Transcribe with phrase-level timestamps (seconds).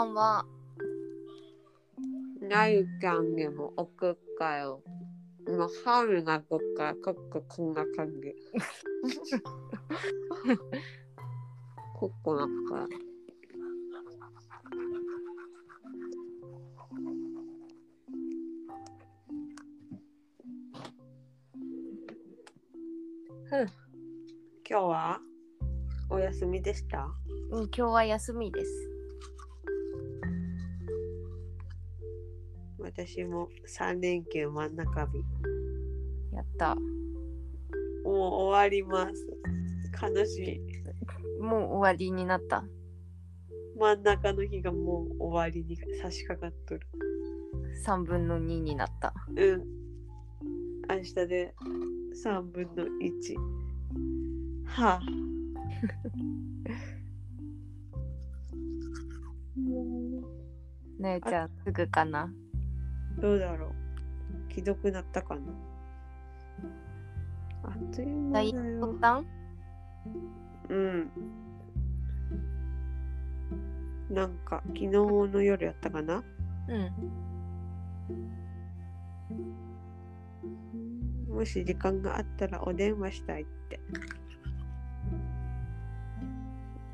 [0.00, 0.46] ばんは。
[2.40, 4.82] なゆちゃんにも送ったよ。
[5.46, 8.34] もう春が来るからちょっとこんな感じ。
[11.98, 12.86] ここなんか。
[23.50, 23.66] ふん
[24.66, 25.20] 今日は
[26.08, 27.08] お休みでした？
[27.50, 28.89] うん、今日は休みです。
[33.06, 35.24] 私も3連休真ん中日。
[36.34, 36.74] やった。
[36.74, 36.82] も
[38.04, 39.26] う終わります。
[40.02, 40.60] 悲し
[41.40, 41.42] い。
[41.42, 42.62] もう終わりになった。
[43.78, 46.86] 真ん中の日がもう終わりに差し掛かっとる。
[47.86, 49.14] 3分の2になった。
[49.34, 49.64] うん。
[50.90, 51.54] 明日で
[52.22, 53.36] 3分の1。
[54.66, 55.00] はあ。
[59.58, 60.22] も
[61.00, 62.30] ねえちゃん、すぐかな？
[63.18, 63.70] うどうだろう。
[64.52, 65.40] 既読なったかな。
[67.64, 68.60] あっという間だ第よ
[70.68, 71.10] うん。
[74.10, 76.22] なんか昨日の夜やったかな？
[76.68, 76.78] う
[81.30, 81.34] ん。
[81.34, 83.80] もし時間があったらお電話したいって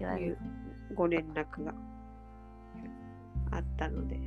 [0.00, 0.36] いう
[0.94, 1.72] ご連絡が
[3.50, 4.20] あったので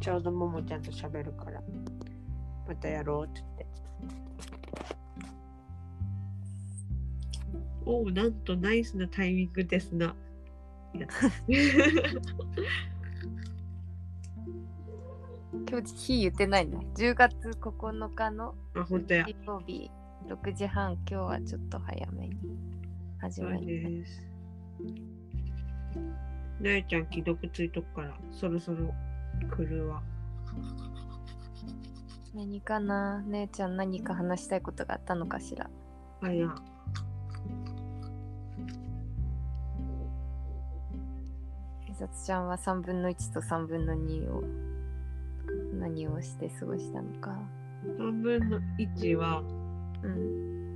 [0.00, 1.62] ちょうどももちゃんと喋るから。
[2.66, 3.66] またやろうって言って。
[7.84, 10.14] おおなんとナイスなタイミングですな。
[10.94, 11.06] や。
[15.68, 16.78] 今日日言ってないね。
[16.94, 19.24] 10月9日のあ本当や。
[19.24, 19.90] 日曜日
[20.28, 22.36] 6時半、今日はちょっと早めに
[23.18, 23.66] 始そうめる。
[23.66, 24.26] です。
[26.60, 28.94] なえちゃん既読ついとくからそろそろ
[29.56, 30.02] 来るわ
[32.34, 33.22] 何かな？
[33.26, 35.68] 姉ちゃん何か話したいことがあったのかしら？
[36.22, 36.54] あや
[41.86, 44.42] 美里ちゃんは3分の1と3分の2を
[45.78, 47.36] 何をして過ごしたのか
[47.98, 49.42] ？3分の1は
[50.02, 50.72] うん。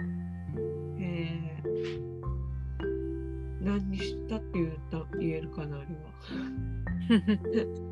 [1.00, 5.90] えー、何したって言うと言えるかなあれは。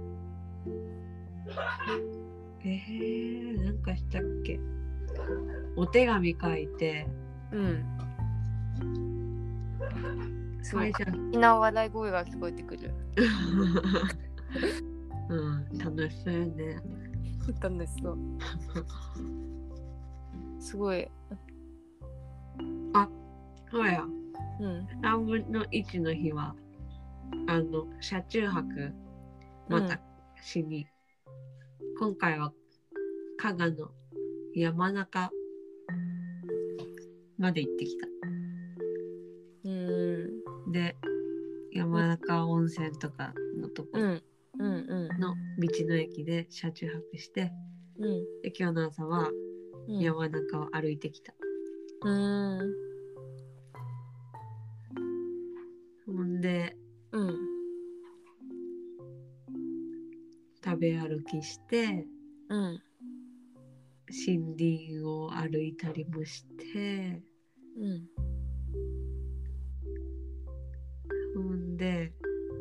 [2.65, 4.59] えー、なんかしたっけ？
[5.77, 7.07] お手紙書いて、
[7.53, 7.85] うん。
[10.63, 12.95] すごい会社、好きな笑い声が聞こえてくる。
[15.29, 16.83] うん、楽しそうやね。
[17.61, 18.19] 楽しそう。
[20.61, 21.09] すごい。
[23.71, 24.05] そうや、
[24.61, 24.87] うん。
[25.03, 26.55] 3分の1の日は、
[27.49, 28.95] あの、車中泊、
[29.69, 29.99] また
[30.43, 30.87] しに、
[32.03, 32.53] 今回は
[33.39, 33.93] 加賀の
[34.57, 35.31] 山中
[37.39, 38.09] まで行ってきた。
[39.67, 40.73] うん。
[40.73, 40.97] で、
[41.71, 43.91] 山中温泉とかのとこ。
[44.59, 47.53] の道の駅で車中泊して、
[48.01, 48.25] うん。
[48.43, 49.31] で今日の朝は
[49.87, 50.01] うん。
[50.01, 51.33] 山中を歩いてきた。
[52.05, 52.75] うん。
[56.07, 56.77] ほんで、
[57.13, 57.52] うん。
[60.73, 62.07] 食べ歩きして、
[62.49, 62.81] うん。
[64.27, 67.23] 森林を歩いたりもして、
[67.79, 68.09] うん。
[71.35, 72.15] ほんで、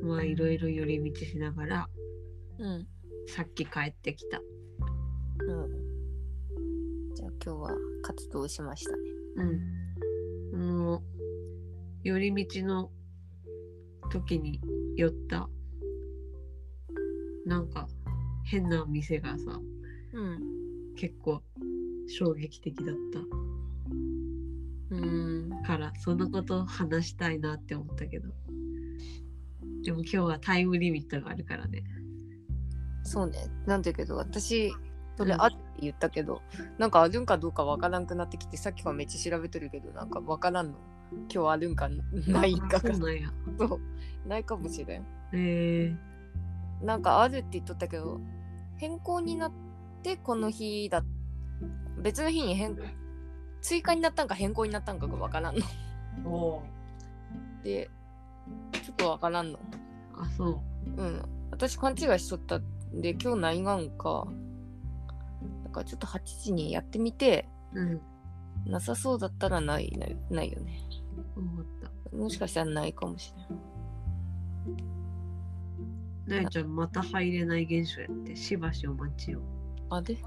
[0.04, 1.88] まあいろいろ寄り道しながら、
[2.60, 2.88] うん。
[3.28, 4.42] さっき帰ってきた。
[4.42, 4.42] う
[5.54, 7.16] ん。
[7.16, 8.98] じゃあ今日は活動しましたね。
[10.52, 10.78] うん。
[10.80, 11.02] もう、
[12.04, 12.92] 寄り道の
[14.12, 14.60] 時に
[14.98, 15.50] 寄った、
[17.46, 17.88] なんか
[18.51, 19.62] 変な店がさ、
[20.13, 20.39] うん。
[20.98, 21.42] 結構
[22.07, 22.95] 衝撃的だっ
[24.92, 25.50] うん。
[25.63, 28.30] たから、そのことを話したいなって思ったけど。
[29.83, 31.81] でも今日はタイムリミットがあるからね。
[33.03, 33.48] そうね。
[33.65, 34.74] なんだけど、私、
[35.18, 36.42] それうんあるって言ったけど、
[36.77, 40.77] なんかあるんかどうかわからんくなってきて、さっきからめっちゃ調べてるけど、なんかわからんの？
[41.33, 41.89] 今日あるんか
[42.27, 43.33] ないんかあそうなんや。
[43.57, 43.80] そ
[44.25, 44.27] う。
[44.27, 45.06] ないかもしれん。
[45.33, 45.95] え
[46.81, 48.19] なんかあるって言っとったけど、
[48.81, 49.51] 変更になっ
[50.01, 51.04] てこの日だ。
[52.00, 52.75] 別の日に変
[53.62, 55.56] 追加になったんか変更になったんかがわからん
[56.24, 56.63] の。
[57.63, 57.92] で、
[58.72, 59.60] ちょっとわからんの。
[60.16, 60.63] あ、そ
[60.98, 61.22] うん。
[61.51, 64.28] 私勘違いしとったんで、今日ないがんか。
[65.66, 67.80] だからちょっと8時にやってみて、う。
[67.80, 68.01] うん。
[68.66, 70.80] なさそうだったらないないないよね。
[71.36, 71.66] 思っ
[72.10, 72.18] た。
[72.18, 74.91] もしかしたらないかもしれん。
[76.31, 79.42] なえちゃんまた入れない現象やってしばしお待ちを。
[79.89, 80.18] あで？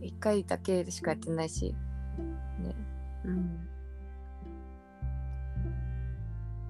[0.00, 1.74] 一回だけしかやってないし。
[2.60, 2.76] ね。
[3.24, 3.68] うん。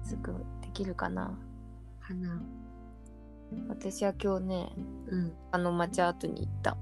[0.03, 1.37] すぐできるかな。
[1.99, 2.41] かな。
[3.67, 4.71] 私は今日ね
[5.07, 5.33] うん。
[5.51, 6.75] あの町アートに行った。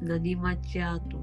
[0.00, 1.18] 何町アート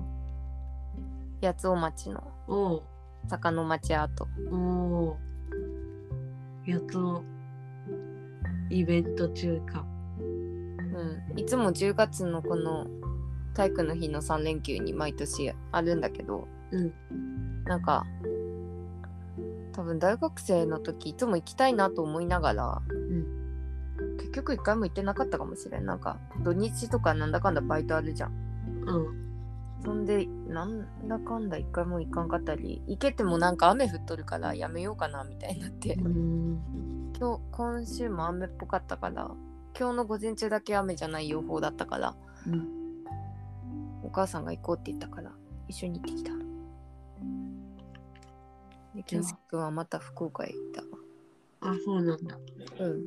[1.41, 2.21] 八尾町の。
[2.49, 2.83] おう
[3.29, 5.17] 坂の町アートお
[6.65, 7.23] うやっと
[8.69, 9.85] イベント中か。
[10.19, 12.87] うんいつも10月のこの
[13.53, 16.93] 体育の日の3連休に毎年あるんだけどうん。
[17.65, 18.05] なんか
[19.73, 22.81] 多分大学生の時いつも行きたいなと思いながら、
[24.17, 28.31] 結局一回も行ってなかったかもしれんなんか土日とかなんだかんだバイトあるじゃん
[28.85, 29.28] うん。
[29.83, 37.13] そんでなんだかんだ一回も行かんかったり行けてもなんか雨降っとるからやめようかなみたいになってうん。
[37.17, 39.31] 今日今週も雨っぽかったから
[39.77, 42.15] 今日の午前中だけ雨じゃない予報だったから
[42.47, 42.67] うん。
[44.03, 45.31] お母さんが行こうって言ったから
[45.67, 46.31] 一緒に行ってきた
[48.95, 50.83] で健介君はまた福岡へ行った
[51.61, 52.37] あ、そうなんだ。
[52.79, 53.01] うん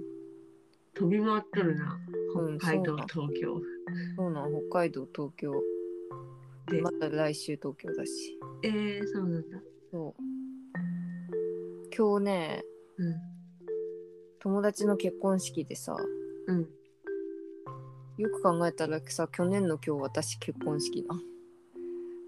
[0.94, 1.98] 飛び回っとるな。
[2.36, 3.60] うん北海道、そう東京。
[4.14, 5.52] そうなん北海道東京
[6.66, 6.80] で。
[6.80, 8.38] また来週東京だし。
[8.62, 9.58] えー、そうなんだ。
[9.90, 10.22] そう。
[11.94, 12.64] 今日ね
[12.96, 13.14] うん。
[14.40, 15.94] 友達の結婚式でさ
[16.46, 16.60] うん。
[18.16, 21.20] よく考えたらさ去年の今日私結婚式な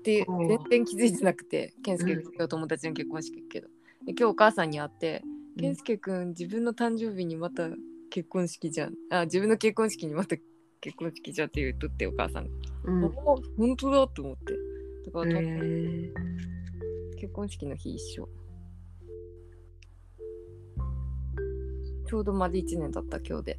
[0.02, 2.34] でおう全然気づいてなくて健介君うん。
[2.34, 3.69] 今日友達の結婚式行くけど。
[4.04, 5.22] で今日お母さんに会って
[5.56, 5.62] うん。
[5.62, 7.70] 健介君自分の誕生日にまた
[8.10, 8.94] 結婚式じゃん。
[9.10, 10.36] あ自分の結婚式にまた
[10.82, 12.50] 結婚式じゃんって言うとってお母さんが、
[12.84, 13.04] うん。
[13.04, 13.08] あ
[13.56, 14.54] 本当だと思って
[15.06, 16.12] だかえら、ー、
[17.19, 18.28] 結婚式の日一緒
[22.06, 23.58] ちょうど丸1年だった今日で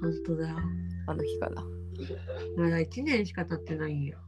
[0.00, 0.56] 本当だ。
[1.06, 1.62] あの日から
[2.56, 4.18] まだ1年しか経ってないんよ。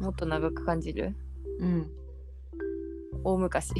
[0.00, 1.14] もっと長く感じる？
[1.58, 1.90] うん。
[3.22, 3.72] 大昔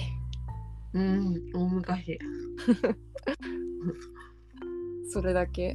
[0.92, 1.50] うん。
[1.54, 2.18] 大昔。
[5.12, 5.74] それだけ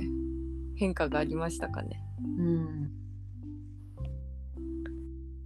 [0.75, 2.92] 変化がありましたかねうん。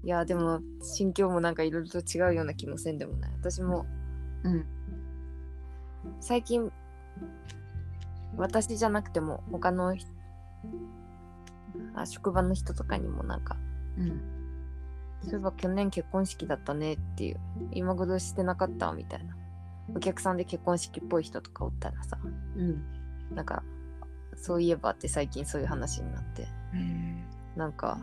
[0.03, 3.85] いやでも心境もなんかいろいろと違うような気もせんでもない私も
[4.43, 4.65] うん。
[6.19, 6.71] 最近
[8.37, 10.09] 私じゃなくても他の人
[11.95, 13.57] あ職場の人とかにもなんか
[13.97, 14.21] うん。
[15.23, 17.39] そういえば去年結婚式だったねっていう
[17.73, 19.35] 今頃してなかったみたいな
[19.93, 22.17] お客さんで結婚式っぽい人とかおったらさ
[22.55, 23.35] うん。
[23.35, 23.63] なんか
[24.41, 27.99] そういえばって最近そういう話になってえなんか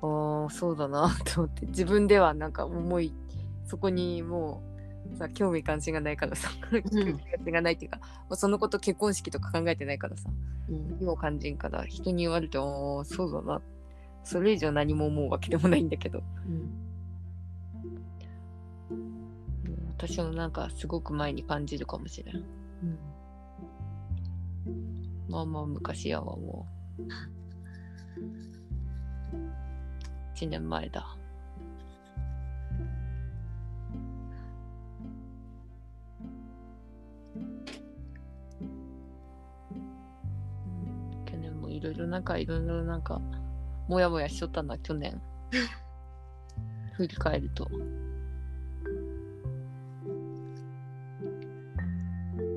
[0.00, 3.12] ああそうだなと思って自分ではなんか思い
[3.64, 4.62] そこにも
[5.12, 10.98] うさ興味関心がないからさ 興味関心がないっていうか、もうそのこと結婚式とか考えてないからさー、うん。
[11.00, 13.60] 今を感じんから人に言われてああそうだな
[14.24, 16.54] それ以上何も思うわけでもないんだけどうん。
[16.54, 16.56] う
[18.94, 19.18] ん
[19.98, 22.44] 私もなんかすごく前に感じるかもしれんうん。
[25.28, 26.66] まあまあ昔やわも
[26.98, 27.02] う。
[30.34, 31.16] 1年前だ。
[41.26, 43.20] 去年もいろいろなんかいろいろなんか
[43.88, 45.20] もやもやしとったな去年。
[46.94, 47.68] 振り返ると。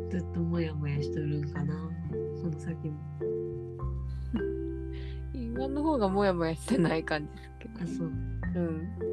[0.10, 2.01] ずっともやもやしとるんかな。
[2.42, 3.00] その先も。
[5.34, 8.08] 今の方がもやもやしてない感じですけどあ、そう。
[8.08, 9.11] うん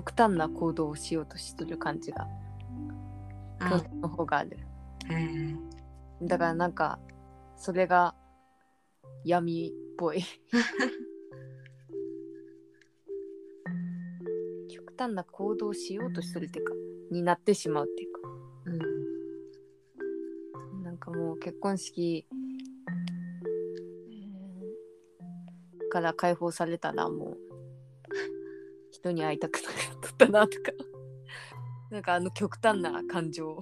[0.00, 2.26] 極端な行動をしようとしてる感じが、
[3.58, 4.56] 去あ、年の方がある。
[5.10, 5.58] えー、
[6.22, 6.98] だからなんか、
[7.58, 8.14] それが
[9.26, 10.24] 闇っぽい。
[14.70, 16.72] 極端な行動をしようとするっていうか、
[17.10, 18.20] になってしまうっていうか、
[18.64, 18.70] う
[20.78, 20.82] ん。
[20.82, 22.36] なんかもう結婚式、えー
[25.90, 27.49] から解放されたらもう
[29.00, 29.74] 人に会いたくなか
[30.12, 30.72] ったなとか
[31.90, 33.60] なんかあの極端な感情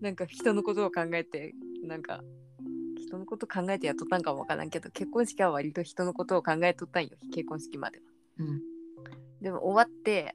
[0.00, 2.22] なんか人のことを考えてなんか
[2.98, 8.04] 人のこと考えてやっとったんかもわからんけど結婚式は割と人のことを考えとったんよ結婚式までは。
[8.38, 8.62] うん。
[9.40, 10.34] でも終わって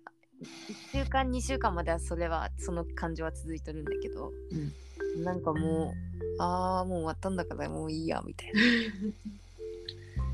[0.94, 4.32] 1週間2週間まではそれはその感情は続いてるんだけど、
[5.24, 5.94] なんかも
[6.38, 8.62] うああもう終わったんだからもういいやみたいな。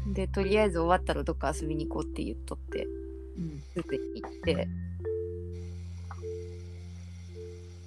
[0.13, 2.94] でとりあえず終わったらどっか遊びに行こうって言っとってうん。
[3.73, 4.67] 鈴に行って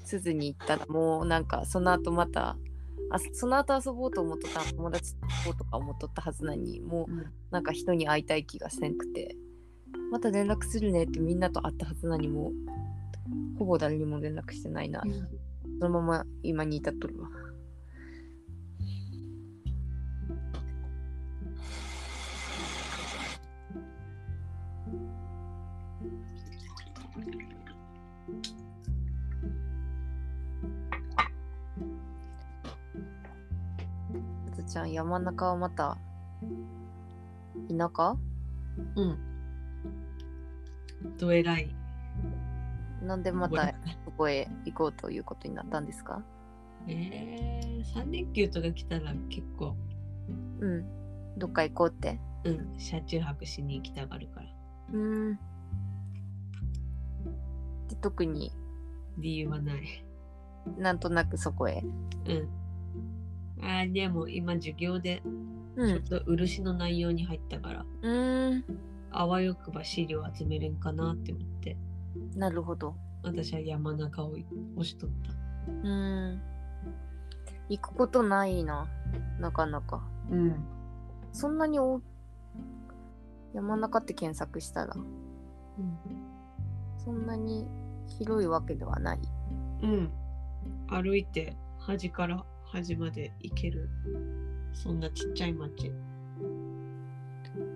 [0.05, 1.45] 鈴に行ったらもうなん。
[1.47, 2.57] かその後また
[3.11, 5.15] あその後遊ぼうと思っとった友達
[5.45, 7.27] とうとか思っとったはずなのにもううん。
[7.51, 7.63] なん。
[7.63, 8.97] か人に会いたい気がせん。
[8.97, 9.37] くて
[10.11, 11.39] また連絡するねってみん。
[11.39, 12.53] なと会ったはずなのにもう
[13.59, 15.03] ほぼ誰にも連絡してないな、
[15.81, 17.29] そのまま今に至っとるわ
[34.69, 35.97] ちゃん山中はまた
[37.69, 38.17] 田舎？
[38.97, 39.19] うん。
[41.19, 41.75] どえらい。
[43.03, 46.23] なんでまたそこへ行こうということになったんですか？
[46.87, 49.75] えー、3連休とか来たら結構、
[50.61, 50.85] うん
[51.39, 54.47] どっか行こうってうん、車中泊しに行きたがるから。
[54.93, 55.39] うーん
[57.89, 58.53] で特に
[59.19, 60.05] 理由はない。
[60.77, 61.83] なんとなくそこへ
[62.27, 62.49] うん。
[63.63, 65.23] あーでも今授業で
[65.77, 68.65] うちょっと漆の内容に入ったから、うーん
[69.11, 71.77] あわよくば資料集めれんかなって思って、
[72.35, 74.33] なるほど私は山中を
[74.77, 75.33] 押しとった。
[75.33, 76.43] うーん
[77.69, 78.89] 行くことないな
[79.41, 80.55] なかなかうん。
[81.33, 82.01] そんなに大
[83.55, 85.99] 山中って検索したらうん。
[86.99, 87.67] そんなに
[88.19, 89.21] 広いわけではない
[89.83, 90.11] うん。
[90.89, 93.89] 歩いて端から端まで行ける。
[94.73, 95.91] そんなちっちゃい町。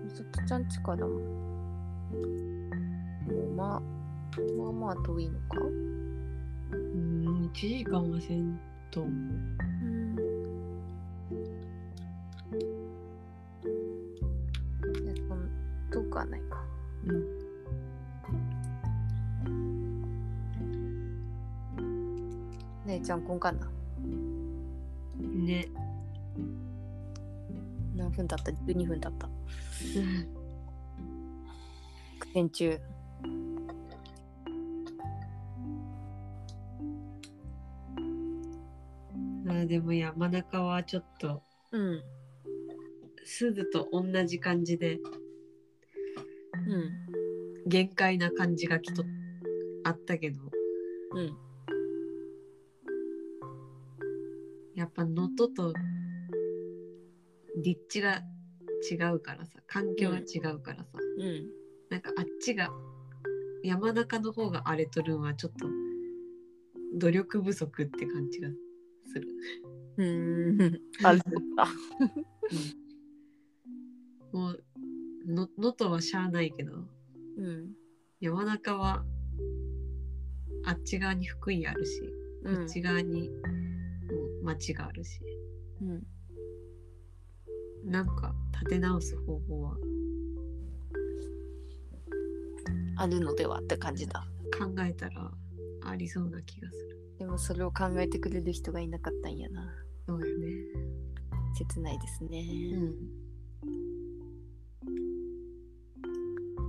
[0.03, 1.19] みさとちゃんちからも
[3.55, 3.81] まあ
[4.57, 5.59] まあまあ遠いのか
[6.71, 8.59] うん、1時間はせん
[8.91, 9.73] と思う。
[15.91, 16.63] 遠くはないか
[17.05, 17.23] うん。
[22.87, 23.72] 姉ちゃんこんかな
[25.43, 25.67] ね。
[27.95, 29.29] 何分経った ?12 分経った。
[32.19, 32.79] 苦戦中。
[39.45, 42.01] あーでも山中はちょっとうん。
[43.25, 44.99] 鈴と同じ感じで
[46.67, 47.67] うん。
[47.67, 49.03] 限界な感じがきっと
[49.83, 50.41] あったけど
[51.11, 51.52] うん
[54.75, 55.73] やっぱ能登と
[57.61, 58.21] 立地が
[58.89, 61.47] 違うからさ環境が違うからさ、うん
[61.89, 62.71] なんかあっちが
[63.63, 65.67] 山中の方が荒れとるんはちょっと
[66.97, 68.49] 努力不足って感じが
[69.05, 69.27] する。
[69.97, 70.81] うーん。
[71.03, 71.21] あるっ
[71.55, 71.67] た
[74.35, 74.63] もう
[75.27, 76.71] の能登はしゃあないけど
[77.37, 77.73] うん
[78.19, 79.03] 山中は
[80.65, 82.01] あっち側に福井あるし、
[82.43, 82.55] うん。
[82.55, 83.62] こっち側にもう
[84.43, 85.19] 町があるし。
[85.81, 86.03] うん。
[87.85, 89.77] なんか立て直す方法は。
[92.95, 94.25] あるのではって感じだ。
[94.57, 95.31] 考えたら
[95.85, 96.99] ありそうな気がする。
[97.19, 99.73] でもそれを考えてくれる人がいなかったんやな。
[100.07, 100.47] そうよね。
[101.55, 102.93] 切ないですね、うん。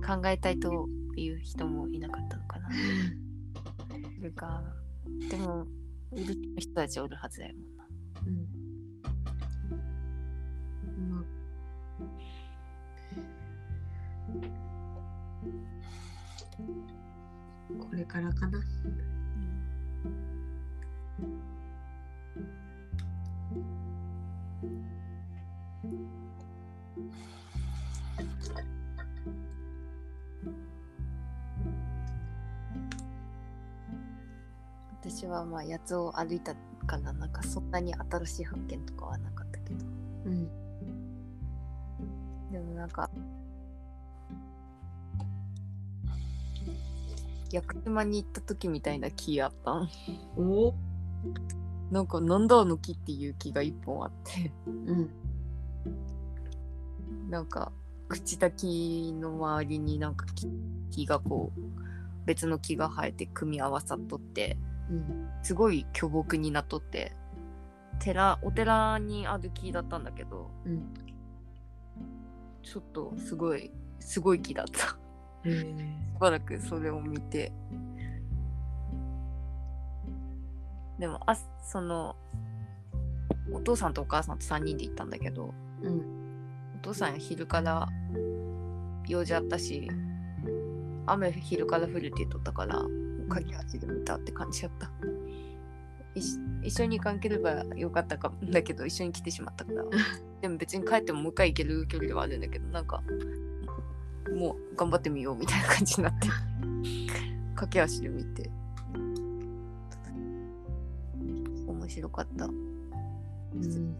[0.05, 2.69] 考えたいという人もいなかったのかな。
[4.17, 4.63] それか
[5.29, 5.65] でも
[6.13, 7.87] いる人たちおるはずだよもんな
[8.25, 8.29] う
[17.77, 17.79] ん。
[17.79, 18.59] これからかな。
[35.25, 36.53] 私はまあ八つを歩いた
[36.85, 39.85] からなんかそんなに新しい発見とかはなかったけど。
[40.25, 40.45] うん。
[42.51, 43.09] でもなんか
[47.51, 49.71] 屋久島に行った時みたいな木あった。
[49.71, 49.89] ん
[50.37, 50.75] お。
[51.89, 54.51] なんかなんだあの木っていう木が一本あって。
[54.67, 55.09] うん。
[57.31, 57.71] なんか
[58.09, 60.47] 朽ちた木の周りになんか木
[60.91, 61.59] 木がこう
[62.25, 64.57] 別の木が生えて組み合わさっとって
[64.89, 65.29] うん。
[65.41, 67.13] すごい巨木になっとって
[67.99, 70.93] 寺お寺にある木だったんだけど、うん。
[72.63, 74.97] ちょっとすごいすごい木だった。
[75.49, 77.51] しばらくそれを見て
[80.97, 82.15] でもあその
[83.51, 86.01] お父さんとお母さんと3人で行ったんだけどうん。
[86.75, 87.87] お父さん昼から
[89.07, 89.89] 用事あったし
[91.05, 92.81] 雨昼から降るって言っとったから
[93.29, 94.89] 駆け足で見たって感じだった。
[96.63, 98.37] 一緒に行かんければよかったかも。
[98.49, 99.83] だけど一緒に来てしまったから。
[100.41, 103.01] でも別に帰ってももう一回行ける距離ではあるんだけどなんか
[104.33, 106.27] もう頑張ってみようみたいな感じになって。
[107.55, 108.49] 駆け足で見て。
[111.67, 112.45] 面白かった。
[112.45, 113.95] うん。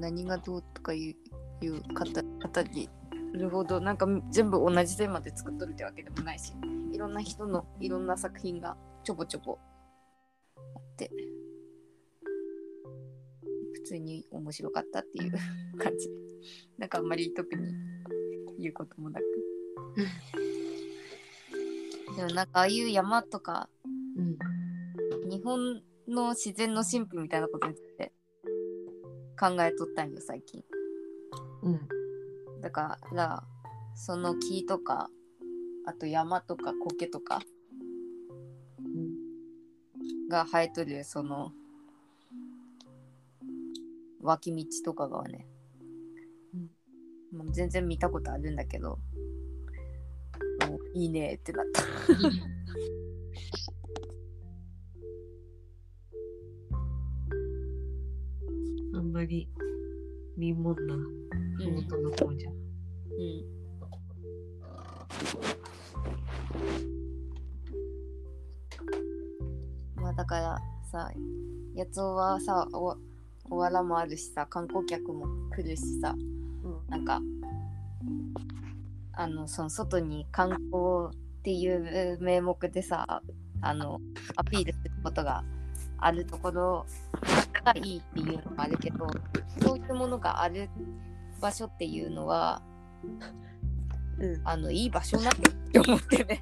[0.00, 2.88] 何がどうとかいういう語語り
[3.34, 3.80] るほど。
[3.80, 6.52] なんか全部同じテーマで作っとるってわけでもないし
[6.92, 9.58] いろんな人のいろんな作品がちょぼちょぼ
[10.56, 11.10] あって
[13.74, 15.32] 普通に面白かったっていう
[15.78, 16.08] 感じ。
[16.78, 17.74] なんかあんまり特に
[18.58, 19.24] 言うこともなく。
[22.16, 23.68] でもなんかああいう山とか
[24.16, 24.38] うん。
[25.28, 28.12] 日本の自然の神秘みたいなことについて
[29.38, 30.62] 考えとったんよ最近。
[31.62, 32.03] うん。
[32.64, 33.44] だから
[33.94, 35.10] その木とか
[35.86, 37.42] あと山とか苔とか
[38.78, 40.28] うん。
[40.30, 41.52] が生えとるその
[44.22, 45.46] 脇道とかがね、
[47.30, 48.98] もう全然見たことあるんだけど
[50.66, 51.82] もういいねってなった。
[58.96, 59.46] あんまり
[60.36, 60.96] 見もんな
[61.58, 62.50] 麓の方じゃ。
[62.50, 63.54] うん
[69.96, 70.58] まあだから
[70.90, 71.10] さ
[71.76, 72.96] 八尾はさお
[73.50, 76.14] おわらもあるしさ観光客も来るしさ
[76.64, 76.80] うん。
[76.88, 77.20] なんか
[79.12, 83.22] あのその外に観光っていう名目でさ
[83.60, 84.00] あの
[84.36, 85.44] アピールすることが
[85.98, 86.86] あるところ
[87.64, 89.06] がいいっていうのもあるけど
[89.60, 90.68] そういうものがある
[91.40, 92.62] 場所っていうのは
[94.18, 94.40] うん。
[94.44, 96.40] あのいい場所なんだって思ってね。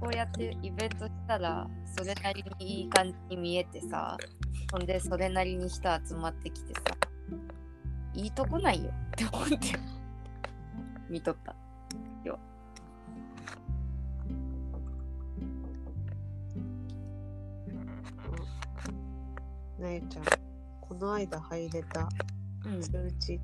[0.00, 4.16] こうやってイベントしたらそれなりにいい感じに見えてさ
[4.70, 6.80] ほんでそれなりに人集まってきてさ
[8.14, 9.56] いいとこないよって思って
[11.08, 11.56] 見とった
[19.78, 20.24] なえちゃん、
[20.80, 22.08] この間入れた
[22.64, 23.38] うん通知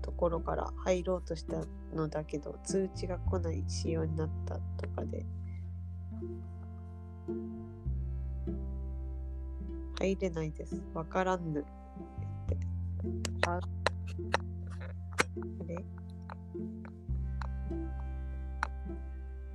[0.00, 1.62] ところから入ろうとした
[1.94, 5.24] のだけど、通知が来ない仕様になったとかで。
[10.00, 10.82] 入れないです。
[10.94, 11.60] わからんぬ。
[11.60, 11.64] っ
[12.48, 12.56] て。
[13.46, 13.60] ああ
[15.66, 15.76] れ？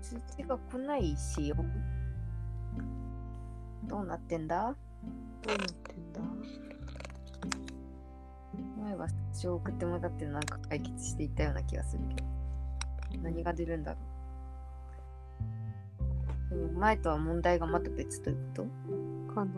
[0.02, 1.58] 通知が来ないしよ
[3.84, 4.74] どうなってんだ？
[5.44, 6.20] どうなってんだ？
[8.84, 12.28] 前は書送ってもらってなんか解決していったような気がするけど。
[13.24, 13.98] 何が出るんだろ
[16.52, 16.56] う？
[16.56, 18.64] でも前とは問題がまた別というこ
[19.30, 19.34] と？
[19.34, 19.52] かな。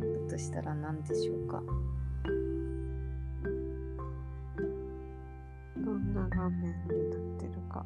[0.00, 1.62] だとしたら何でしょうか？
[5.78, 7.84] どんな画面になってるか。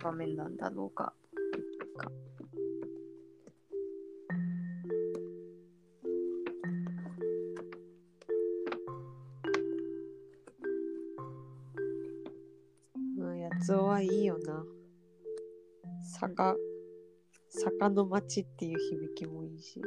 [0.00, 1.12] 場面なんだろうか。
[1.98, 2.10] か
[13.18, 14.64] うん、やつおはいいよな。
[16.18, 16.56] 坂、
[17.50, 19.82] 坂の町っていう響きもいいし。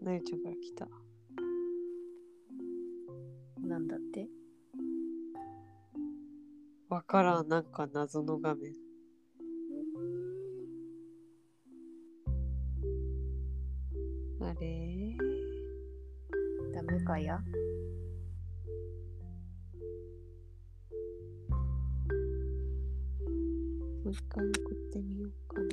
[0.00, 0.86] うなゆちゃんから来た。
[0.86, 0.88] ん。
[3.68, 4.37] なんだって？
[6.88, 8.72] わからん、なんか謎の画面。
[14.40, 15.16] あれ？
[16.74, 17.38] ダメかや？
[24.04, 25.66] もう一回送ってみようかな。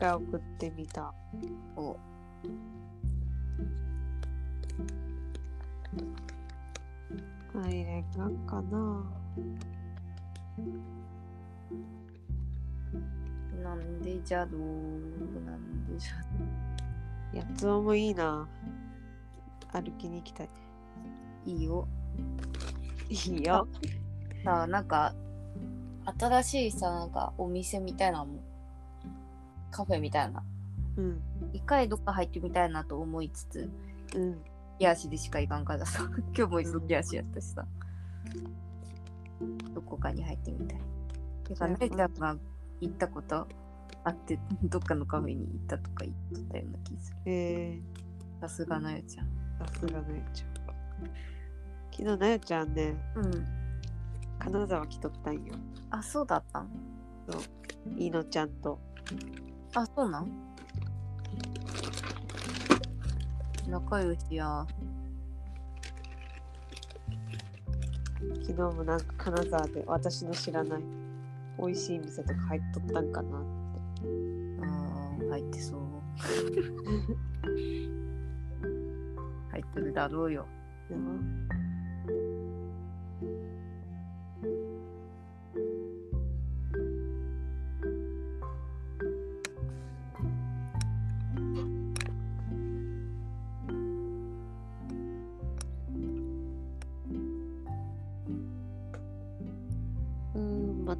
[0.00, 1.12] 回送ってみた。
[1.76, 1.94] お
[7.54, 9.04] 入れがかな。
[13.62, 14.60] なんでじゃろう
[15.44, 18.48] なんでじゃやつおもいいな。
[19.70, 20.48] 歩きに行きたい。
[21.44, 21.86] いいよ
[23.10, 23.68] いいよ。
[24.44, 25.14] さあなんか
[26.18, 28.49] 新しいさなんかお店みたいなのも
[29.70, 30.42] カフェみたいな。
[30.96, 31.22] うん。
[31.52, 33.70] 一回どっか入ってみたいなと思いつつ
[34.14, 34.42] うん。
[34.78, 36.08] 手足でしか行かんからさ。
[36.36, 37.66] 今日も急ぎ足やったしさ、
[39.74, 40.80] どこかに入ってみたい。
[41.44, 42.36] てかねちゃんが
[42.80, 43.46] 行ったこと
[44.04, 47.18] あって どっかのカフェに行ったとか言っとったような気する。
[47.26, 47.80] え。
[48.40, 49.26] さすがなよちゃん。
[49.26, 50.50] ー、さすがなよちゃん。
[51.92, 53.44] 昨日なよちゃんね、うん。
[54.38, 55.54] 金沢来とったんよ。
[55.90, 56.70] あそうだったん？
[57.98, 58.78] いのちゃんと。
[59.74, 60.30] あそうなん？
[63.68, 64.66] 仲良しや。
[68.42, 70.82] 昨日もなんか金沢で私の知らない
[71.58, 73.48] 美味しい店とか入っとったんかなって。
[74.62, 75.80] あー入ってそう。
[79.52, 80.46] 入ってるだろうよ。
[80.88, 81.12] でも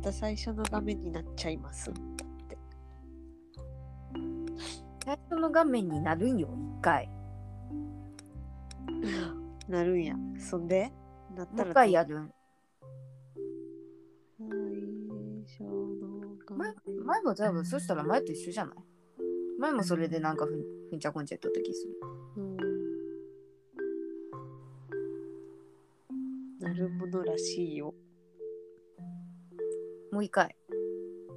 [0.01, 1.91] た最初の画面になっちゃいます。
[5.05, 7.11] 最初の画面になるんよ一回
[9.69, 10.15] なるんや。
[10.39, 10.93] そんで？
[11.35, 12.33] なったらもう一回やるん
[15.47, 17.05] 最初の画前面。
[17.07, 18.77] 前も多分そしたら前と一緒じゃない？
[19.59, 21.93] 前もそれでなんかふんふんちゃこんちゃやった時する
[22.37, 22.57] うん
[26.59, 27.95] なるものらしいよ。
[30.13, 30.55] もう一回。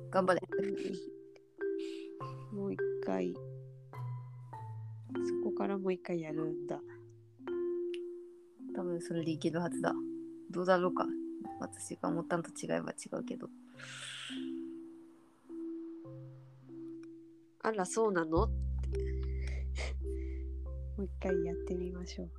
[0.09, 0.41] 頑張れ。
[2.51, 3.33] もう一回。
[3.33, 3.39] そ
[5.43, 6.81] こからもう一回やるんだ。
[8.75, 9.93] 多分それでいけるはずだ。
[10.49, 11.07] どうだろうか。
[11.59, 13.47] 私が思ったのと違えば違うけど。
[17.61, 18.43] あら、そうなの？
[18.43, 18.49] っ
[18.91, 18.99] て。
[20.97, 22.29] もう一回やってみましょう。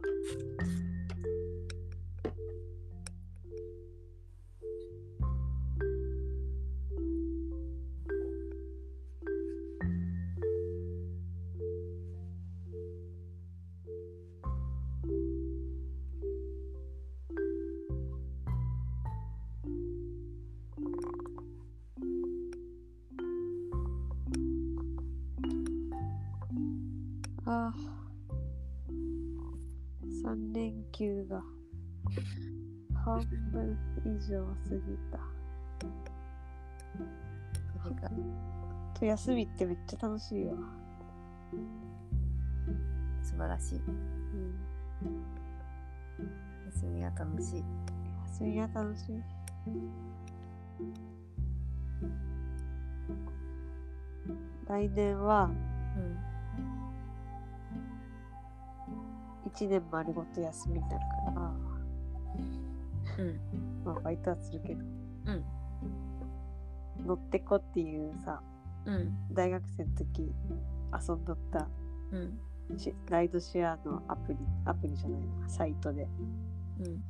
[30.95, 31.43] 3連休が
[33.05, 33.21] 半
[33.53, 34.81] 分以上過ぎ
[35.11, 35.19] た。
[37.83, 38.11] それが
[38.95, 40.55] と休みってめっちゃ楽しいわ。
[43.23, 44.55] 素晴らしいうん、
[46.67, 47.65] 休みは楽しい
[48.29, 49.23] 休みは楽しい。
[54.67, 55.51] 来年は
[55.97, 56.34] うん
[59.47, 61.53] 1年丸ごと休みになるから、
[63.19, 63.41] うん。
[63.85, 64.81] まあバイトはするけど、
[65.27, 65.45] うん。
[67.07, 68.43] 乗ってこっていうさ、
[68.87, 69.15] うん。
[69.33, 70.33] 大学生の時
[71.09, 71.69] 遊んどった
[72.13, 72.19] う
[72.75, 72.79] ん。
[72.79, 76.09] しライドシェアのアプリ、アプリじゃないな、サイトで。
[76.81, 77.05] うん。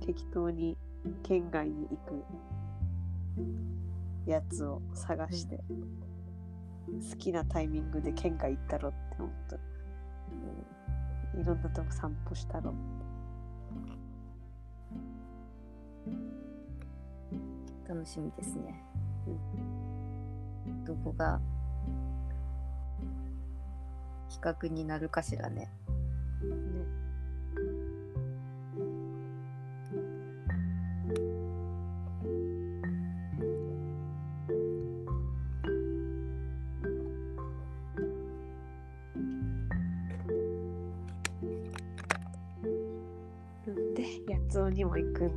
[0.00, 0.76] 適当に
[1.22, 2.24] 県外に行く
[4.30, 5.60] やつを探して、
[6.86, 9.56] 好きなタイミングで県外行ったろって思った。
[11.40, 12.72] いろんなとこ散歩したろ。
[17.88, 18.82] 楽しみですね、
[20.84, 21.40] どこが
[24.28, 25.70] 企画になるかしらねね。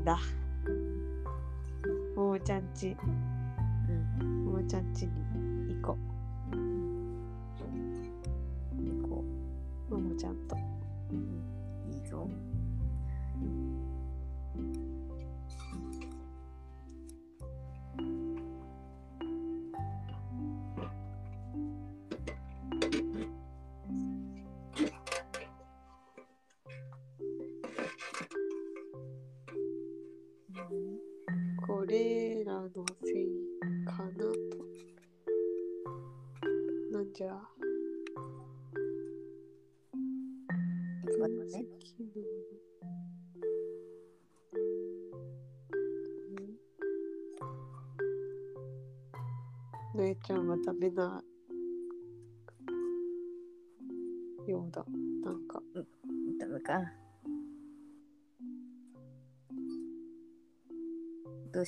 [0.10, 0.39] も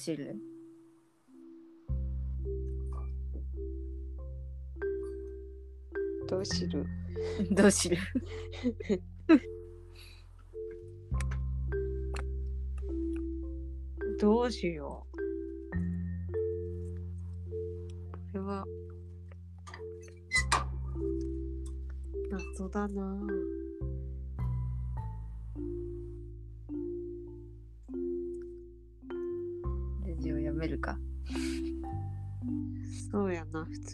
[0.02, 0.36] どうする？
[6.28, 6.86] どうしる？
[7.52, 7.98] どうする？
[14.20, 15.18] どうしよう。
[18.12, 18.66] これは。
[22.32, 23.34] 謎だなレ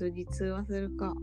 [0.07, 1.13] 通に通話するか。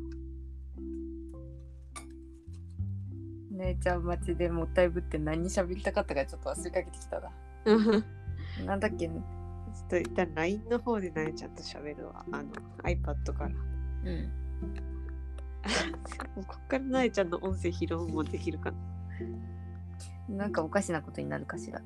[3.52, 7.30] 姉ちゃん街でもったいぶって何喋りたかったかちょっと忘れかけてきたな
[7.64, 9.06] ちょなんだっけ？
[9.06, 9.10] っ
[9.88, 12.24] と一旦 LINE の方でなえちゃんと喋るわ。
[12.32, 12.50] あの
[12.82, 13.50] iPad から。
[13.50, 14.30] うん
[16.46, 18.70] こっからなえちゃんの音声拾うもできるか
[20.28, 20.36] な。
[20.36, 21.80] なんかおかしなことになるかしら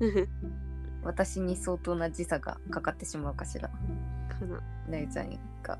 [1.04, 3.74] 私に相当な時差がかかってしまうかしらか
[4.46, 4.56] な。
[4.56, 5.78] よ姉ちゃんが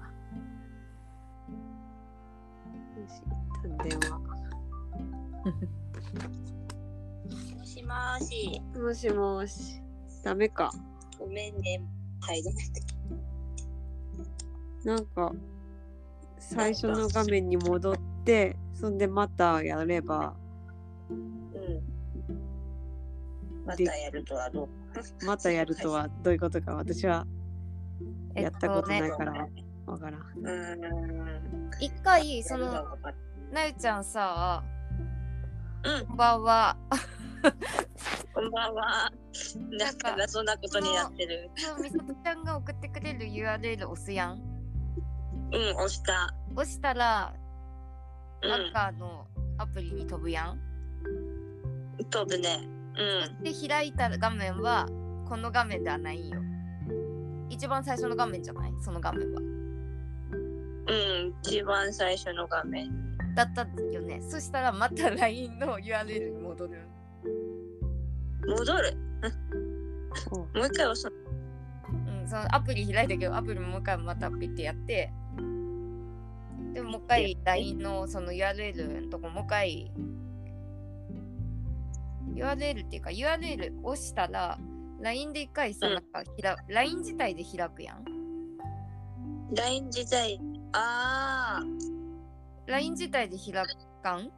[3.83, 4.19] 電話。
[7.57, 8.62] もしもーし。
[8.77, 9.81] もしもし。
[10.23, 10.73] ダメか。
[11.19, 11.83] ごめんね。
[12.21, 12.83] 入れなくて。
[14.85, 15.33] なんか、
[16.38, 20.35] 最初の画面に戻って、そんでまたやれば、
[21.11, 21.83] うん。
[23.66, 25.27] またやるとはどう？
[25.27, 27.27] またやるとはどういうことか私は
[28.35, 29.47] えやったことないねから
[29.87, 30.21] わからん。
[30.21, 31.71] うーん。
[31.81, 32.85] 一回その
[33.52, 34.62] なゆちゃんさ
[35.82, 36.76] うんこんばんは
[38.32, 39.10] こんばんは。
[39.70, 41.50] なんか謎なことになってる。
[41.56, 44.40] そうみさとちゃんが送ってくれる URL 押すやん
[45.52, 46.34] うん、押した。
[46.54, 47.34] 押したら
[48.42, 48.72] アンうん。
[48.72, 49.26] カーの
[49.58, 50.60] アプリに飛ぶやん、
[52.10, 52.60] 飛ぶね。
[53.40, 54.86] うで開いた画面は
[55.28, 56.40] この画面ではないんよ
[57.48, 58.72] 一番最初んの画面じゃない？
[58.82, 59.44] その画面はん。
[59.44, 60.92] う
[61.30, 61.34] ん。
[61.42, 63.10] 一番最初の画面。
[63.44, 66.88] だったよねそしたらまた LINE の URL に戻る
[68.46, 68.96] 戻る？
[70.31, 71.12] おもう一回押す。
[71.88, 75.12] うん、そのアプリ開いたけどアプリもう一回またピッてやって
[76.72, 79.92] でもう一回 LINE のその URL のとこもう一回
[82.35, 84.59] URL っていうか URL 押したら
[85.00, 88.05] LINE で一回さ、うんなんかひら LINE 自体で開くやん
[89.53, 90.40] LINE 自体。
[90.72, 91.99] ああ。
[92.70, 93.66] LINE 自体で開
[94.02, 94.30] かん？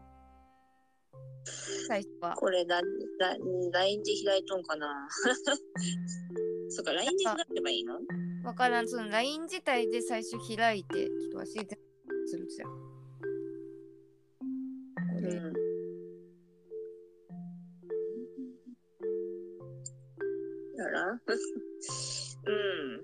[1.86, 2.34] 最初は。
[2.34, 3.36] これだ、だ
[3.72, 5.06] LINE で開いとんかな？
[6.70, 8.00] そっか、LINE で開けばいいの？
[8.44, 8.88] わからん。
[8.88, 11.78] その LINE 自体で最初開いてちょっと忘れて
[12.26, 12.70] するじゃん。
[15.14, 15.52] これ、うん。
[20.76, 21.12] やら？
[22.44, 23.02] うん。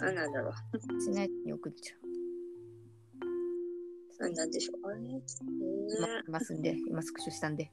[0.00, 1.00] 何なんだろう。
[1.02, 1.98] しないに送っちゃう。
[2.02, 2.17] 何
[4.18, 4.90] なんでしょう。
[4.90, 5.22] あれ、ね、
[6.28, 7.70] ますんで今スクショしたんで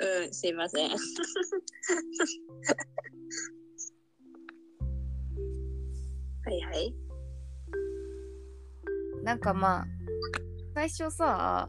[0.00, 0.90] うん、すいません。
[6.44, 6.94] はいはい。
[9.24, 9.86] なんかまあ
[10.74, 11.68] 最初さ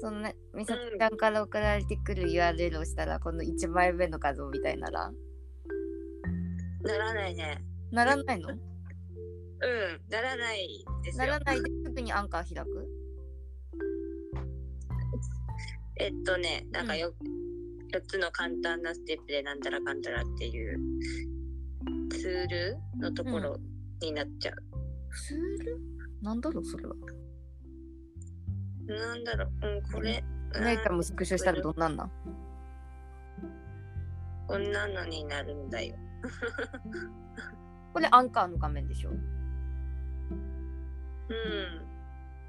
[0.00, 5.12] そのねみさとちゃんから送られてくる URL をしたらこの1枚目の画像みたいなら？
[6.82, 7.58] ならないね。
[7.90, 8.50] ならないの？
[8.50, 8.58] うん、
[10.08, 11.40] ならないですよなら。
[11.40, 12.88] ないでにアンカー開く？
[16.00, 17.12] えっとね、なんかよ、
[17.92, 20.78] 4つの簡単なステップでなんたらかんたらっていう
[22.10, 23.58] ツールのところ
[24.00, 24.56] になっちゃう。
[25.26, 25.80] ツール？
[26.22, 26.94] なんだろうそれは。
[28.86, 30.22] なんだろう、うん、これ。
[30.60, 32.10] 姉ちゃんもスクショしたらどんなんなん？
[34.46, 35.94] こんなのになるんだよ。
[37.92, 39.10] これアンカーの画面でしょ？
[39.10, 39.18] うん。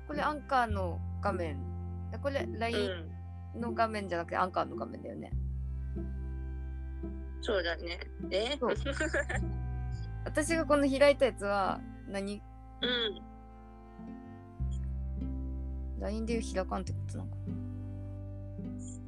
[0.10, 1.56] これアンカーの画面。
[2.12, 2.90] でこれう LINE
[3.56, 3.62] ん。
[3.62, 5.32] の画面じゃなくてアンカーの画面だよね。
[7.42, 8.00] そうだね。
[8.32, 8.58] え？
[8.60, 8.74] そう
[10.26, 12.42] 私がこの開いたやつは何？
[12.82, 13.22] うん。
[16.02, 17.38] ?LINE で開かんってことなのか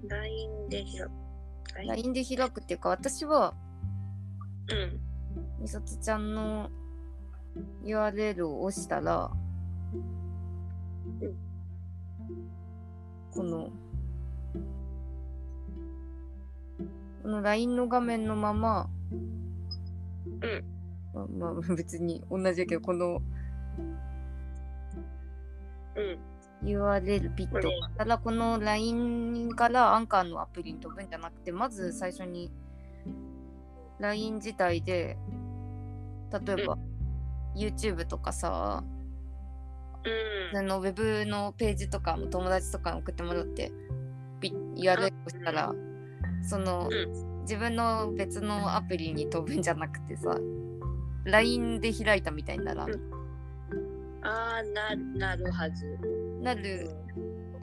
[0.07, 1.09] LINE で開く。
[1.87, 3.55] な ?LINE で開くっていうか私は
[4.69, 4.99] うん。
[5.59, 6.69] みさとちゃんの
[7.83, 9.31] URL を押したら、
[13.31, 13.69] この、
[17.23, 18.89] この LINE の画面のまま、
[20.41, 20.63] うん。
[21.13, 23.21] まあ、まあ 別に同じだけど、この
[25.95, 26.19] うん。
[26.63, 32.51] URL ピッとこれ押したら、この LINE からアンカーのアプリに飛ぶんじゃなくて、まず最初に
[33.99, 35.17] LINE 自体で、
[36.31, 36.77] 例えば、
[37.55, 38.83] YouTube とかさ、
[40.05, 40.57] うん。
[40.57, 43.71] あのウェブのページとかも友達とかに送ってもらって
[44.39, 45.71] ピッ URL をしたら
[46.43, 50.37] そのう自分の別のアプリに飛ぶんじゃなくてさ
[51.25, 52.91] LINE で開いたみたいにならん？
[54.23, 55.97] ああ、ななるはず。
[56.41, 56.89] なる。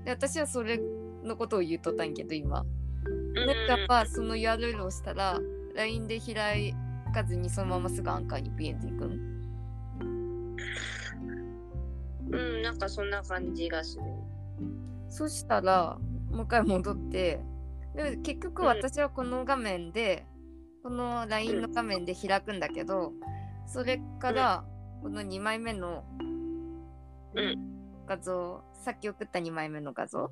[0.05, 0.81] で私はそれ
[1.25, 2.65] のことを言うとったんやけど今。
[3.05, 3.35] うん。
[3.35, 5.39] なんかやっぱその URL を押したら
[5.75, 6.75] LINE で開
[7.13, 9.38] かずにそのまますぐアンカーにピエンっていくん
[12.31, 14.03] うん、なんかそんな感じがする。
[15.09, 15.99] そしたら
[16.31, 17.41] もう一回戻って
[17.95, 20.27] で結局私はこの画面で、
[20.83, 23.13] この LINE の画面で開くんだけど
[23.67, 24.65] それから
[25.03, 26.05] この2枚目の
[27.35, 30.31] うん画像、さっき送った2枚目の画像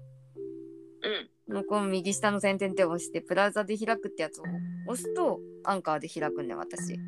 [1.48, 1.54] うん。
[1.54, 4.44] のこの右下の点々点を押してブラウザで開くってやつを
[4.88, 6.98] 押すとアンカーで開くんだよ私。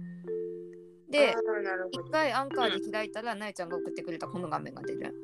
[1.11, 1.35] で。
[1.90, 5.14] 一回アンカーで開いたらなゆちゃんが送ってくれたこの画面が出る。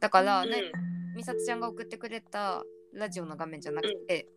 [0.00, 0.72] だから、うんなゆ
[1.16, 4.28] みさとちゃんが送ってくれたラジオの画面じゃなくて、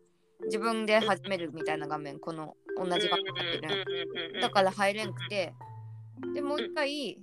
[0.45, 4.41] 自分で始めるみたいな画面、この同じ画面が出る。
[4.41, 5.53] だから入れんくて、
[6.33, 7.19] で、もう一回、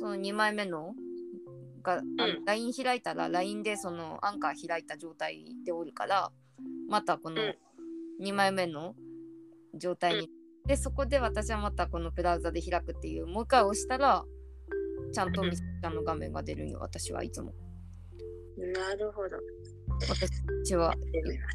[0.00, 0.94] その2枚目の
[1.82, 2.00] が、
[2.46, 6.30] LINE 開いたら、LINE でそのアンカー開いた状態でおるから、
[6.88, 7.56] またこのうん
[8.20, 8.94] 2枚目の
[9.74, 10.30] 状態に。
[10.68, 14.22] で、そこで私はまたこのブラウザで開くっていう、もう一回押したら、
[15.12, 17.54] ちゃんとみさとちゃんの画面が出るんよ、私はいつも。
[18.74, 19.38] なるほど。
[20.60, 20.94] 私は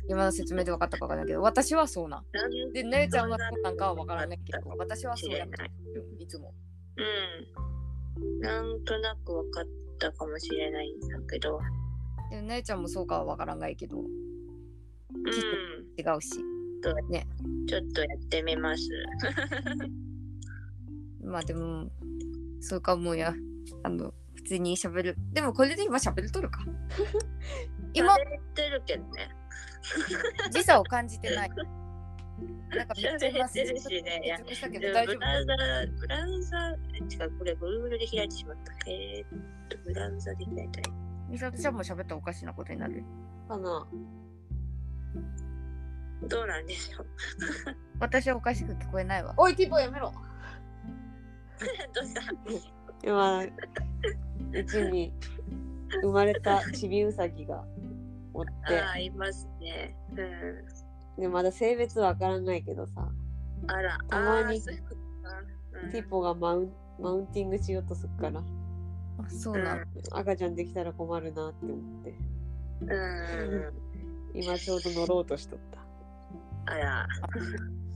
[0.10, 2.26] 今の説明で分かったか分からないけど、私はそうなん。
[2.73, 6.52] で、なゆちゃんはそうなんかは分からないけど、私はそうやないる、いつも。
[6.97, 8.39] うん。
[8.41, 9.65] なんとなく分かっ
[9.99, 11.60] たかもしれないんだけど。
[12.32, 14.08] で、なゆちゃんもそうかは分からないけど、うん。
[15.97, 16.52] 違うし。
[17.67, 18.89] ちょっとやってみます。
[21.23, 21.89] まあでも、
[22.59, 23.33] そうかもや、
[23.83, 25.15] あの、普通に喋る。
[25.31, 26.65] でもこれで今喋るとるか。
[27.93, 29.29] 今、喋ってるけどね。
[30.51, 31.49] 時差を感じてない。
[31.49, 35.55] なんかめっちゃ今喋ってるしねいやブラウザ、
[35.99, 38.73] ブラウザ、違う、これ Google で開いてしまった。
[38.89, 39.29] えー、っ
[39.69, 40.93] と、ブラウザで開いたらい。
[41.29, 43.03] みさとちゃんも喋ったらおかしなことになる？
[43.47, 43.87] かな。
[46.27, 47.07] どうなんでしょう。
[47.99, 49.33] 私はおかしく聞こえないわ。
[49.38, 50.12] おい、ティポやめろ。
[51.93, 52.21] どうした？
[53.03, 53.49] 今、う
[54.65, 55.13] ちに
[56.01, 57.63] 生まれたちびうさぎが
[58.33, 59.95] おっああ、いますね。
[60.12, 60.15] うん。
[60.15, 60.23] て、
[61.19, 63.11] でまだ性別わからないけどさ、
[63.67, 69.86] あら、たまにティポがマウンマウンティングしようとするから、あそうなの。
[70.11, 72.15] 赤ちゃんできたら困るなって思って、
[72.82, 73.74] うん。
[74.34, 75.82] 今ちょうど乗ろうとしとった。
[76.66, 77.07] あら、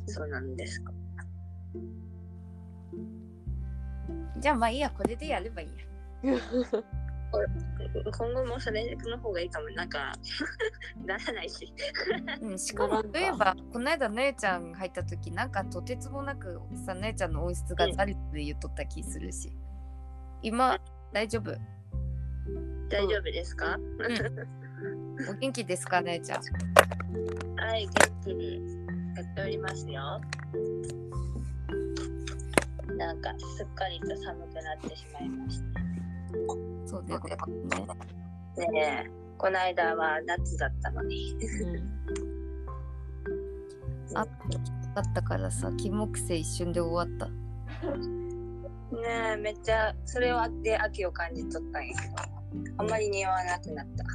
[0.05, 0.91] そうなんですか。
[4.39, 5.67] じゃあまあいいや、これでやればいい
[6.29, 6.35] や。
[8.17, 9.69] 今後もそれの方がいいかも。
[9.71, 10.13] なんか、
[11.05, 11.73] ならないし。
[12.41, 19.51] うん、しかも、例えば、この間、なえちゃん入った時、なんかとてつもなくさ、なえちゃんの音質がザルで言っとった気するし。
[20.41, 20.79] 今、
[21.11, 21.51] 大丈夫？
[22.89, 23.77] 大丈夫ですか、
[25.25, 26.41] お元気ですか、なえちゃん。
[27.59, 27.93] はい、元
[28.23, 28.77] 気に
[29.15, 30.21] やっておりますよ。
[32.97, 35.79] なんか、すっかりと寒くなってしまいました。
[36.85, 37.35] そうだよね。
[38.71, 41.35] ねえ、この間は夏だったのに。
[44.13, 44.25] あ
[44.95, 47.27] だったからさ、金木犀一瞬で終わった。
[47.27, 47.33] ね
[49.33, 52.15] え、めっちゃ、それをあって秋を感じ取ったんやけど、
[52.77, 54.05] あんまり似合わなくなった。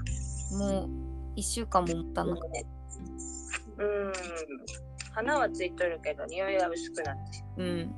[0.53, 0.89] もう、
[1.37, 2.35] 一週間も持ったの。
[2.35, 2.67] ね
[3.79, 4.13] うん。
[5.13, 7.95] 花はついとるけど匂いは薄くなってしうん。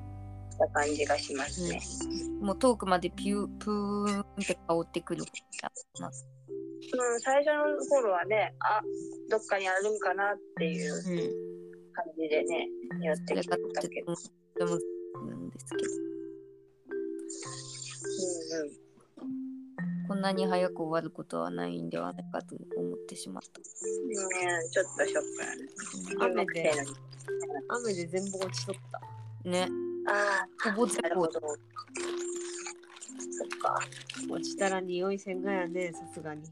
[0.58, 1.80] た感じがしますね。
[2.40, 5.22] もう遠くまでピュー、プーンって香ってくる。
[5.22, 8.80] うん、最初の頃はね、あ
[9.30, 11.02] どっかにあるんかなっていううん。
[11.92, 12.68] 感じでね、
[13.00, 13.68] 寄ってきたけど。
[13.70, 14.78] とても
[15.26, 15.92] なんですけど。
[18.60, 18.83] うんうん
[20.06, 23.60] こんなに早く終わることはないんではないかと思ってしまった。
[23.60, 23.64] ね
[24.70, 25.22] ちょっとショッ
[26.10, 26.44] クなね。
[26.44, 26.72] 雨で
[27.68, 29.48] 雨で全部落ちとった。
[29.48, 29.68] ね。
[30.06, 31.20] ああ、ほぼ全部。
[31.20, 31.38] そ
[33.46, 33.78] っか。
[34.30, 36.42] 落ちたら匂いせんがやね、さすがに。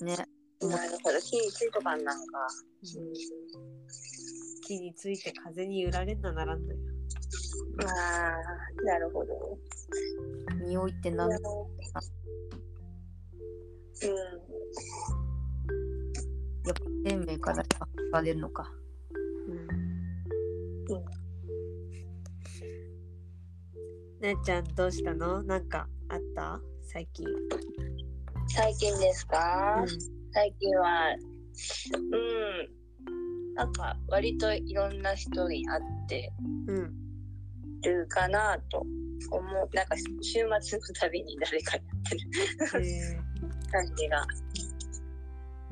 [0.00, 0.16] ね。
[0.16, 1.18] なるほど。
[1.20, 2.48] 火についとかんなんか。
[4.66, 6.78] 木について風に揺られんなならんのよ。
[7.80, 9.58] ああ、なるほど。
[10.66, 11.44] 匂いって何だうん。
[14.02, 14.10] や
[16.72, 17.70] っぱ生命から発
[18.12, 18.70] されるのか。
[24.20, 25.42] ねえちゃんどうしたの？
[25.42, 26.58] なんかあった？
[26.82, 27.26] 最近。
[28.48, 29.88] 最近ですか、うん
[30.32, 31.14] 最近は、
[31.92, 32.68] うん。
[33.54, 36.32] なんか、割といろんな人に会って
[36.66, 36.92] うん。
[37.82, 38.80] るかなと
[39.30, 39.44] 思う。
[39.76, 42.02] なんか、週末のたびに誰かに会っ
[42.72, 43.16] てるえ
[43.74, 44.24] 感じが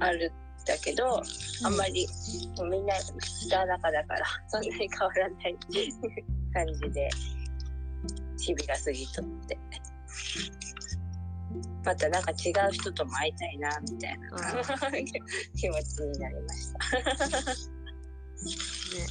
[0.01, 0.33] あるん
[0.67, 1.23] だけど、
[1.65, 2.09] あんまり、
[2.59, 5.57] もうみんな下中だから、 そんなに変わらない
[6.53, 7.09] 感じで、
[8.39, 9.59] 日々が過ぎとって。
[11.85, 14.41] またなんか違う人とも会いたいな、みたいなあ
[15.57, 16.79] 気持ちになりました。
[18.93, 19.07] ね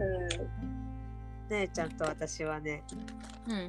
[0.00, 0.04] う
[0.44, 1.48] ん。
[1.48, 2.84] ねえちゃんと私はね、
[3.48, 3.54] うん。
[3.54, 3.62] うん。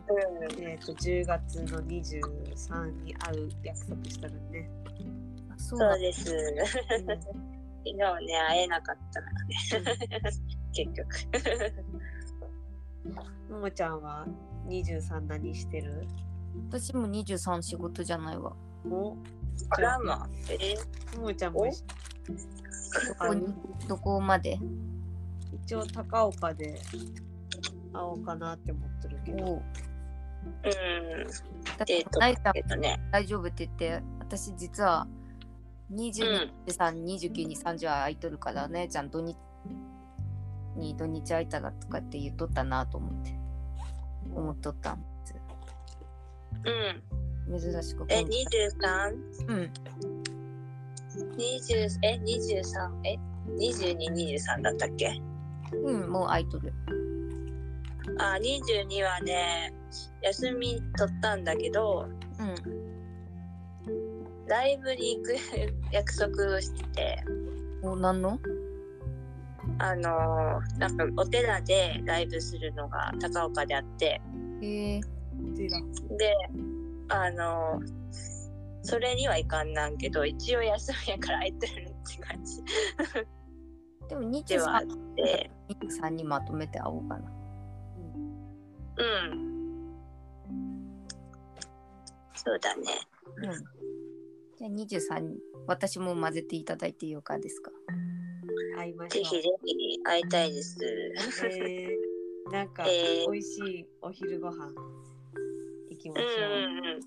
[0.63, 4.69] えー、と10月の23に会う約束したのね。
[5.49, 6.26] あそうです。
[7.84, 8.03] 昨日ね、
[8.47, 9.55] 会えなかったからね。
[10.74, 11.07] 結局。
[13.49, 14.28] ももちゃんは
[14.67, 16.07] 23何してる？
[16.69, 18.53] 私も23仕事じゃないわ。
[18.89, 19.17] お？
[19.72, 20.30] あらま。
[20.49, 20.76] え？
[21.17, 23.53] ももちゃんも一どこに、
[23.88, 24.59] どこまで？
[25.65, 26.80] 一応高岡で
[27.94, 29.46] 会おうかなって思ってるけど。
[29.46, 29.62] おう
[30.44, 31.28] うん。
[31.28, 33.00] だってデートないちゃんけどね。
[33.12, 35.08] 大丈夫って言って、私実は
[35.92, 39.38] 22、うん23、29に30は空いとるからね、ちゃん土日
[40.78, 43.36] に土日空いたらとかって言っとったなと思って、
[44.34, 45.36] 思っとったんです。
[47.50, 47.60] うん。
[47.60, 49.48] 珍しくえ、今回 23?
[49.48, 49.74] うん。
[51.38, 52.92] 20え、23?
[53.04, 53.20] え、
[53.58, 53.98] 22、
[54.38, 55.22] 23だったっけ？
[55.74, 56.74] うん、もう空いとる。
[58.18, 59.74] あ、22はね、
[60.22, 62.08] 休み取ったんだけど、
[62.39, 62.56] うん。
[64.47, 65.36] ライブに行く
[65.91, 67.24] 約束をしてて、
[67.84, 68.39] お、なんの？
[69.78, 74.20] あのーなんかお寺でライブするのが高岡であって、
[74.62, 75.02] えー、
[75.56, 75.80] てら
[76.18, 76.36] で、
[77.10, 78.02] あのー
[78.84, 82.64] それには行かんなんけど、一応休みやから空いてるって感じ。
[84.10, 87.32] でもではあっ23、て、23にまとめて会おうかな。
[89.02, 91.08] うん。
[92.36, 92.84] そうだね。
[93.38, 93.52] うん。
[94.58, 94.70] じゃあ
[95.20, 95.36] 23、
[95.68, 97.72] 私も混ぜていただいてよかですか？
[98.78, 99.24] 会いましょう。
[99.24, 100.78] ぜひぜひ会いたいです。
[100.84, 104.74] えー、なんか、えー美味しいお昼ご飯
[105.89, 106.49] 行きまうんしょう。
[106.49, 107.02] うんうん。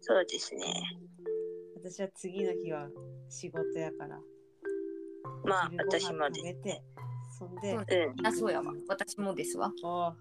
[0.00, 0.64] そうですね。
[1.76, 2.88] 私は次の日は
[3.30, 4.20] 仕事やから。
[5.44, 6.82] まあお昼ご飯私もですて、
[7.48, 7.84] そんで、そう
[8.18, 8.26] うん。
[8.26, 8.72] あ、そうやわ。
[8.88, 9.72] 私もですわ。
[9.82, 10.14] おー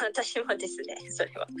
[0.00, 1.46] 私もですね、それは。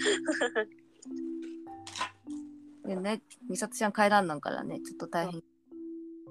[2.86, 5.36] でね、美里ちゃん帰らんなんからね、ちょっと大変。
[5.36, 5.42] うん。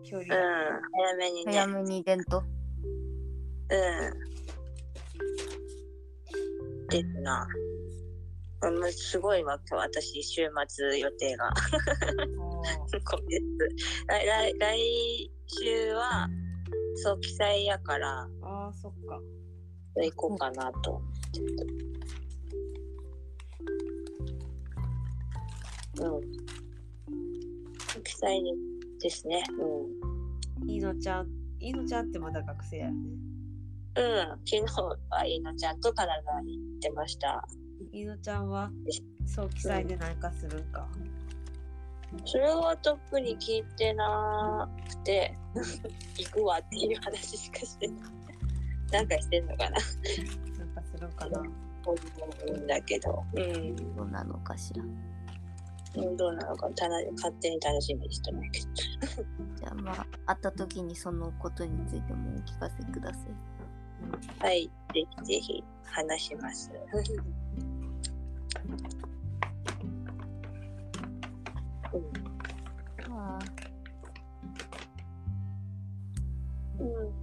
[0.01, 1.53] 早めにね。
[1.53, 2.39] 早めに出んと。
[2.39, 2.47] うん。
[6.89, 7.47] ですな。
[8.63, 11.51] うん、すごいわ、今日私、週末予定が。
[14.07, 16.27] 来来来週は、
[16.95, 19.19] 早期祭やから、あー、そっか。
[19.95, 21.01] 行こうかなと。
[25.99, 26.21] うん。
[27.87, 28.53] 早期祭に
[29.01, 29.43] ですね。
[29.59, 30.69] うん。
[30.69, 31.27] いのちゃん、
[31.59, 32.99] いのちゃんってまだ学生やよね。
[33.93, 34.03] うん、
[34.45, 34.65] 昨日
[35.09, 37.45] はいいのちゃんとカナダに行ってました。
[37.91, 38.71] いのちゃんは？
[39.25, 40.87] 早期祭で何かするんか。
[42.26, 45.38] それは特に聞いてなくて、
[46.18, 47.97] 行くわっていう話しかしてない。
[48.91, 49.86] なんかしてんのかななんか
[50.84, 51.39] するんかな。
[51.86, 51.95] 思
[52.47, 53.24] うんだけど。
[53.34, 53.95] うん。
[53.95, 54.84] どうなのかしら。
[54.84, 55.12] うん
[56.16, 58.68] どうなのかたな勝手に楽しみにしてないけど。
[59.59, 63.24] じゃあまあ会った時にそのことについてもお聞かせください。
[64.39, 66.72] はい、ぜひぜひ話します。
[71.93, 73.13] うん。
[73.13, 73.39] あ
[76.79, 77.21] うん。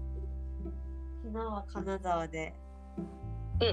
[1.25, 2.55] 昨日は金沢で
[3.61, 3.65] う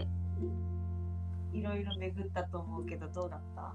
[1.53, 1.57] ん。
[1.57, 3.73] いろいろ巡ったと思うけどどうだった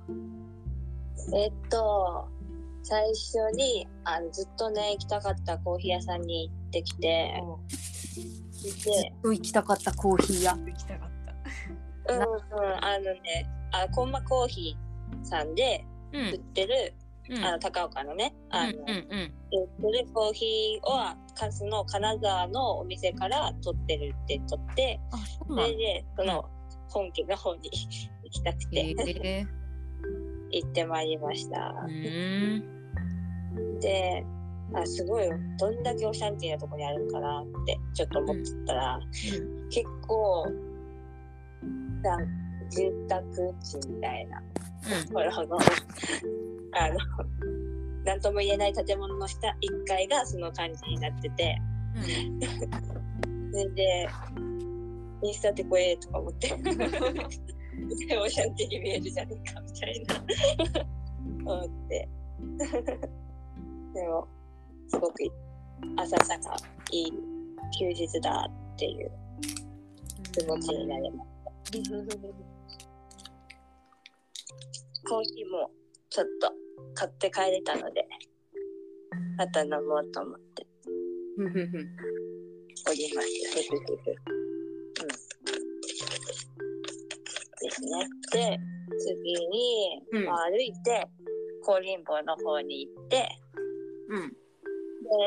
[1.35, 2.29] えっと、
[2.83, 6.23] 最初にあのずっとね、行きたかったコーヒー屋さん。
[6.23, 7.43] に行ってきて、
[8.53, 10.53] ずっ、と行きたかったコーヒー屋。
[10.53, 11.11] 行きたかっ
[12.07, 12.21] たうん。
[12.21, 12.29] うん、
[12.85, 15.55] あのね、あコンマコーヒーさん。
[15.55, 16.95] で売ってる、
[17.31, 17.45] うん。
[17.45, 18.97] あの高岡のね、あの、うんうんうん。
[19.89, 25.17] 売ってるコーヒーは、カスの金沢のお店から取ってるって取って、あ、
[25.47, 26.45] それで、その
[26.89, 27.71] 本家の方に
[28.25, 29.47] 行きたくて、
[30.51, 31.75] 行ってまいりました。
[31.87, 33.79] うん。
[33.81, 34.25] で、
[34.75, 35.29] あすごい
[35.59, 39.01] どんだけオシャンティーなとこにあるんかなってちょっと思ってたら、
[39.71, 40.47] 結構
[42.03, 42.21] なん
[42.71, 44.43] 住宅地みたいな
[45.09, 45.59] ところの
[46.73, 46.99] あの
[48.05, 51.61] 何とも言えない建物の下1階がその感じになってて。
[53.53, 54.09] それで
[55.23, 56.49] インスタってこえとか思って。
[58.09, 61.53] でオシャンティーに見えるじゃねえかみたいな。
[61.53, 62.09] 思って。
[63.95, 64.29] でも
[64.89, 65.15] すごく
[65.97, 66.25] 朝か
[66.93, 67.13] いい
[67.79, 69.11] 休日だっていう
[70.33, 71.31] 気持ちになりまし
[71.85, 72.50] た。
[75.11, 75.73] コーヒーも
[76.09, 76.53] ちょっと
[76.95, 78.07] 買って帰れたので、
[79.37, 80.65] また飲もうと思って
[81.37, 83.29] おります。
[85.01, 85.09] うん。
[87.61, 88.09] ですね。
[88.31, 88.61] で、
[89.01, 90.27] 次に、うん。
[90.27, 91.09] まあ歩いて、
[91.65, 93.29] 高林坊の方に行って、
[94.11, 94.29] うん。
[94.31, 94.37] で、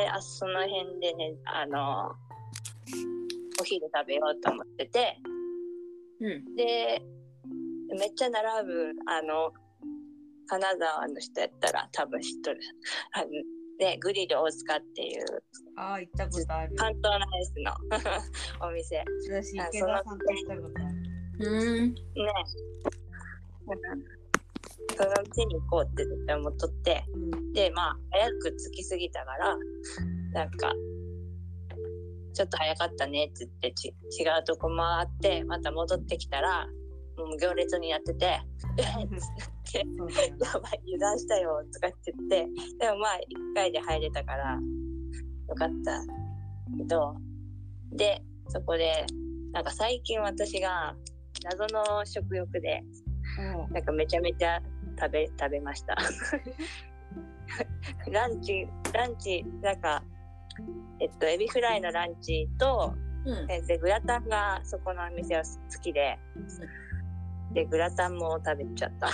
[0.09, 2.15] あその辺でね、あの、
[3.59, 5.17] お昼食べようと思ってて、
[6.21, 6.55] うん。
[6.55, 7.01] で、
[7.99, 9.51] めっちゃ並ぶ、あの、
[10.47, 12.59] 金沢の人やったら多分知っとる。
[13.13, 13.27] あの、
[13.79, 15.25] ね、グリル大塚っていう
[15.75, 17.73] ああ行ったことある関東ライスの
[18.67, 19.03] お店。
[19.29, 21.93] 私池田さんと行ったことあるうん。
[21.93, 22.01] ね。
[24.95, 29.57] そのうちに行こうって絶対思っとって、うんで、まあ、早く着きすぎたから、
[30.33, 30.73] なんか、
[32.33, 33.87] ちょっと早かったねって言ってち、
[34.19, 36.67] 違うとこ回って、また戻ってきたら、
[37.39, 38.43] 行列になってて、や
[40.59, 42.47] ばい、油断したよとかって言って、
[42.79, 44.59] でもまあ、一回で入れたから、
[45.49, 45.99] よかった
[46.77, 47.15] けど、
[47.91, 49.05] で、そこで、
[49.51, 50.95] なんか最近私が
[51.43, 52.83] 謎の食欲で、
[53.39, 53.41] う
[53.71, 54.61] んなんかめちゃめちゃ
[54.99, 55.95] 食べ、食べました。
[58.11, 60.03] ランチ、ランチ、なんか、
[60.99, 62.95] えっと、エビフライのランチと、
[63.25, 63.51] うん。
[63.51, 65.49] えで、グラタンがそこのお店は好
[65.81, 66.19] きで、
[67.53, 69.09] で、グラタンも食べちゃった。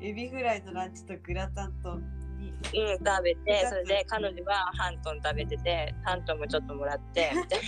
[0.00, 1.98] エビフライのランチとグラタンと
[2.38, 7.60] にうん、食べて、それで彼女はハントン食べてて、ハントンもちょっともらって、みたい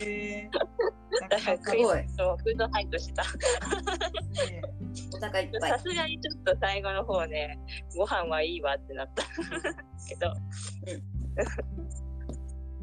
[0.00, 1.28] えな。
[1.28, 3.24] だからすごいそうフードハイトしてた。
[5.16, 5.78] お腹いっぱいさ。
[5.78, 7.58] すがにちょっと最後の方ね、
[7.96, 9.22] ご飯はいいわってなった
[10.08, 10.32] けど、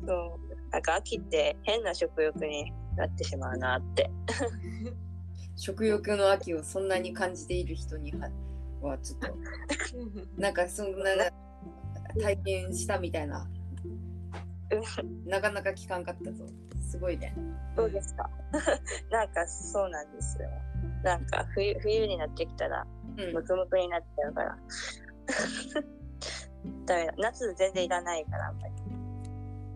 [0.06, 4.10] そう、なんか秋って変な食欲になってしまうなって。
[5.64, 8.28] 食欲の秋をそんなに感じている人には
[8.82, 9.28] はちょっと
[10.42, 11.12] なんかそんな
[12.20, 13.48] 体験したみたいな
[15.28, 16.46] なかなか聞かんかったぞ
[16.90, 17.36] すごいね
[17.78, 18.28] どうですか？
[19.12, 20.50] なんかそうなんですよ。
[21.04, 22.86] なんか冬冬になってきたら、
[23.18, 24.58] うんムクムクになっちゃうから。
[27.06, 28.74] だ夏全然いらないから、あんまり。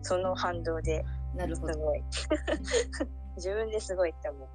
[0.02, 1.04] その反動で
[1.36, 2.02] なるほどすごい。
[3.36, 4.48] 自分ですごいって思う。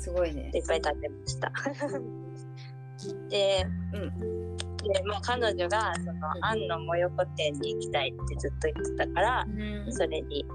[0.00, 0.50] すごいね。
[0.54, 1.52] いっぱい食べました。
[3.28, 4.56] で、うん。
[4.56, 6.12] で、まあ彼女がその、
[6.54, 6.68] うん。
[6.68, 9.92] のもよこ店に行きたいってずっと言ってたから、うん。
[9.92, 10.46] それに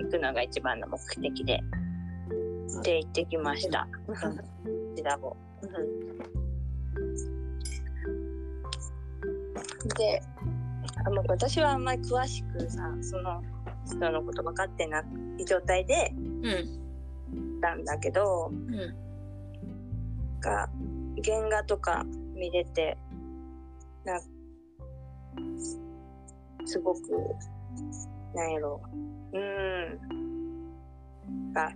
[0.00, 1.60] 行くのが一番の目的で、
[2.82, 3.86] で行ってきました。
[4.06, 4.14] こ
[4.96, 5.36] ちらも。
[9.96, 10.20] で、
[11.06, 13.40] あもう私はあんまり詳しくさ、その
[13.86, 15.00] 人のこと分かってな
[15.38, 16.79] い状態でうん。
[16.79, 16.79] 行
[17.60, 18.86] ったんだけど、うんな
[20.38, 20.70] んか
[21.22, 22.02] 原画とか
[22.34, 22.96] 見れて、
[24.04, 24.22] なん
[26.64, 27.00] すごく、
[28.34, 28.80] なんやろ。
[29.34, 30.00] う、ん、
[31.52, 31.72] が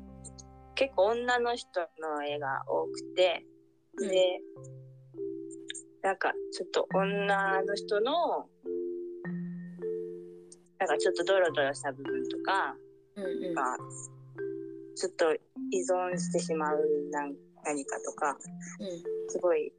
[0.74, 3.44] 結構女の人の絵が多くて、
[4.00, 4.40] で、
[6.02, 8.48] なんかちょっと女の人の
[10.78, 12.76] なんかちょっとドロドロした部分とか
[13.16, 13.54] うんうん。
[13.54, 13.76] が
[14.96, 15.38] ちょっと依
[15.82, 16.78] 存してしまう
[17.10, 17.34] 何
[17.64, 18.36] 何かとか
[19.28, 19.72] すごい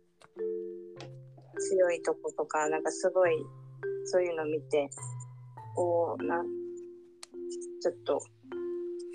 [1.57, 3.31] 強いとことかなんかすごい
[4.05, 4.89] そういうの見て
[5.75, 6.43] こうな
[7.81, 8.21] ちょっと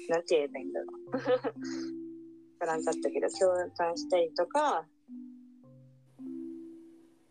[0.09, 1.17] なんて言えばいいんだろう。
[2.61, 4.85] わからんかったけど共感したりとか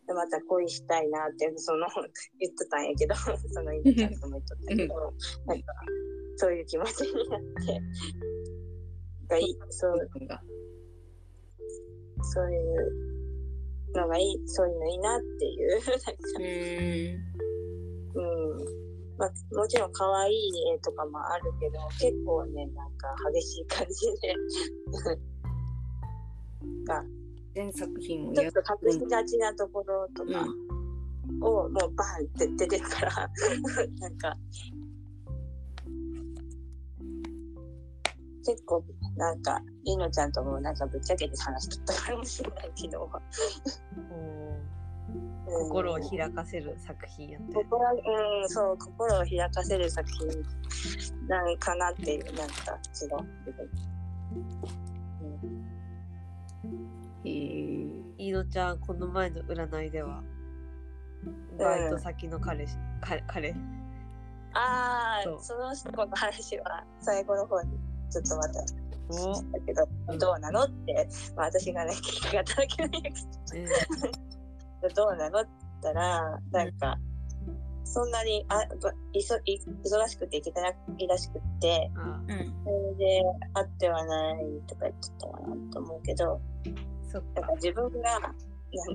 [0.07, 1.87] でまた恋したいなってその
[2.39, 5.13] 言ってたんやけどその犬ちゃんとも言っとったけど
[5.45, 5.73] なんか
[6.37, 7.81] そういう気持ちになって
[9.29, 10.09] がいいそう。
[12.21, 12.91] そういう
[13.95, 15.71] のがいいそういうのいいなっていう。
[15.71, 16.13] なんか
[18.15, 18.21] うん。
[18.21, 18.79] うん。
[19.17, 20.35] まあ、もちろん可愛い
[20.75, 24.35] 絵とかもあるけど結構ねなんか激しい感じで。
[26.85, 27.03] が。
[27.55, 30.45] 全作品をやちょっと隠しがちなところとか
[31.41, 33.11] をもうバンって出てるから。
[33.99, 34.37] なんか
[38.45, 38.83] 結構
[39.17, 43.09] なんかりのちゃんともなんかぶっちゃけて話しとったかもしれないけど、
[43.95, 45.59] うん。
[45.69, 47.53] 心を開かせる作品やって。
[47.55, 50.27] 心うんそう心を開かせる作品
[51.27, 53.17] なんかなっていうなんか違う
[56.63, 56.79] うん
[57.25, 58.25] へえ。
[58.25, 60.21] いのちゃん、この前の占いでは、
[61.57, 63.55] バイト先の彼氏、彼、彼？
[64.53, 67.69] ああその人の話は最後の方に
[68.09, 68.63] ちょっとまた
[69.09, 73.09] おだけど、うんどうなのって、まあ、私がね 聞き方だけないけ
[74.81, 75.49] どどうなのって
[75.81, 76.97] 言ったらなんか、
[77.83, 82.53] そんなにあばいそい忙しくて行けてないらしくってあうん。
[82.63, 86.39] それで会ってはないとか言ってたかなと思うけど
[87.11, 87.41] そっか。
[87.41, 87.55] だから。
[87.55, 88.31] 自分がなん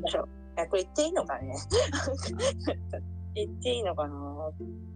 [0.03, 1.57] だろうあこれ言っていいのかね
[3.35, 4.15] 言っていいのかな？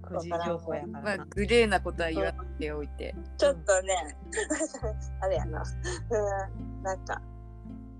[0.02, 1.22] 個人情報やかまらな。
[1.24, 3.14] あグレーなことは言わないでおいて。
[3.36, 4.16] ちょっとね、
[5.20, 7.20] あれやな、うん、なんか、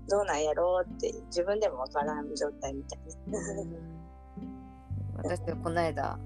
[0.09, 2.99] どうなんやろうって自分でもわからん状態みたい
[5.17, 6.17] 私はこの間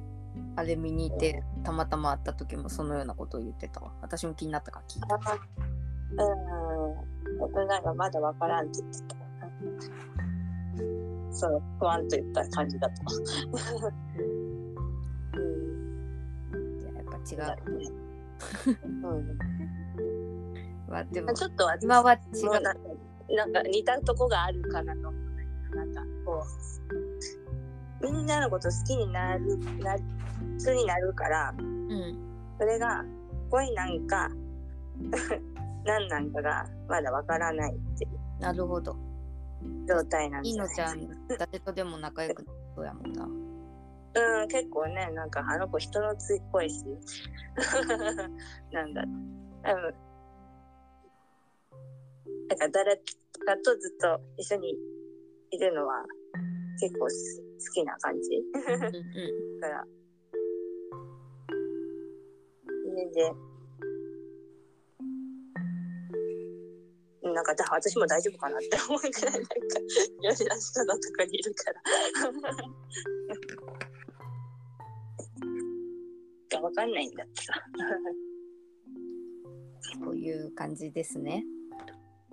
[0.55, 3.91] あれ見に行ってたまたま会った時もそのようなことを言ってたわ。
[4.01, 5.07] 私も気になったから聞いた。
[5.18, 5.18] な。
[6.16, 9.16] うん、僕なんかまだわからんって言ってた。
[11.34, 13.04] そう、不安といった感じだった。
[15.36, 15.40] う
[16.58, 17.90] ん、じゃあやっぱ違なるね。
[19.04, 19.38] うん。
[20.88, 22.18] うわでもちょっと私今は違
[22.48, 22.52] う。
[22.52, 22.74] なんか
[23.30, 26.44] なんか似たとこがあるかなと思うなんかこ
[28.02, 30.00] うみんなのこと好きになるな好
[30.60, 32.18] きになるからうん。
[32.60, 33.04] それが
[33.50, 34.30] 恋なんか
[35.86, 38.42] 何なんかがまだわからないっていう。
[38.42, 38.96] なるほど
[39.88, 40.51] 状態なんでい？
[40.51, 43.26] いすよねのちゃん誰とでも仲良くなりそうやもんな。
[43.26, 46.84] うん結構ねなんかあの子人のついっぽいし。
[48.72, 49.14] なんだろう。
[49.64, 49.93] 多分
[52.49, 53.01] だから誰か
[53.64, 54.78] とずっと一緒に
[55.51, 56.03] いるのは
[56.80, 58.38] 結構す好きな感じ。
[58.38, 59.86] うんうん から。
[62.95, 63.34] 家で
[67.24, 69.55] なんかだ私も大丈夫かなって思うくらいなんか
[70.30, 71.82] 吉田下のとこにいるから。
[76.51, 77.53] がわかんないんだってさ。
[80.03, 81.43] そういう感じですね。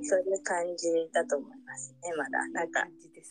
[0.02, 2.48] そういう感じだと思いますねまだ。
[2.48, 2.86] なんか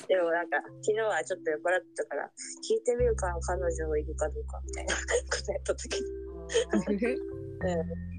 [0.07, 2.31] でもなんか昨日はちょっと酔っ払ってたから
[2.61, 5.01] 聞いてみるかな彼女いるかどうかみたいなこ
[5.45, 6.01] とやった時に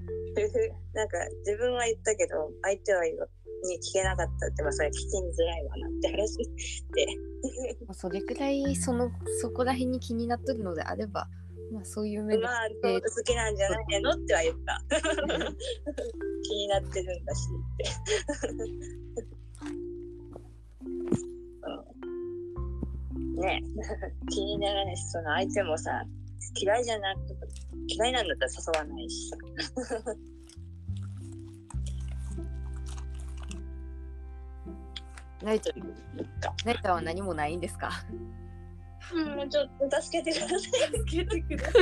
[0.93, 3.29] なんか自分は言ったけど相手は言う
[3.67, 6.45] に聞けなかったってまあそれ聞きづらいわなって話で
[7.85, 11.27] まあそれくらいそのそこら辺に気になってるのであれば
[11.71, 14.81] まあそういう目でまあ好きなんじゃないのっては言った。
[16.43, 17.85] 気になってるんだしって。
[23.15, 23.35] うん。
[23.35, 23.63] ね。
[24.29, 26.03] 気にならないしその相手もさ
[26.55, 27.40] 嫌いじゃなく
[27.87, 28.57] 嫌いなんだったら誘
[28.89, 29.37] わないしさ
[35.43, 35.71] ナイト
[36.65, 37.89] ナイトは何もないんですか？
[39.13, 40.59] うん、ちょっと助けてください。
[40.61, 40.71] 助
[41.17, 41.79] けてくだそ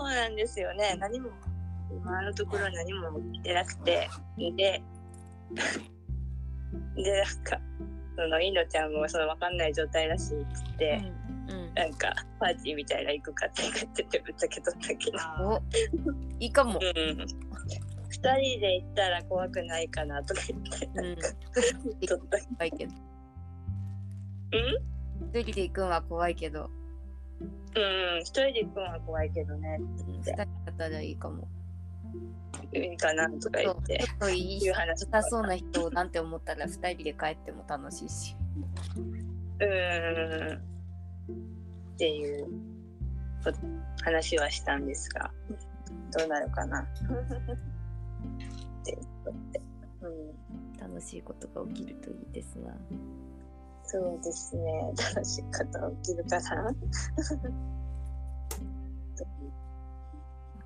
[0.00, 0.96] うなんですよね。
[0.98, 1.28] 何も、
[1.92, 4.08] 今のところ何も起きてなくて、
[4.38, 4.82] で、で、
[6.96, 7.60] なんか、
[8.16, 10.44] その、いのちゃんもその分かんない状態らしく
[10.78, 11.27] て、うん
[11.74, 15.18] なんか、パーティーみたいな行くかって言っててぶっちゃけとったけど、
[15.48, 15.62] お
[16.38, 16.74] いいかも。
[16.74, 17.26] う、ん。
[18.08, 21.16] 二人で行ったら怖くないかなとか言って、うん。
[22.06, 22.26] ちょっと、
[22.58, 22.92] はいけど。
[25.32, 26.70] 一人で行くんは怖いけど、
[27.40, 30.16] うん、一人で行くのは怖いけどね、うん。
[30.16, 30.46] 二人だっ
[30.76, 31.48] たらいいかも。
[32.72, 33.98] いいかなとか言って。
[33.98, 35.02] ちょっといい話。
[35.02, 38.36] 良さそうな人をなんて思ったら二人で帰っても楽しいし。
[39.60, 40.77] うん
[41.98, 42.46] っていう
[43.42, 43.50] こ
[44.04, 45.32] 話はしたんですが
[46.16, 46.78] どうなるかな。
[46.80, 46.86] っ
[48.84, 48.96] て
[49.26, 49.60] 思って、
[50.02, 50.30] うん、
[50.78, 52.72] 楽しいことが起きるといいですな。
[53.82, 54.92] そうですね。
[55.12, 56.72] 楽しいこと起きるかな。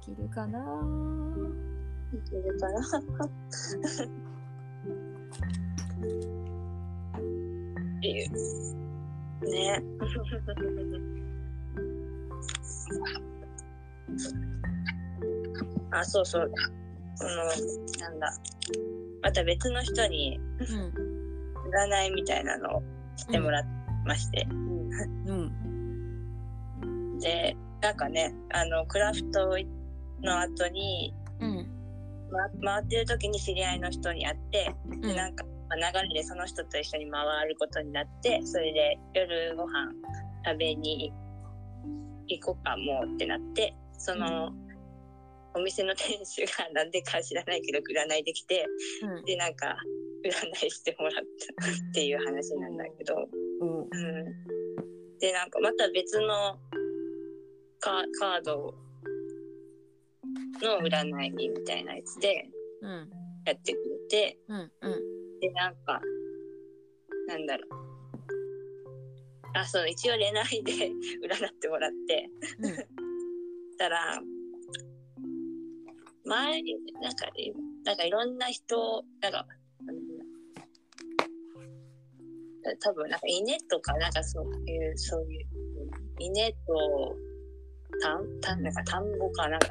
[0.03, 0.83] 起きるかな。
[2.13, 2.81] 起きるかな。
[2.81, 2.83] っ
[8.03, 8.29] ていう。
[9.51, 9.83] ね
[15.91, 16.51] あそうそう
[17.19, 17.37] この
[18.01, 18.33] なんだ
[19.23, 21.13] また別の人にうん。
[21.73, 22.83] 占いみたいなのを
[23.17, 23.65] してもらい
[24.05, 25.51] まして、うん。
[27.19, 29.57] でなんかねあのクラフト
[30.23, 31.67] の後に、うん。
[32.63, 35.01] ま、回ってる時に知り合いの人に会ってうん。
[35.01, 39.93] でなんか、まあ、流れでその人と一緒に回ることになってそれで夜ご飯
[40.45, 41.13] 食べに
[42.29, 44.53] 行こうかもうってなってその、
[45.55, 48.67] お店の店主がなんでか知らないけど占いできて
[49.03, 49.25] うん。
[49.25, 49.77] でなんか
[50.25, 51.13] 占いしてもらっ
[51.61, 53.15] たっていう話なんだけど、
[53.61, 53.81] うん。
[53.81, 53.89] うん、
[55.19, 56.59] でなんかまた別の
[57.81, 58.75] カカード
[60.63, 62.49] の占いみたいなやつで
[62.81, 63.11] うん。
[63.45, 64.73] やってくれてうん。
[64.81, 65.41] うん。
[65.41, 66.01] でなんか
[67.29, 67.92] なんだろう
[69.55, 70.73] あそう一応恋愛で
[71.27, 72.29] 占ってもらって
[72.61, 72.77] うん。
[73.77, 74.21] たら
[76.25, 77.53] 前になんかい
[77.85, 79.47] なんかいろんな人なんか
[82.81, 85.47] 多分なんか稲とかなんかそういうそういう
[86.21, 87.17] 稲と
[88.01, 89.69] 田ん田んなんか田んぼかなんか、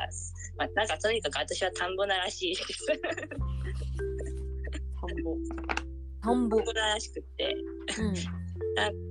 [0.58, 2.86] まあ、なんかとにかく私は田んぼならしいです。
[5.02, 5.36] 田んぼ。
[6.22, 6.58] 田んぼ。
[6.58, 7.56] 田んぼならしくって
[8.00, 8.14] うん。
[8.76, 8.92] な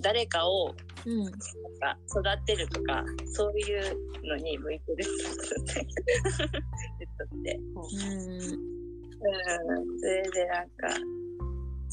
[0.00, 0.74] 誰かを
[1.06, 1.24] うん。
[1.24, 5.04] なんか育てるとかそういうのに向いてるっ
[5.66, 5.86] て
[6.98, 7.58] 言 っとって。
[7.58, 8.70] うん。
[9.22, 10.88] うん、それでなんか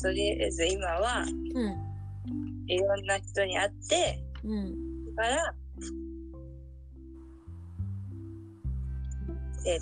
[0.02, 1.88] とりあえず今はうん。
[2.68, 4.88] いろんな人に会ってうん。
[5.16, 5.54] から
[9.64, 9.80] で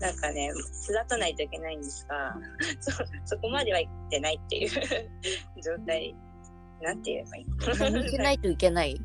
[0.00, 0.50] なんかね
[0.84, 2.34] 育たないといけないんですが
[2.80, 2.92] そ
[3.24, 4.70] そこまでは行ってないっていう
[5.62, 6.14] 状態
[6.82, 7.46] なんて言えばいい？
[7.92, 9.00] 何しないといけない？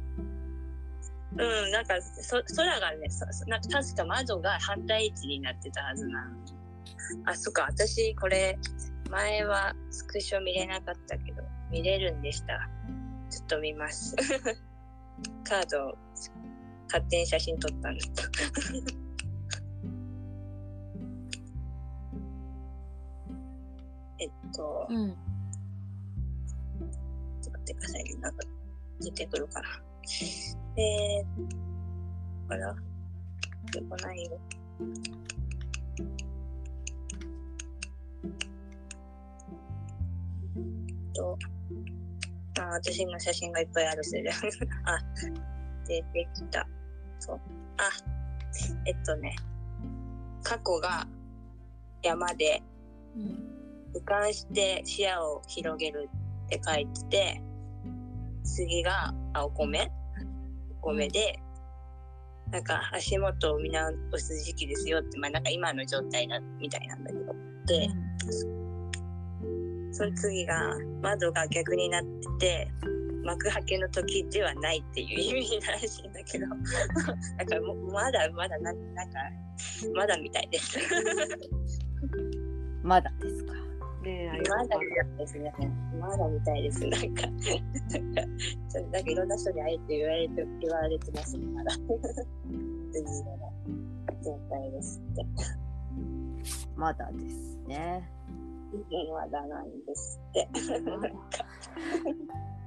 [1.36, 6.36] うん、なんかそ空がねそそなんか確か窓が反対位置になってたはずなの。
[7.26, 8.58] あそっか私これ
[9.10, 12.70] 前はスクショ見れなかったけど見れるんでした。
[13.30, 14.16] ちょっと見ます。
[15.44, 15.98] カードを
[16.88, 18.06] 勝手に写真撮ったんだ
[24.20, 24.88] えっと。
[24.90, 25.16] うん。
[27.64, 28.44] ってくださいねなんか
[29.00, 29.68] 出てくるかな
[30.76, 32.76] えー、から
[33.72, 34.40] 出てこないよ
[41.14, 41.38] と、
[42.60, 44.32] あ、私の写真がいっぱいあるせいで。
[44.84, 45.00] あ、
[45.88, 46.68] 出てきた。
[47.20, 47.42] そう。
[47.78, 47.90] あ、
[48.86, 49.36] えっとね、
[50.44, 51.08] 過去が
[52.02, 52.62] 山で、
[53.16, 53.54] うん。
[53.94, 56.10] 俯瞰して視野を広げる
[56.46, 57.42] って書いてて、
[58.44, 59.92] 次があお米
[60.82, 61.40] お米で、
[62.52, 67.36] なんか足元を見直す時期ですよって、まあなんか今の状態だみたいなんだけど。
[67.66, 67.90] で、
[69.94, 72.04] その次が窓が逆になっ
[72.40, 72.72] てて
[73.24, 76.48] 幕開けの時ではないっていう意味らしいんだけど
[77.38, 79.20] だからもまだまだななんか
[79.96, 80.78] まだみたいです
[82.82, 83.54] まだですか。
[84.04, 85.54] 恋愛まだみたいですね
[86.00, 86.86] まだみたいです。
[86.88, 87.24] なんか
[88.70, 91.88] ちょ なんかいろんな人に会えて言われて言われてますねまだ次
[93.24, 93.54] の
[94.24, 95.26] 状態ですって。
[96.76, 98.10] まだですね。
[99.14, 100.50] まだなんですって。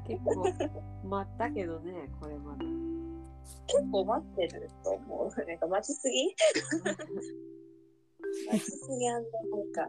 [0.06, 0.44] 結構
[1.04, 2.64] 待ったけどね、これまで。
[3.66, 5.44] 結構待ってると思う。
[5.46, 6.30] なんか待ちすぎ？
[8.48, 9.88] 待ちすぎあんのなんか、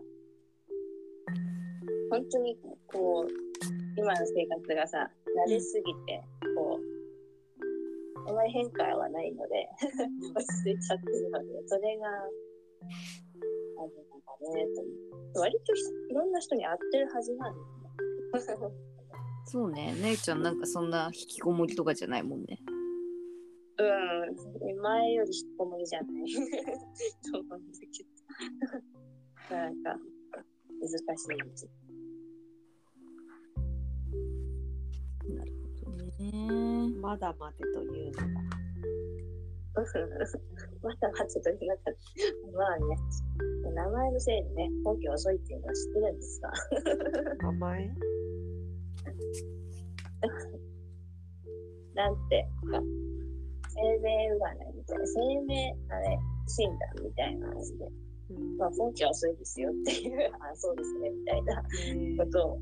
[2.09, 2.57] 本当に
[2.88, 3.31] こう、
[3.97, 5.09] 今の生活がさ、
[5.47, 6.21] 慣れすぎて、
[6.55, 9.67] こう、あまり変化はないので、
[10.35, 14.65] 落ち着いちゃってるので、それが、あるのかね、
[15.33, 15.73] と割と
[16.11, 17.53] いろんな人に会ってるはずなん
[18.33, 18.57] ですね。
[19.45, 22.59] そうね姉ちゃんなんかそんな引きこもりとかじゃないもんね
[23.79, 24.81] うん。
[24.81, 26.09] 前より引っこもりじゃない。
[27.31, 28.03] と思うんだけ
[29.49, 29.55] ど。
[29.55, 29.97] なんか、
[30.82, 31.67] 難しいです。
[35.30, 35.51] なる
[35.84, 38.28] ほどねまだ待てというのが。
[39.78, 39.84] ま
[40.95, 42.57] だまだと言いなかった。
[42.57, 42.84] まあね、
[43.75, 46.51] 名前のせいでね、本気遅いっていうのは知ってるんですが。
[47.43, 47.91] 名前？
[51.93, 52.47] なんて
[53.69, 56.17] 生命占いみたいな、生命あれ
[56.47, 58.07] 診断みたいな話で、うん
[58.57, 62.17] まあ、本気は遅いですよっていう、 あそうですね、みたいなえー。
[62.17, 62.59] ことを、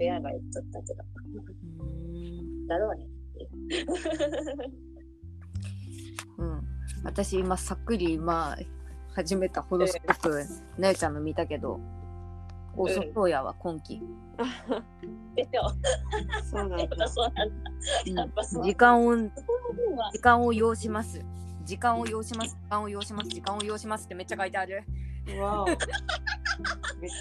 [0.00, 1.04] 親が言っちゃったけど、
[1.84, 2.66] うん。
[2.66, 3.08] だろうねっ
[3.68, 3.86] ていう。
[6.42, 6.62] うん。
[7.04, 8.58] 私今さっくりまあ
[9.14, 10.46] 始めたホロスコープ
[10.78, 11.80] 姉ちゃんの見たけど
[12.76, 14.00] 遅そうやわ今期、
[15.34, 18.42] でしょ、やっそうなんだ。
[18.62, 21.20] 時間を時間を要します
[21.68, 24.82] 時間を要します時間を要します時間を要しますってめっちゃ書いてある
[25.38, 25.66] わお。
[25.68, 25.76] めっ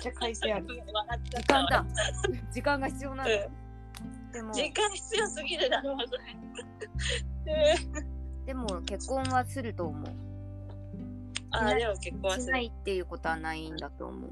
[0.02, 0.66] ちゃ書いてある。
[0.66, 1.86] 時た間だ
[2.54, 7.78] 時間が必要なんだうんでも時間必要すぎるだろう、それ。
[8.00, 10.16] うんでも結婚はすると思う
[11.52, 12.42] ああ、でも結婚。
[12.42, 14.32] しないっていうことはないんだと思う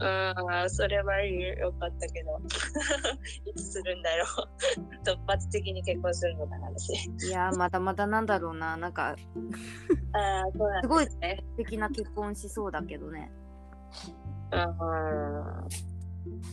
[0.00, 2.40] うん、それはいいよかったけど、
[3.46, 4.26] いつするんだろう。
[5.06, 7.10] 突発的に結婚するのかな、私。
[7.28, 9.14] いやーまだまだなんだろうななんか
[10.12, 11.06] ああ、そうなんすごい。
[11.06, 11.16] 素
[11.56, 13.30] 敵な結婚しそうだけどね
[14.52, 14.60] うん、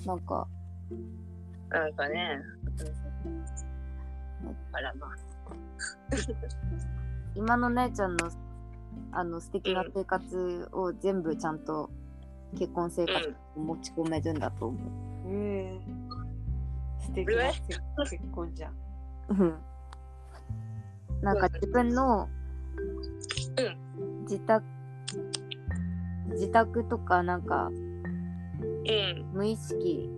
[0.05, 0.47] なんか
[1.69, 2.41] なんかね。
[4.73, 5.09] あらまあ。
[7.35, 8.29] 今の姉ちゃんの
[9.13, 11.89] あの素敵な生活を全部ちゃんと
[12.57, 14.77] 結婚生活に持ち込めるんだと思
[15.27, 17.51] えー、素敵な
[18.03, 18.71] 結婚じゃん。
[18.71, 18.75] う。
[19.29, 19.55] うん
[21.21, 22.27] なんか自分の
[24.23, 24.65] 自宅
[26.31, 27.69] 自宅とかなんか
[28.87, 30.09] うん、無意識、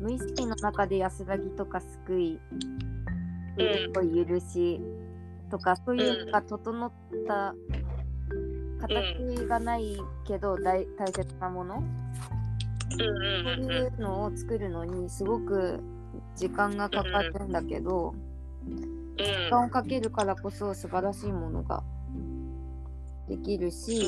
[0.00, 4.80] 無意識の中で安らぎとか救い、うん許し
[5.50, 6.92] とかそういうのが整っ
[7.26, 7.54] た
[8.80, 11.82] 形がないけど大大切なもの、
[12.92, 15.80] うん、そういうのを作るのにすごく
[16.36, 18.14] 時間がかかるんだけど、
[19.16, 21.82] 時間をかけるからこそ素晴らしいものが
[23.28, 24.06] できるし、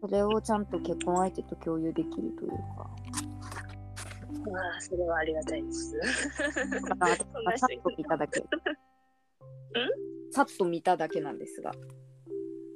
[0.00, 2.90] それをちゃんと結婚相手と共有できるというか。
[4.32, 4.52] うん。
[4.52, 5.98] まあ、それはありがたいです。
[6.88, 8.44] だから私はさっと見ただけ。
[10.30, 11.72] さっと見ただけなんですが、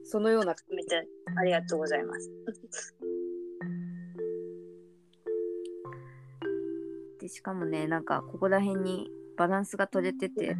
[0.04, 1.02] そのようなめっちゃ
[1.36, 2.30] ありがとうございます。
[7.20, 10.56] でしかもね、なんかここら辺にバランスが取れてて、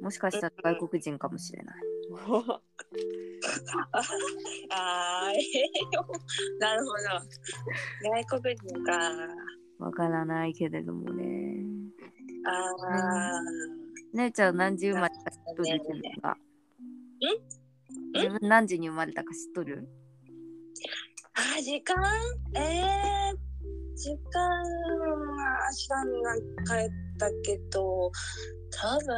[0.00, 1.76] もしかしたら外国人かもしれない。
[4.70, 5.60] ああ、ええ
[5.94, 6.06] よ。
[6.58, 6.94] なるほど。
[8.10, 8.92] 外国人か。
[9.78, 11.64] わからないけれどもね。
[12.44, 12.50] あ
[12.86, 13.40] あ、
[14.14, 16.36] 姉ちゃん何時生まれたかとる自分が。
[18.14, 19.88] 自分何時に生まれたか知っとる？
[21.34, 21.96] あー、時間？
[22.56, 26.22] えー、時間は知らん。
[26.22, 26.42] な帰
[26.86, 28.10] ったけど、
[28.70, 29.08] 多分、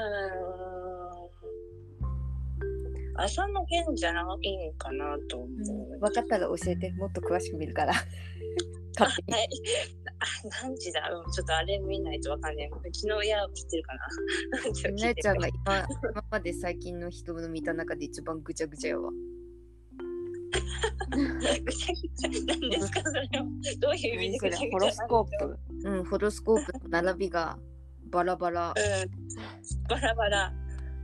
[3.16, 6.00] 朝の件じゃないんかなと思う。
[6.00, 7.94] 分かったら教えて、もっと詳しく見るから。
[8.98, 9.48] 勝手にはい。
[10.20, 10.26] あ、
[10.62, 11.10] 何時だ？
[11.10, 12.68] うんちょっとあれ見ないとわかんない。
[12.68, 14.00] うちの親は知ってるかな？
[15.08, 19.10] 姉ちゃんが今今まで最近の人の見た中で一番ぐちゃぐちゃやわ。
[21.10, 22.30] ぐちゃぐちゃ。
[22.46, 23.28] 何ですかそれは。
[23.80, 27.58] どういう意味で何それぐちゃぐちゃホロスコープうん、ホロスコープの並びが
[28.10, 28.68] バラバラ。
[28.68, 29.86] うん。
[29.88, 30.52] バラバラ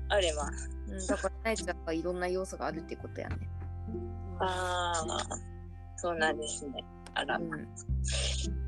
[0.08, 0.50] あれば。
[0.88, 3.36] うん、だから姉ちゃんがいろんな要素があるってことやね。
[4.40, 5.26] ああ、
[5.96, 6.84] そうなんですね。
[7.20, 7.68] あら、うん、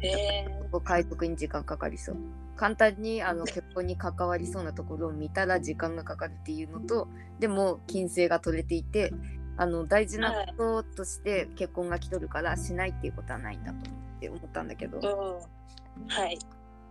[0.00, 2.16] へえこう解読に時間かかりそう。
[2.56, 7.08] 簡単にあの結婚に関わりそうなところを見たら時間がかかるっていうのと、
[7.40, 9.12] でも金星が取れていて、
[9.56, 16.08] あの大事なこととして結婚が来とるからしないっていうことはないんだと思って思ったんだけど、うん。
[16.08, 16.38] はい。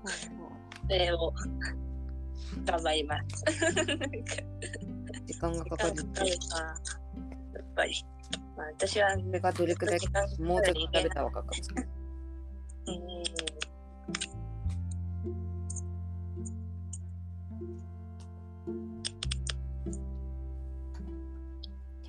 [0.05, 1.33] それを
[2.65, 3.45] 頑張ります。
[5.25, 6.25] 時間がかかるか。
[6.25, 8.05] やっぱり。
[8.61, 9.99] まあ、私は、それがどれくらい
[10.39, 11.51] もうちょっと食べたら分かるか？
[11.81, 11.87] も。
[12.85, 12.91] う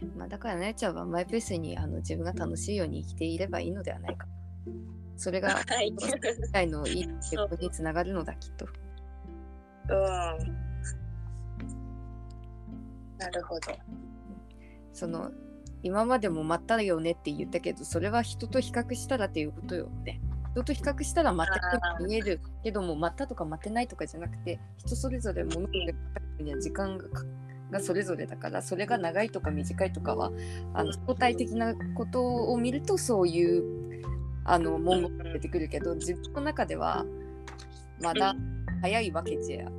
[0.05, 0.19] ん。
[0.19, 4.27] まあ、だから姉ちゃんはマイペースにあの自分が楽しいように生きていればいいのではないか。
[5.17, 5.95] それがはい。
[5.99, 6.19] 世
[6.53, 8.67] 界のいい結果につながるのだきっと。
[9.89, 9.97] うん。
[13.17, 13.73] なるほど。
[14.93, 15.31] その
[15.83, 20.21] 今までもまったよねって言ったけどそれは人と比較したらっていうことよね。
[20.53, 27.05] 人と比較したらまったく見えるけどもまったとか待ってないとかじゃなくて人それぞれ物事がには時間が
[27.71, 30.31] がそれぞれだからそれが長いとか短いとかは
[30.75, 34.03] あの相対的なことを見るとそういう
[34.45, 37.07] あの文言が出てくるけど自分の中では
[38.03, 38.35] まだ
[38.83, 39.71] 早いわけじゃ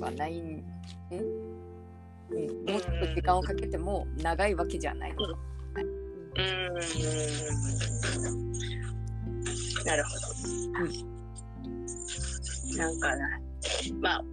[0.00, 0.64] はないん？
[2.34, 5.10] んうん、もうちょっと時間をかけても長いわけじゃない。
[5.10, 6.74] うん。
[9.84, 10.20] なるほど。
[12.76, 13.40] なんかな、
[14.00, 14.24] まあ、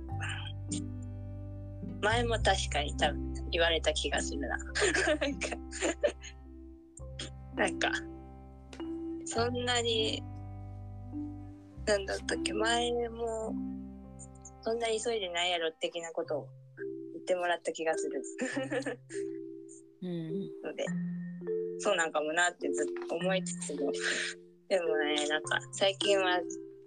[2.01, 4.57] 前も確かに多分言われた気がするな。
[4.57, 5.49] なんか、
[7.55, 7.91] なんか、
[9.25, 10.23] そんなに、
[11.85, 13.53] なんだったっけ、前も、
[14.61, 16.66] そんなに急いでないやろ的なことを言
[17.27, 18.23] ってもらった気がする
[20.01, 20.85] うん、ので、
[21.79, 23.91] そうなんかもなってずっと思いつつも、
[24.69, 26.39] でもね、なんか最近は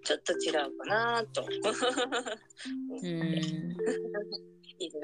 [0.05, 1.53] ちょっと違うかなと思っ
[3.03, 3.19] てうん、
[4.79, 5.01] いる。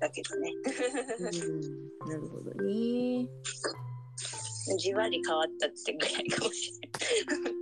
[0.00, 0.52] だけどね、
[2.06, 3.26] なるほどね。
[4.78, 6.90] じわり変わったってぐらいかもしれ
[7.40, 7.52] ない。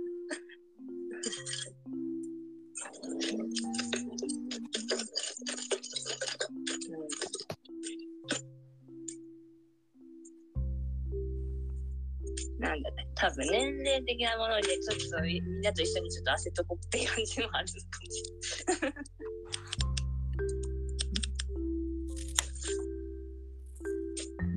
[13.19, 18.23] 多分年齢的なものでちょっとみんなと一緒にちょっと焦っとこっていう感じもあるかもし
[18.67, 18.93] れない。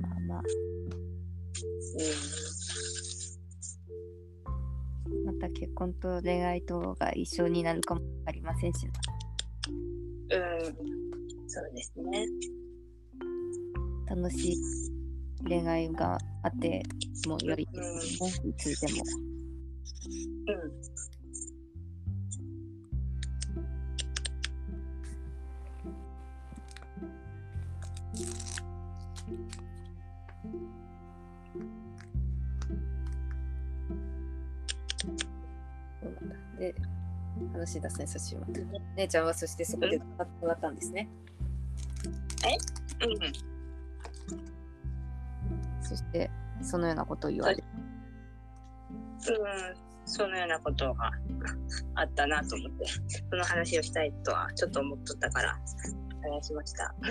[0.01, 0.43] まあまあ、
[5.25, 8.91] また結婚と恋愛とが一緒になるかもありませんしな。
[10.37, 10.75] うん、
[11.47, 12.27] そうですね。
[14.07, 14.57] 楽しい
[15.47, 16.83] 恋愛があって
[17.27, 18.29] も良いですね。
[18.49, 19.03] いつでも。
[20.47, 20.71] うん。
[36.57, 36.75] で、
[37.53, 38.59] 話し出せんさしまった。
[38.95, 41.07] 姉ちゃんはそしてそこで使ってもらったんですね。
[43.01, 43.50] うん。
[45.91, 46.31] そして、
[46.61, 47.55] そのようなことを言われ。
[47.55, 49.25] うん、
[50.05, 51.11] そのようなことが
[51.95, 52.85] あったなと思って、
[53.29, 55.59] その話をしたいとはちょっと思っとったから、
[56.23, 56.95] 話しました。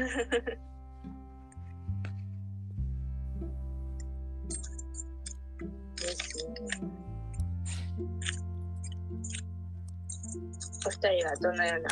[10.87, 11.91] お二人はどのような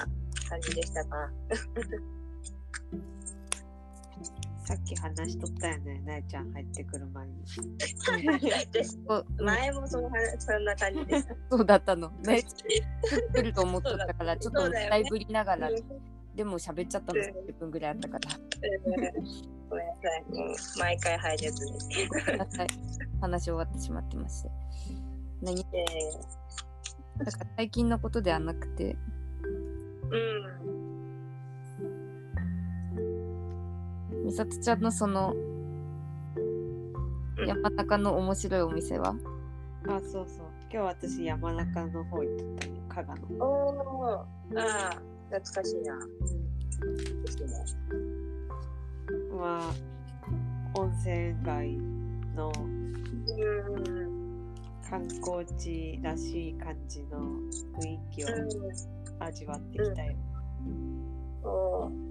[0.49, 1.31] 感じでしたか？
[4.69, 7.33] さっき話しとったよね、なえちゃん入ってくる前に。
[9.43, 11.35] 前もその話そんな感じでした。
[11.57, 12.11] そうだったの。
[12.11, 12.43] ね、
[13.35, 15.77] 来ると思っとったから、 ちょっとだいぶりながら、うん
[16.37, 18.29] でも喋っちゃったの10分ぐらいあったから。
[19.71, 20.25] ごめんなさい。
[20.31, 21.73] もう毎回入れずに。
[21.73, 21.79] は
[22.65, 22.69] い
[23.21, 24.51] 話終わってしまってまして。
[25.43, 25.67] 何？
[25.73, 25.85] え
[27.25, 30.17] だから最近のことではなくて、ーう
[30.75, 30.78] ん。
[34.29, 35.33] みさとちゃんのその
[36.35, 39.15] うん山中の面白いお店は、
[39.89, 40.47] あ、そうそう。
[40.71, 43.23] 今日私山中の方行ったよ、加賀の。
[43.41, 44.13] おお。
[44.21, 45.01] ああ、
[45.31, 45.99] 懐かしいな。
[47.25, 47.47] ですね。
[49.33, 51.79] まあ、温泉街
[52.37, 54.55] のうん。
[54.91, 57.19] 観光地らしい感じの
[57.81, 58.29] 雰囲気を
[59.21, 60.15] 味わってきたよ。
[61.45, 62.08] おお。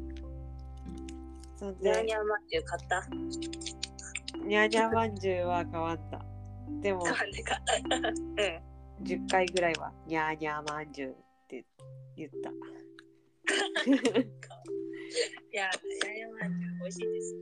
[1.57, 3.07] そんニャーで、ニャーマっていう買った？
[4.45, 6.23] ニャーニャーまんじゅうは変わった。
[6.81, 7.03] でも。
[7.03, 7.13] うん。
[9.03, 11.13] 10回ぐらいはニャーニャーまんじゅうっ
[11.47, 11.65] て
[12.15, 12.49] 言った。
[12.49, 12.53] い
[15.53, 17.35] や、ニャーニャーまんじゅう美味しいです。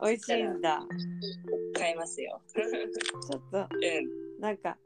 [0.00, 0.80] 美味しいんだ。
[1.78, 2.40] 買いますよ。
[2.54, 4.40] ちょっと、うん。
[4.40, 4.76] なんか、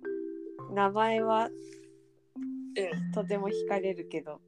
[0.73, 3.13] 名前はうん。
[3.13, 4.41] とても惹かれるけど、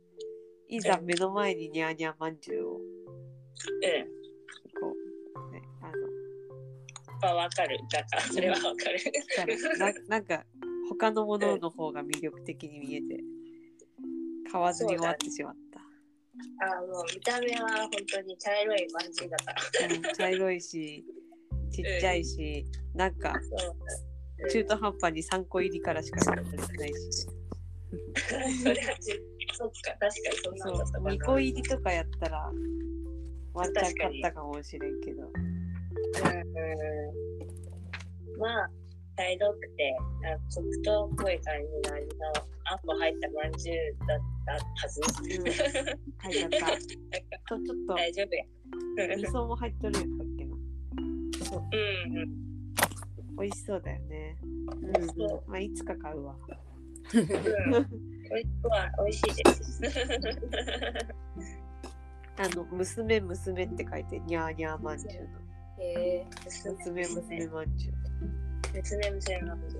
[0.69, 2.83] いざ目の前にニャーニャーまんじゅうをうん。
[7.21, 7.79] まあ、わかる。
[7.91, 8.99] だから、それはわかる。
[9.79, 10.45] ななんか
[10.89, 13.21] 他のものの方が魅力的に見えて
[14.51, 15.81] 買わずに終わってしまった、
[16.67, 19.95] あもう見た目は本当に茶色いまんじだから。
[19.95, 21.05] うん茶色いし
[21.71, 22.65] ちっちゃいし、
[22.95, 24.49] なんかそう。
[24.51, 27.29] 中途半端に3個入りからしか食べられてないし、
[28.63, 29.13] それはじ
[29.55, 32.51] そっか確かにそんなんだったそうかな2個入りとかやったら
[33.55, 35.23] ワンチャン買ったかもしれんけど
[35.99, 36.31] うん。
[36.33, 36.45] う
[37.15, 37.19] ん
[38.39, 38.71] まあ
[39.17, 42.15] 茶色くてあ黒糖っぽい感じの味の
[42.71, 43.77] あんこ入ったまんじゅう
[44.07, 45.45] だったはず、うん。
[45.51, 48.45] ちょっと大丈夫や。
[49.17, 50.55] 味噌も入っとるんだっけな。
[51.57, 51.61] う。
[51.61, 52.49] んうん。
[53.39, 54.37] 美味しそうだよね。
[55.17, 55.43] そう。
[55.51, 56.37] まあいつか買うわ。
[57.15, 59.81] うん、美味しいです。
[62.37, 65.48] あの娘娘って書いてニャーニャーまんじゅうの
[65.81, 67.95] へえ娘娘まんじゅう。
[68.75, 69.79] 娘娘なんで。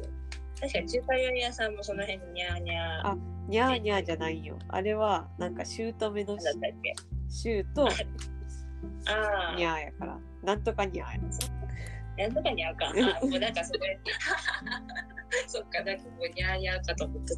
[0.61, 2.79] 確かに中華料理屋さんもその辺にニャーニャー。
[3.07, 3.17] あ
[3.49, 4.59] ニャーニャーじゃないよ。
[4.69, 6.95] あれはなんか姑のだったっけ？
[7.29, 10.19] シューとああ、ニャーやから。
[10.43, 12.29] なんとかニャーや。
[12.29, 12.87] なんとかニャーか。
[12.89, 12.93] あ
[13.25, 13.99] もうなんかそれ。
[15.47, 17.37] そっか、なんかもうニャーニャーかと思っとっ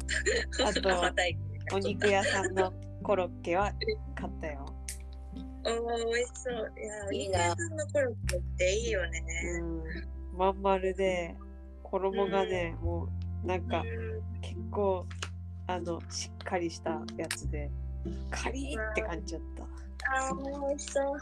[0.57, 0.67] た。
[0.67, 1.15] あと
[1.75, 3.71] お肉屋さんのコロッケは
[4.15, 4.65] 買ったよ
[5.63, 6.73] おー、美味しそう。
[6.79, 9.23] いや、おいい肉な屋さんのコロッケっていいよね。
[9.59, 9.83] うん
[10.37, 11.35] まん丸で
[11.83, 13.09] 衣がね、も
[13.43, 15.05] うなんかうん結構
[15.67, 17.69] あのしっかりしたやつで
[18.29, 19.41] カリーって感じだっ
[20.09, 21.19] あー、美味しそう。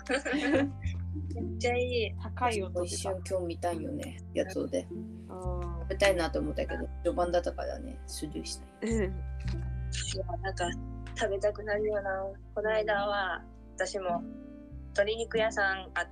[1.33, 2.13] めっちゃいい。
[2.21, 9.09] た高い音で一さ瞬今日見たいよねやつをでうん食べたいなと思ったけど序盤だったからねスルーしたいや、
[10.41, 10.69] なんか
[11.17, 12.25] 食べたくなるよな。
[12.55, 13.43] この間は
[13.79, 14.21] 私も
[14.89, 16.05] 鶏肉屋さんあ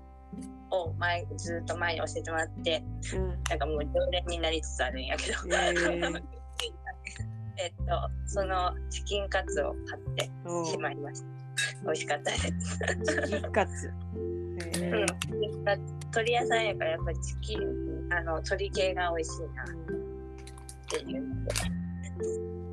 [0.72, 3.28] を前ずっと前に教えてもらって、うん。
[3.50, 6.24] なんかもう常連になりつつあるんやけど、えー。
[7.60, 7.86] えっと、
[8.28, 11.28] そのチキンカツを買っておしまいました。
[11.84, 12.80] 美味しかったです。
[13.26, 13.92] チキンカツ、
[14.58, 15.02] えー。
[15.02, 15.06] うん、
[15.66, 17.60] 鶏屋さんやからやっぱりチキン、
[18.14, 19.68] あの鶏系が美味しいなっ
[20.88, 21.54] ていうので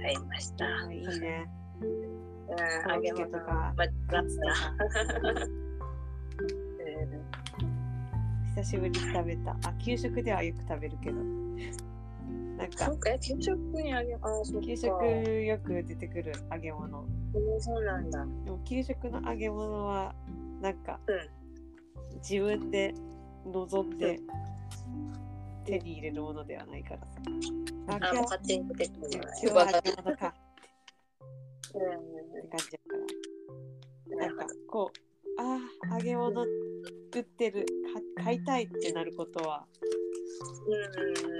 [0.03, 0.67] 買いました。
[0.67, 1.49] うんいいね
[2.55, 4.55] うん、揚げとかまカツとか
[6.39, 7.35] うん。
[8.57, 9.57] 久しぶりに食べた。
[9.65, 11.17] あ給食ではよく食べるけど。
[12.57, 14.67] なんかそうか、え給食にあげ、あー、そうか。
[14.67, 17.03] 給食よく出てくる揚げ物。
[17.03, 18.25] うんそうなんだ。
[18.45, 20.15] でも給食の揚げ物は
[20.61, 21.13] なんか、う
[22.19, 22.95] 自分で
[23.47, 23.99] 望ん。
[23.99, 24.21] で
[25.65, 27.07] 手に入れるものではないからさ。
[27.89, 29.19] あ、あ、今日もう勝手に出てくるんだ。
[29.19, 30.35] 今日は揚げ物か。
[31.75, 31.79] う
[32.21, 33.05] んって感じだから。
[34.11, 34.37] うん。
[34.37, 35.59] なんかこう、あ
[35.91, 36.47] あ、揚げ物売
[37.19, 37.65] ってる
[38.17, 39.67] か、買いたいってなることは。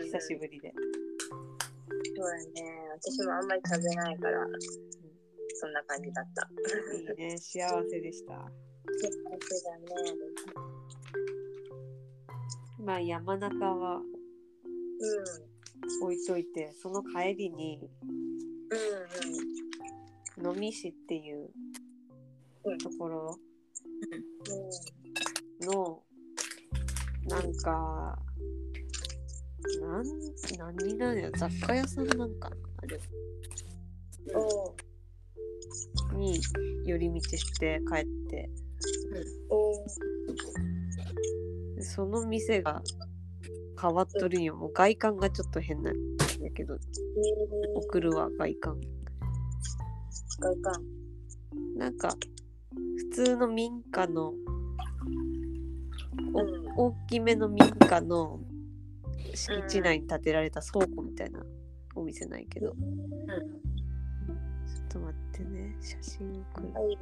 [0.05, 0.73] 久しぶりで。
[2.17, 2.89] そうだね。
[2.95, 4.47] 私もあんまり食べないから、
[5.55, 6.49] そんな感じだった。
[6.97, 8.35] いいね、幸せでした。
[8.35, 9.87] 幸せだね。
[12.85, 14.03] まあ山中はう
[16.03, 17.81] 置いといて、その帰りにん。
[17.81, 17.91] うんう
[19.61, 19.64] ん。
[20.39, 21.51] 能美市っていう
[22.65, 22.79] うん。
[22.79, 23.39] ところ
[25.61, 26.03] うの、
[27.29, 28.19] なんか、
[29.81, 30.05] なん、
[30.77, 32.99] 何になるよ、雑貨屋さんなんかなあれ
[36.17, 36.41] に
[36.85, 38.51] 寄り道して帰って、
[41.81, 42.83] その店が
[43.81, 44.57] 変わっとるんよ。
[44.57, 46.79] もう外観がちょっと変なんだけど、
[47.77, 48.81] 送るわ、外観。
[50.41, 50.85] 外観。
[51.77, 52.17] なんか、
[52.97, 54.33] 普通の民家の、
[56.33, 58.41] おうん大きめの民家の
[59.35, 61.41] 敷地内に建てられた倉庫みたいな
[61.95, 62.77] お店ないけど、ちょっ
[64.89, 66.73] と待ってね、写真送る。
[66.73, 66.99] はい。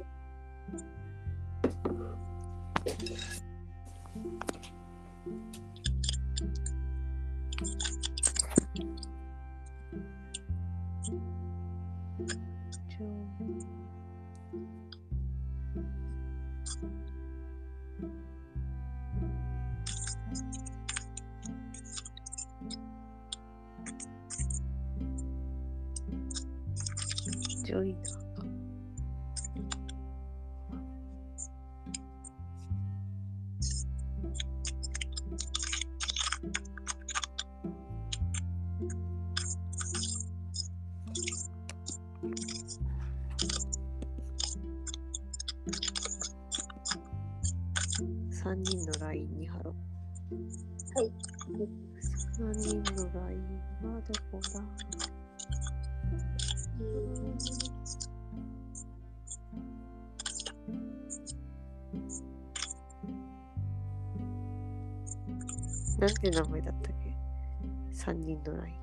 [68.05, 68.75] 3人の LINE。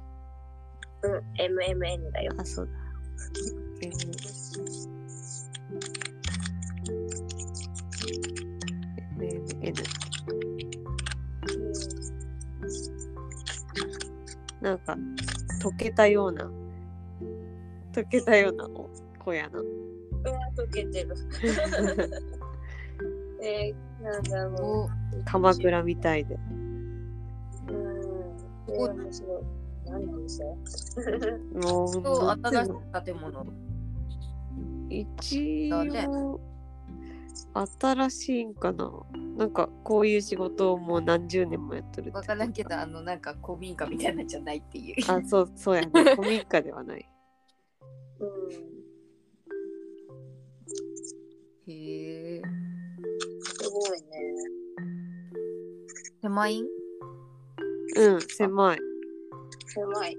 [1.02, 2.32] うん、MMN だよ。
[2.38, 2.72] あ、そうだ。
[3.82, 4.00] MMN。
[14.60, 14.96] なんか、
[15.62, 16.50] 溶けたような、
[17.92, 19.58] 溶けたようなお子やな。
[19.60, 21.14] うわ、溶けてる。
[23.42, 25.24] えー、なんだろう。
[25.24, 26.38] 鎌倉みたいで。
[31.54, 31.92] もう、
[32.42, 33.46] 新しもい建物
[34.88, 36.40] 一応、
[37.78, 38.90] 新しいんかな
[39.36, 45.90] なんか、こういう仕事をもう何十年もやっとるわからんけどあのなんか古民家みたいなんじゃないっていうあ、そう、そうやね。
[46.16, 47.08] 古民家ではない。
[48.18, 48.80] うん。
[51.72, 52.42] へえ
[53.42, 54.08] すごいね。
[56.20, 56.60] 狭い？
[56.60, 56.66] ん
[57.96, 58.89] うん、狭い。
[59.74, 60.16] 狭い。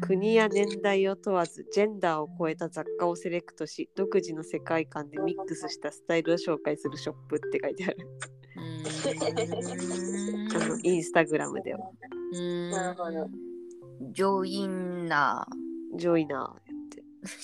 [0.00, 7.96] 国や年代を問わず、ジェンダーを超えた雑貨をセレクトし、独自の世界観でミックスしたスタイルを紹介するショップって書いてある。
[10.54, 11.80] あの、インスタグラムでは。
[12.32, 13.28] うんなるほど
[14.12, 15.46] ジョイナ
[15.96, 16.54] ジョイナ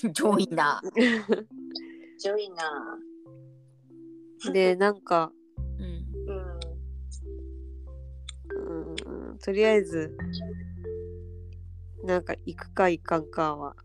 [0.03, 0.81] ージョイナ
[2.17, 4.51] ジョイナー。
[4.51, 5.33] で、なんか、
[9.37, 10.15] とりあえず、
[12.03, 13.75] なんか行くか行かんかは、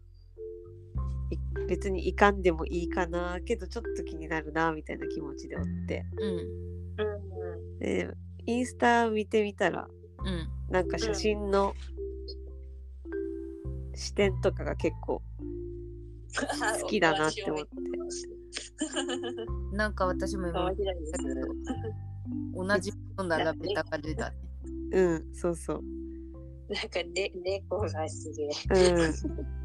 [1.31, 1.37] い
[1.69, 6.05] 別に行かんでもいいかな、けどちょっと気になるな、みたいな気持ちでおって。
[6.19, 6.39] うん
[6.99, 7.79] うん。
[7.79, 8.11] で、
[8.47, 11.75] インスタ見てみたら、うんなんか写真の
[13.95, 15.21] 視点とかが結構
[16.81, 17.71] 好きだなって思って。
[19.73, 20.71] なんか私も今。
[22.55, 24.50] 同じもの並べたからだね
[24.93, 25.83] うん、そうそう。
[26.69, 28.49] なんかね、猫がすげえ。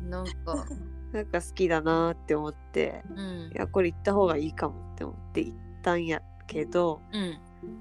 [0.03, 0.09] うん。
[0.09, 0.65] なんか。
[1.13, 3.51] なんか好きだなって思って、うん。
[3.53, 7.01] いや、これ行った方がいいかもって思って行ったんやけど、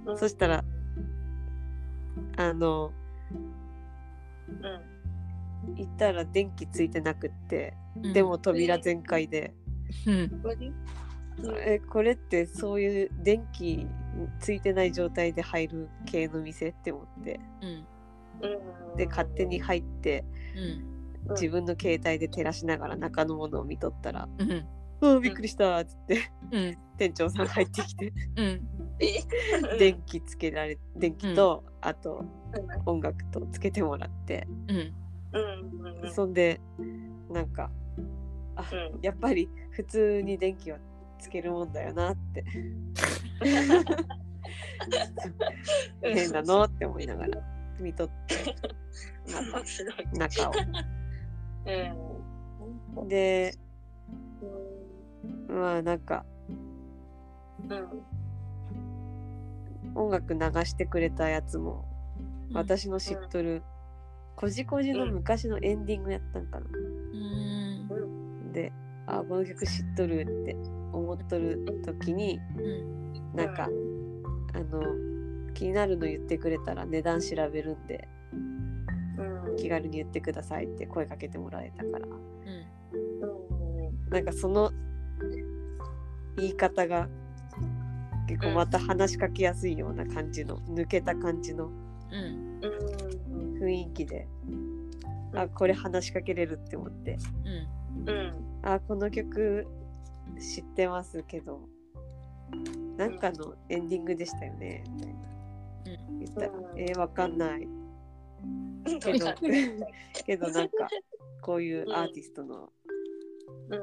[0.06, 0.16] うん。
[0.16, 0.64] そしたら、
[2.36, 2.92] あの、
[4.48, 5.74] うん。
[5.76, 8.12] 行ったら電気ついてなくって、うん。
[8.12, 9.52] でも扉全開で、
[10.06, 10.40] うん。
[10.40, 10.72] これ？
[11.74, 13.88] え、これってそういう電気
[14.40, 17.86] ついてない状態で入る系の店って思って、うん。
[18.90, 18.96] うん。
[18.96, 20.24] で、勝手に入って、
[20.56, 20.94] うん。
[21.30, 24.50] 自分の携帯で照らしながら中のものを見とったらうん
[25.00, 26.18] 「うわびっくりした」っつって
[26.50, 26.76] うん。
[26.98, 28.12] 店長さん入ってきて。
[29.78, 32.26] 電気つけられ電気と、あとう
[32.86, 34.46] 音楽とつけてもらって。
[36.12, 36.60] そんで
[37.30, 37.70] なんか
[38.56, 38.64] あ、
[38.94, 39.00] うん。
[39.02, 40.78] やっぱり普通に電気は
[41.18, 42.44] つけるもんだよなって
[46.02, 47.40] 変なのって思いながら
[47.80, 48.54] 見とって
[50.12, 50.52] 中を。
[52.96, 53.08] うん。
[53.08, 53.54] で
[55.48, 55.60] うん。
[55.60, 56.24] まあなんか
[57.68, 57.88] うん。
[59.96, 61.84] 音楽流してくれたやつも
[62.52, 63.62] 私の知っとる
[64.36, 66.66] こじこじの昔のエンディングやったんかな。
[66.66, 68.72] うんで、
[69.06, 70.56] あ、この曲知っとるって
[70.94, 73.04] 思っとる時に、うん
[73.34, 73.68] なんか、
[74.54, 74.82] あの、
[75.54, 78.08] 気になるの言ってくれたら値段調べるんで、
[79.18, 79.56] うん。
[79.56, 82.06] 気軽に言ってくださいって声かけてもらえたから。
[84.10, 84.70] なんかその
[86.36, 87.08] 言い方が
[88.28, 91.70] 結構また話しかけやすいような感じの、抜けた感じの。
[93.60, 94.28] 雰囲気で、
[95.34, 97.18] あ、これ話しかけれるって思って、
[98.06, 98.32] うんうん。
[98.62, 99.66] あ、この曲
[100.40, 101.69] 知ってますけど、
[102.97, 105.20] なんかのエンディングでしたよね、みたいな。
[106.19, 107.69] 言ったら、うんえー、わかんない。
[109.01, 109.27] けど、
[110.27, 110.89] けどなんか、
[111.43, 112.73] こういうアーティストの
[113.70, 113.81] うん。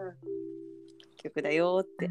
[1.18, 2.10] 曲だよって、う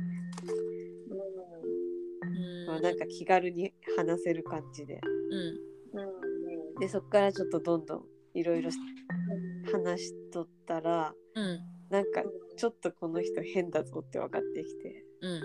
[2.28, 2.66] ん。
[2.66, 5.00] まあ、なんか気軽に話せる感じで。
[6.78, 8.04] で、そっからちょっとどんどん
[8.34, 8.70] いろいろ
[9.72, 11.60] 話しとったら、うん
[11.90, 12.22] なんか
[12.56, 15.04] ちょっとこの人変だぞって分かってきて。
[15.22, 15.40] うん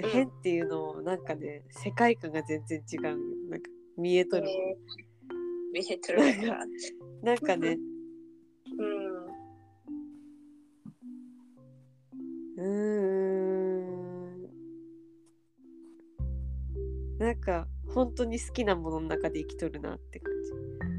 [0.00, 3.16] 変っていうのもなんかね、世界観が全然違うよ。
[3.50, 4.54] なんか見えとるもん。
[5.72, 6.64] 見えとるか。
[7.22, 7.76] なんかね、
[8.78, 9.26] うん。
[12.56, 13.42] うーん。
[17.18, 20.52] なんか本当に好きなものの中で生きとるなって感じ。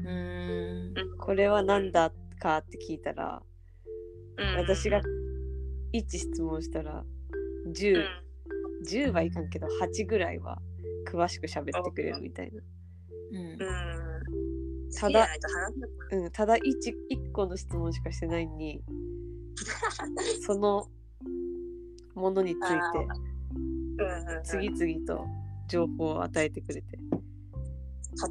[0.08, 3.42] うんこれは何だかって聞いたら、
[4.56, 5.00] 私が
[5.92, 7.04] 1質問したら
[7.66, 8.24] う10、ん。
[8.88, 10.58] 10はいかんけど8ぐらいは
[11.10, 12.60] 詳しく喋ってくれるみたいな。
[13.32, 13.58] うんうん。
[15.00, 15.72] 好きじゃないと話
[16.10, 18.82] せうん、ただ一一個の質問しかしてないのに
[20.46, 20.88] その
[22.14, 22.76] ものについて
[23.96, 25.24] うんうん、次々と
[25.68, 26.98] 情報を与えてくれて、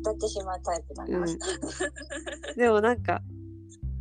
[0.03, 1.19] 語ってしまうタイプだな。
[1.19, 3.21] うん、でもなんか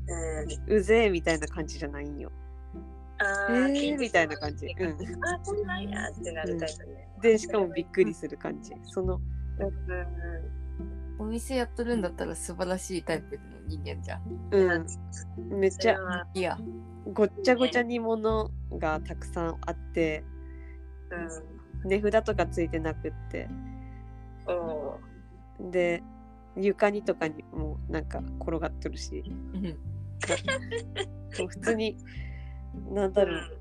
[0.08, 0.76] うん。
[0.76, 2.30] うぜえみたいな感じじゃないんよ。
[3.20, 4.66] えあーー、みたいな感じ。
[4.66, 4.92] うん、
[5.24, 7.08] あ、そんなんやってなるタイプね。
[7.20, 8.72] でしかもびっくりする感じ。
[8.84, 9.20] その
[11.18, 14.22] お店やっとるんだったら素晴らしいタイプの人間じゃん。
[14.50, 14.78] う
[15.54, 15.96] ん、めっそちゃ
[16.34, 16.58] いや。
[17.12, 20.24] ごっちゃごちゃにものがたくさんあって
[21.10, 21.88] うん。
[21.88, 23.48] 値札とかついてなくって
[24.46, 26.02] おーで
[26.56, 29.22] 床にとかにもなんか転がっとるし
[29.54, 29.78] うん。
[31.48, 31.96] 普通に
[32.90, 33.58] なんだろう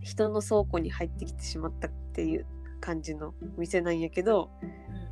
[0.00, 2.46] 人の倉庫に入ってきてしまったっていう
[2.80, 4.50] 感じの店なんやけど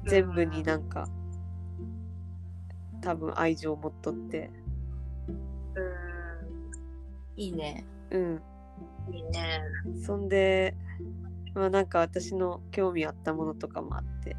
[0.07, 1.09] 全部になんか
[3.01, 4.51] 多分愛情を持っとって
[7.37, 7.87] いいね。
[8.11, 9.15] うんうん。
[9.15, 9.63] いいね。
[10.05, 10.75] そんで
[11.55, 14.37] まあなんか私の興味あったものとかもあって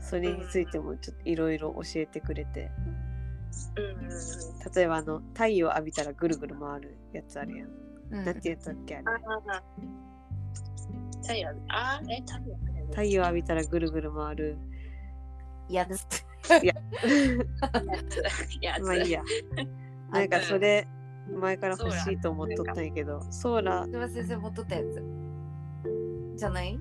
[0.00, 2.70] それについてもちょっといろいろ教えてくれて
[3.76, 4.08] うん。
[4.74, 7.68] 例えばあの太陽浴びたらぐるぐる回るやつあるやん、
[8.10, 8.96] うんなんて言ったっけ？
[8.96, 9.04] あれ。
[11.22, 11.48] 太陽。
[11.68, 12.56] あー、え、太陽。
[12.90, 14.56] 太陽浴びたらぐるぐる回る
[15.68, 16.24] やつ。
[16.62, 16.66] い
[18.62, 18.78] や。
[18.80, 19.22] まあいいや
[20.10, 20.86] なんかそれ
[21.30, 25.02] 前から欲しいと思っとったんやけどソーラー先生持っとったやつ。
[26.36, 26.78] じゃない？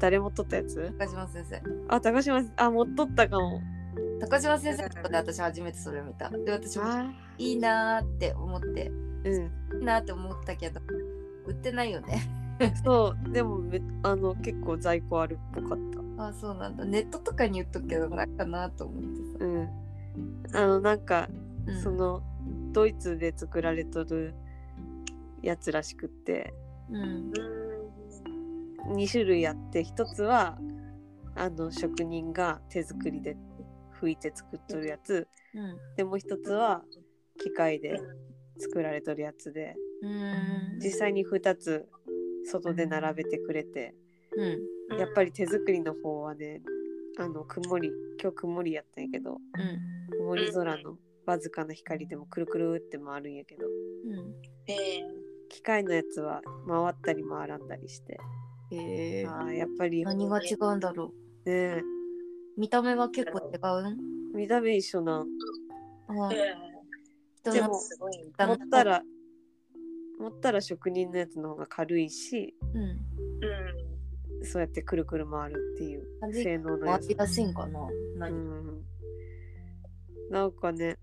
[0.00, 0.92] 誰持っとったやつ？
[0.98, 1.62] 高島先生。
[1.88, 3.60] あ高島あ持っとったかも
[4.20, 6.30] 高島先生とかで私初めてそれ見た。
[6.30, 8.90] で、私もあいいなーって思って、
[9.24, 10.80] うんいいなーって思ったけど、
[11.46, 12.22] 売ってないよね。
[12.84, 15.78] そうでもめあの結構在庫あるっぽかっ
[16.16, 16.84] たあ、そうなんだ。
[16.84, 19.44] ネットとかに言っとくけど、ないかなと思ってさ。
[19.44, 19.68] うん
[20.52, 21.28] あのなんか、
[21.66, 22.22] うんその
[22.72, 24.34] ドイツで作られとる
[25.42, 26.54] やつらしくって
[26.90, 27.32] うん。
[28.88, 30.58] 2種類あって1つは
[31.34, 33.36] あの職人が手作りで
[34.00, 35.76] 拭いて作っとるやつうん。
[35.96, 36.82] でもう1つは
[37.38, 38.00] 機械で
[38.58, 40.78] 作られとるやつでうん。
[40.82, 41.88] 実際に2つ
[42.46, 43.94] 外で並べてくれて
[44.36, 44.98] うん。
[44.98, 46.62] やっぱり手作りの方はね
[47.18, 47.90] あの曇り
[48.20, 50.18] 今日曇りやったんやけどうん。
[50.18, 50.96] 曇り空の
[51.26, 54.34] わずかな光でもくるくるって回るんやけどうん。
[54.66, 55.04] え
[55.48, 58.18] 機械のやつは回ったり回らんだりして
[58.72, 61.12] えー、あーやっぱりね何が違うんだろ
[61.46, 63.90] えう見た目は結構違う？
[63.90, 63.98] ん
[64.34, 65.18] 見た目一緒な。
[65.24, 65.26] ん。
[66.08, 66.54] あー、え
[67.42, 68.32] 人のでもー、すごい。
[68.36, 69.02] だ持ったら
[70.18, 72.82] 持ったら職人のやつの方が軽いしうん。
[72.82, 72.84] う
[74.42, 74.44] ん。
[74.44, 77.06] そうやってくるくる回るっていう性能のやつ。
[77.06, 77.80] 回りやすいんかな？
[77.80, 78.84] う何、ん。
[80.30, 80.98] なんかね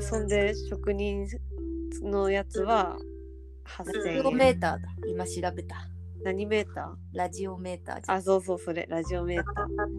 [0.00, 1.26] そんで職人
[2.02, 2.98] のやつは
[3.84, 4.88] ラジ8000オメ円ーターだ。
[5.06, 5.76] 今調べた。
[6.26, 8.84] 何メータラジオメーターあそうそうそれ。
[8.88, 9.64] ラジオメーター。
[9.64, 9.96] うんうんうん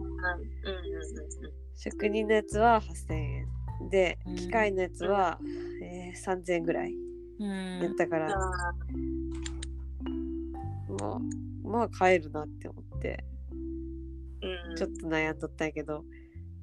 [1.74, 3.48] 職人のやつは8000円。
[3.88, 4.36] でうん。
[4.36, 5.40] 機械のやつは、
[5.82, 6.92] えー3000円ぐらい。
[7.40, 7.78] うん。
[7.82, 8.38] やったから、あ
[11.00, 11.18] まあ
[11.64, 13.24] まあ買えるなって思って。
[14.42, 14.76] ーうん。
[14.76, 16.04] ちょっと悩んどったんやけど。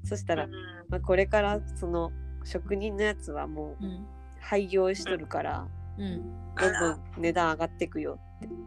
[0.04, 0.52] そしたら、うん。
[0.90, 2.12] まあ、これからその
[2.44, 4.06] 職人のやつはもううん。
[4.40, 5.68] 廃業しとるから
[5.98, 6.22] うん。
[6.56, 8.48] どんどん値段上がってくよって。
[8.48, 8.66] う ん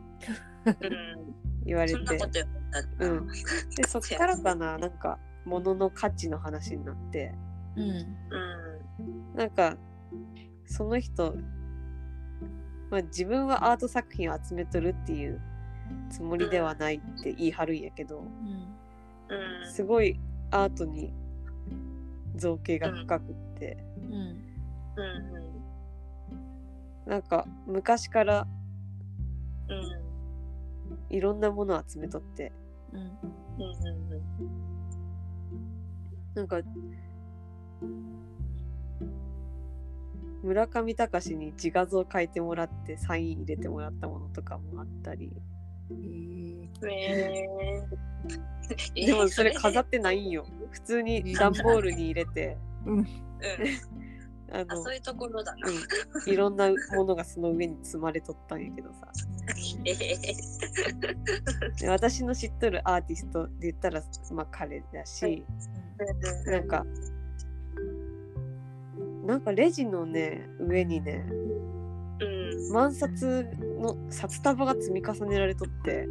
[1.65, 1.99] 言われて。
[2.99, 3.27] うん。
[3.77, 7.35] でそっからかななんか物の価値の話になって。
[7.77, 7.83] うん。
[7.83, 9.35] うん。
[9.35, 9.77] なんか
[10.67, 11.35] その人、
[12.91, 15.41] まあ、自分はアート作品を集めとるっていう
[16.11, 18.27] つもりではないって言い張るんやけどうん。
[19.31, 20.19] うんすごい
[20.51, 21.13] アートに
[22.37, 24.15] 造形が深くって、うん。
[24.15, 25.03] う
[27.07, 27.11] ん。
[27.11, 28.47] なんか昔から
[29.69, 30.08] うん
[31.11, 32.53] いろんなものを集めとって。
[32.93, 33.01] うん。
[33.01, 33.09] うん。
[36.35, 36.61] なんか
[40.43, 45.33] 村上隆に自画像描いてもらってサイン入れてもらったものとかもあったり。
[45.91, 49.07] えー。
[49.07, 50.47] でもそれ飾ってないんよ。
[50.71, 52.57] 普通に段ボールに入れて。
[52.87, 53.07] うん
[54.51, 55.69] あのあそういうところだな。
[55.69, 59.09] うん、いろんなものがその上に積まれとったんやけどさ。
[61.89, 64.03] 私の知っとるアーティストで言ったら、
[64.33, 65.45] まあ、彼だし
[66.47, 66.85] なんか
[69.25, 71.25] なんかレジのね上にね
[72.21, 72.73] うん。
[72.73, 73.47] 万札
[73.81, 76.09] の札束が積み重ねられとって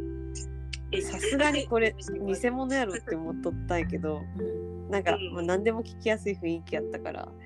[1.02, 4.22] さすがにこれ偽物やろって思っとったんやけど
[4.90, 5.34] なんか、うん。
[5.34, 7.28] まあ、何でも聞きやすい雰囲気やったから「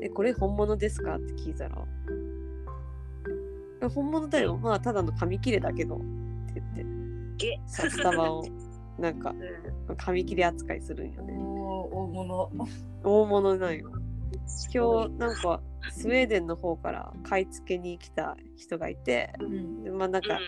[0.00, 1.84] えこれ本物ですか?」って聞いたら
[3.82, 4.56] 「え本物だよ。
[4.56, 6.04] まあただの紙切れだけど」って
[6.54, 7.02] 言って。
[7.38, 7.60] げ。
[7.66, 8.44] 札束を
[8.98, 9.34] なんか
[9.88, 9.96] うん。
[9.96, 11.34] 紙切れ扱いするんよね。
[11.36, 12.50] 大物。
[13.02, 13.90] 大物なんよ。
[14.72, 15.60] 今日なんか
[15.90, 19.84] スウェーデンの方から買い付けに来た人がいてうん。
[19.84, 20.38] でまあなんか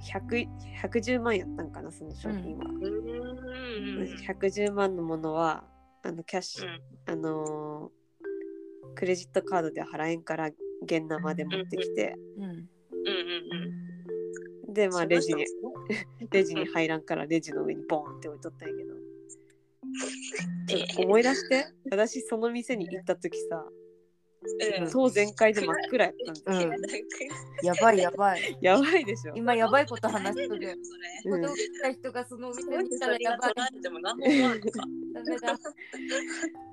[0.00, 0.48] 100
[0.82, 2.84] 110万やったんかなその商品は、うん。
[2.84, 4.16] うん。
[4.26, 5.64] 110万のものは
[6.02, 6.66] あのキャッシュ、
[7.06, 7.99] あのー
[8.94, 10.46] クレジットカードで払えんから
[10.82, 12.44] 現生で持ってきて、うん。
[12.44, 12.66] うんうんう
[13.66, 13.90] ん
[14.72, 15.44] でまあレジに
[16.30, 18.94] レジに入らんからレジの上にボーンって置いとったんやけど。
[21.04, 21.66] 思い出して。
[21.90, 23.66] 私その店に行った時さ
[24.42, 28.58] うん当全開で真っ暗やったんですよ、うんやばいやばい。
[28.62, 30.78] やばいでしょ今やばいこと話しとる。
[31.26, 33.54] うんここで起きた人がそのお店それに来たらやばい。
[33.82, 34.70] でも何も思わんのか。
[35.12, 35.52] ダメだ。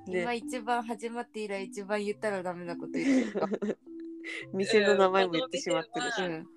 [0.08, 3.50] ね今一番始まって以来一番言ったらダメなこと言ってるか。
[4.54, 6.48] 店の名前も言ってしまってるし、うん。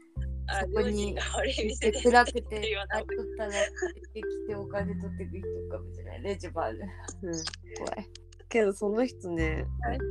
[0.47, 6.23] あそこに暗くてあっとったら出てきてお金取ってく人かもしれない。
[6.23, 6.81] レジもある。
[7.23, 7.33] うん、
[7.79, 8.09] 怖い。
[8.51, 9.65] けどその人ね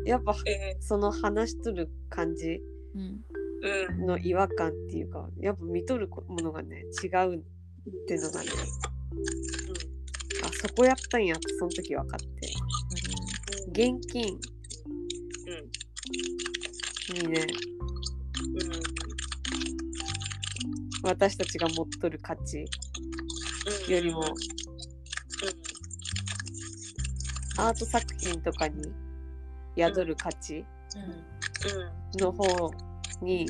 [0.05, 2.61] やっぱうんその話しとる感じ。
[2.95, 3.21] うん。
[3.61, 4.05] うん。
[4.07, 7.41] の違和感っていうかやっぱ見とるものがね違うっ
[8.07, 8.49] ていうのがね
[10.43, 12.49] あそこやったんやってその時分かって。
[13.71, 14.39] 現金。
[17.13, 17.47] にね。
[21.03, 22.65] 私たちが持っとる価値
[23.87, 24.21] よりも
[27.59, 28.93] アート作品とかに
[29.77, 30.63] 宿る価値
[32.17, 32.71] の方
[33.21, 33.47] に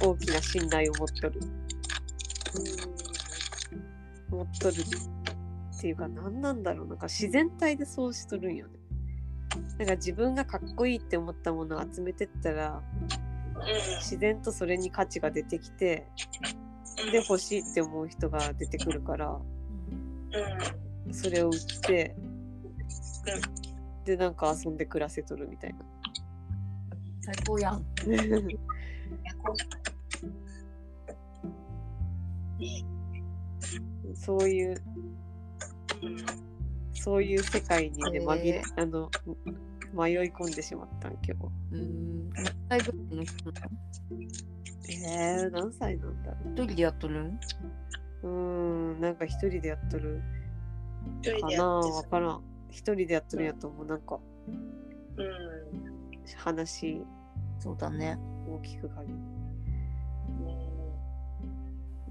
[0.00, 1.40] 大きな信頼を持っとる。
[4.30, 6.86] 持っとるっていうか何なんだろう。
[6.88, 8.78] なんか自然体でそうしとるんよね。
[9.78, 12.82] なんか自分がかっこいいって思ったものを集めてったら
[13.98, 16.08] 自然とそれに価値が出てきて
[17.12, 19.38] で欲しいって思う人が出てくるから
[21.12, 22.16] それを売って
[24.04, 25.78] でなんか遊んで暮らせとるみたいな。
[27.22, 27.84] 最高やん。
[34.14, 34.82] そういう
[36.94, 39.10] そういう世界にね、紛れあの
[39.94, 41.34] 迷い込んでしまったん今日。
[41.72, 42.30] うん。
[42.30, 43.68] 何歳ぐらいの人なの
[44.86, 47.22] えー、何歳なんだろ一人でやっとる？
[47.22, 47.38] ん
[48.22, 48.28] う
[48.96, 50.22] んなんか一人でやっとる
[51.40, 52.42] かなでやってわからん。
[52.70, 53.86] 一人でやっとるんやと思う。
[53.86, 54.18] なんか
[55.16, 55.26] うん。
[56.36, 57.04] 話
[57.58, 58.18] そうだね。
[58.48, 59.14] を聞く限り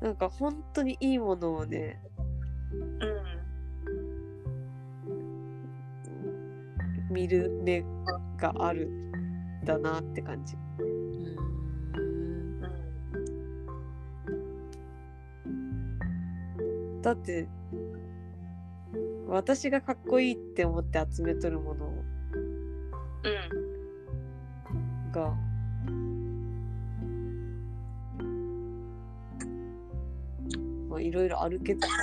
[0.01, 2.01] なんか本当にいいものをね
[7.09, 7.85] 見る目
[8.37, 9.11] があるん
[9.63, 10.55] だなって感じ。
[10.79, 10.83] う
[16.97, 17.01] ん。
[17.01, 17.47] だって
[19.33, 21.91] 私がかっこいいって思って集めとるもの
[25.11, 25.33] が
[30.87, 31.93] まあいろいろあるけどさ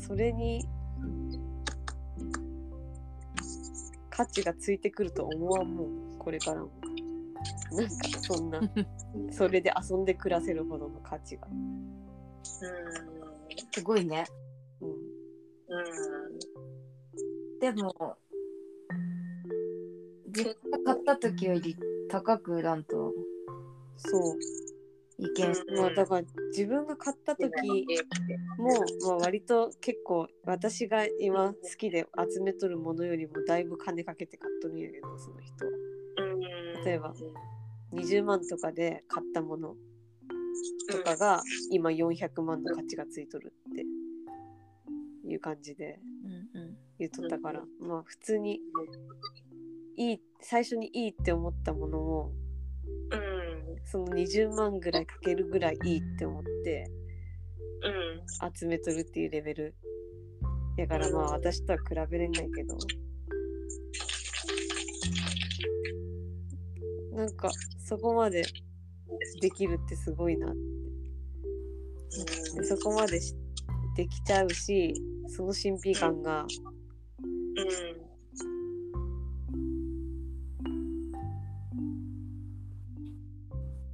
[0.00, 0.66] それに
[4.08, 6.70] 価値がついてくると思わんもんこれからも。
[7.70, 7.92] なんか
[8.22, 8.60] そんな
[9.30, 11.46] それで遊んで暮らせるほどの価値が、
[12.42, 14.24] すごいね。
[14.80, 15.07] うん、
[17.60, 18.16] でも、
[20.26, 21.76] 自分が買った時より
[22.08, 23.12] 高く売らんと
[23.96, 24.38] そう。
[25.18, 25.52] いけん。
[25.76, 27.50] まあだから自分が買った時
[28.56, 35.72] も、まあ、割と結構私が今好きで集めとるものよりもだいぶ金かけて買っとるんやけどその人は。
[36.84, 37.12] 例えば
[37.92, 39.74] 20万とかで買ったもの
[40.90, 43.84] とかが今400万の価値がついとるって
[45.28, 46.00] いう感じで
[46.54, 46.76] うんうん。
[46.98, 47.62] 言っとったから。
[47.80, 48.60] まあ普通に
[49.96, 52.32] いい最初にいいって思ったものも
[53.84, 56.90] その20万ぐらいかけるぐらいいいって思って
[58.54, 59.74] 集めとるっていうレベル。
[60.76, 62.76] やからまあ私とは比べれないけど。
[67.18, 67.50] なんか
[67.84, 68.44] そこまで
[69.40, 70.54] できるってすごいな
[72.54, 73.34] でそこまでし
[73.96, 74.94] できちゃうし
[75.38, 76.44] その神秘感が。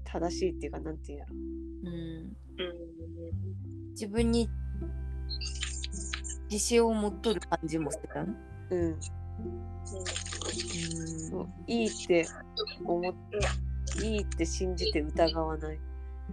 [0.04, 1.34] 正しいっていうかなんていうんやろ。
[1.34, 2.32] うん。
[3.90, 4.48] 自分に
[6.50, 8.34] 自信を持っとる感じもしてたん？
[8.70, 8.80] うん。
[8.80, 9.00] うん
[11.28, 11.48] そう。
[11.66, 12.26] いいって
[12.86, 13.14] 思っ
[14.02, 15.78] いいって信じて疑わない。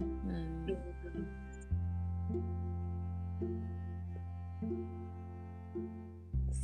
[0.32, 0.52] ん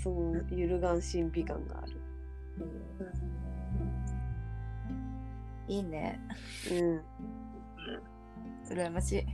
[0.03, 2.01] その揺るがん審美眼がある。
[5.69, 6.21] いいね。
[6.71, 6.75] う
[8.73, 8.75] ん。
[8.75, 9.27] 羨ましい。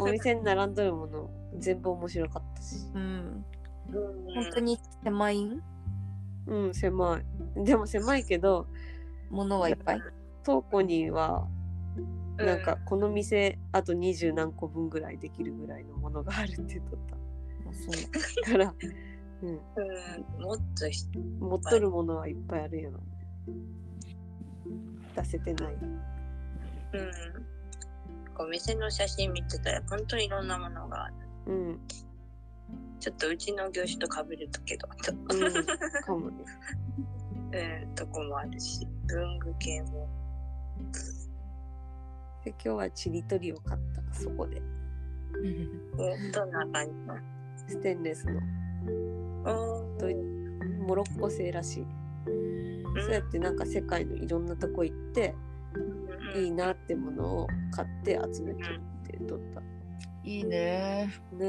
[0.00, 2.76] お店に並んどるもの全部面白かったし。
[2.94, 3.00] うん。
[3.00, 4.34] うん。
[4.34, 5.62] 本当に狭いん？
[6.46, 7.20] うん狭
[7.56, 7.64] い。
[7.64, 8.66] でも狭いけど
[9.30, 10.02] ものはいっぱい？
[10.44, 11.46] 倉庫には
[12.36, 17.16] なんかこの店あと二十何個分ぐらいできるぐらいのものがあるって言っとっあ
[17.76, 17.94] そう。
[18.44, 18.74] たから、
[19.42, 21.06] うん、うんもっとし
[21.40, 23.00] 持っとるものはいっぱいあるやろ。
[25.14, 25.74] 出せてない。
[25.74, 26.00] うん。
[28.38, 31.14] お店の写真見てたら本当にいろんなものがある。
[31.46, 31.80] うん。
[33.00, 34.88] ちょっとうちの業種とかぶるけど。
[34.88, 35.22] とうん
[36.02, 36.44] かもね。
[37.86, 38.86] うんとこもあるし。
[39.06, 40.08] 文具系も。
[42.44, 44.14] で今日はちりとりを買った。
[44.14, 44.60] そこで。
[45.44, 47.35] え どんな感じの？
[47.66, 48.34] ステンレスの。
[48.34, 50.14] うんドイ
[50.86, 51.86] モロッコ製らしい。
[53.02, 55.34] そうやってなんか世界のいろんなとこ行って
[56.34, 59.62] いいなってものを買って集めてるって言った。
[60.24, 61.12] いいね。
[61.32, 61.46] ね。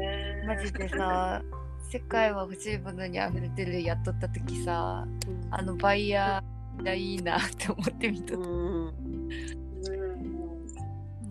[0.00, 1.42] えマジでさ
[1.90, 5.06] 世界は欲しいものに溢れてるやっとった時さ
[5.50, 8.88] あのバイヤーがいいなって思ってみた、うもん。
[8.88, 8.92] う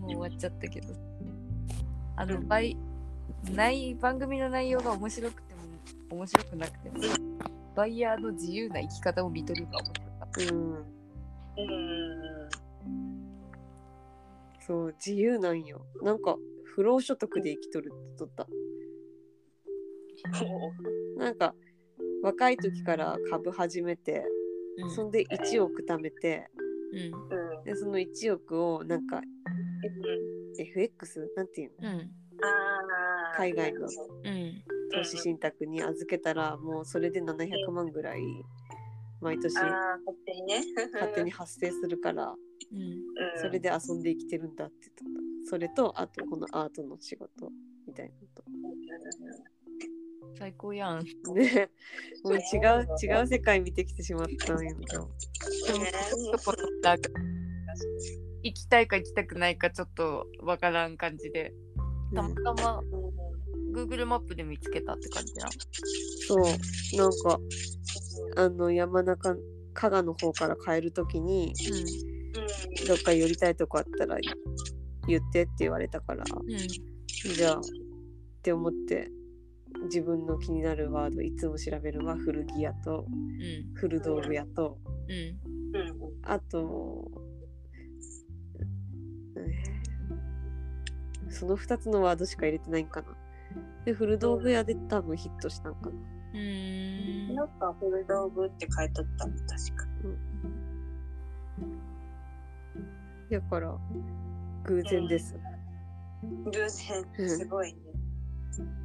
[0.06, 0.94] 終わっちゃったけど。
[2.16, 2.76] あのバイ
[3.54, 5.60] ない番組の内容が面白くても
[6.10, 6.96] 面白くなくても
[7.74, 10.54] バイヤーの自由な生き方を見とるが面白かった。
[10.54, 10.74] うん。
[10.74, 10.84] うん。
[14.60, 15.86] そう自由なんよ。
[16.02, 18.46] なんか不労所得で生きとるって言っとった。
[21.16, 21.54] なんか
[22.22, 24.24] 若い時から株始めて、
[24.94, 26.50] そんで1億貯めて
[26.92, 26.98] うん。
[27.00, 29.20] うんでその1億をなんか
[30.58, 31.90] FX なんていうの？
[31.90, 31.96] うん。
[31.96, 32.00] あー
[33.38, 33.86] 海外の
[34.24, 38.20] うん投資信託に預けたらもうそれで700万ぐらい
[39.20, 39.72] 毎年勝
[40.26, 40.62] 手にね。
[40.92, 42.34] 勝手に発生するから
[42.72, 42.80] うん。
[42.80, 42.98] うん
[43.40, 45.50] それで遊んで生きてるんだって言った。
[45.50, 47.50] それとあとこのアートの仕事
[47.86, 48.28] みたいなの
[50.38, 51.04] 最高やん。
[51.24, 51.70] とね。
[52.24, 52.40] もう違う
[53.02, 55.10] 違う世界見てきてしまったんやけど
[58.42, 61.52] 行きたいか行きたくないかちょっとわからん感じで。
[62.14, 62.82] たまたま
[63.86, 65.48] Google マップで見つけたって感じな
[66.26, 66.96] そう。
[66.96, 67.38] なんか
[68.36, 69.36] あの山中
[69.74, 71.54] 加賀の方から帰る時に
[72.86, 74.16] どっか寄りたいとこあったら
[75.06, 76.54] 言ってって言われたからうん。
[76.54, 76.68] うん
[77.36, 77.62] じゃあっ
[78.42, 79.10] て思って
[79.84, 83.74] 自分の気になるワードいつも調べるのは古着屋とうん。
[83.74, 84.78] 古道具屋と
[85.08, 85.76] うん。
[85.76, 87.10] うんあと、
[89.36, 89.78] えー
[91.30, 93.08] その2つのワードしか入れてないんかな。
[93.84, 95.96] で、古道具屋で多分ヒットしたんかな。
[96.34, 97.34] うーん。
[97.34, 99.88] なんか古道具って書いとったの確か。
[103.30, 103.78] だから、
[104.64, 105.38] 偶然です。
[106.44, 106.68] 偶然。
[107.28, 107.80] すごいね。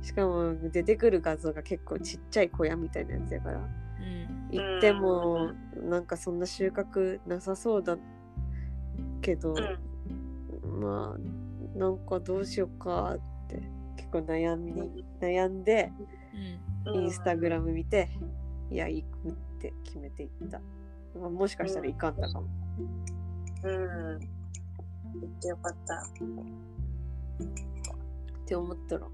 [0.02, 3.68] しかも出てくる画像が結構ちっちゃい小屋みたいなやつやから、うん。
[4.52, 7.98] 行ってもなんかそんな収穫なさそうだ
[9.22, 9.56] けど、
[10.64, 10.80] うん。
[10.80, 13.33] まあなんかどうしようかって
[13.96, 14.74] 結構悩み
[15.22, 15.92] 悩んで
[16.94, 18.10] インスタグラム見て
[18.72, 20.60] いや行くって決めていった、
[21.20, 22.48] まあ、もしかしたら行かんだかも、
[23.64, 24.20] うん。
[24.20, 25.96] 言ってよかった。
[25.96, 26.00] っ
[28.46, 29.08] て思ったら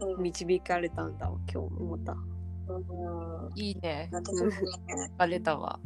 [0.00, 0.22] うん。
[0.22, 3.52] 導かれたんだわ今日もまた、うん。
[3.54, 4.08] いいね。
[4.12, 4.56] 私もね。
[5.16, 5.78] バレたわ。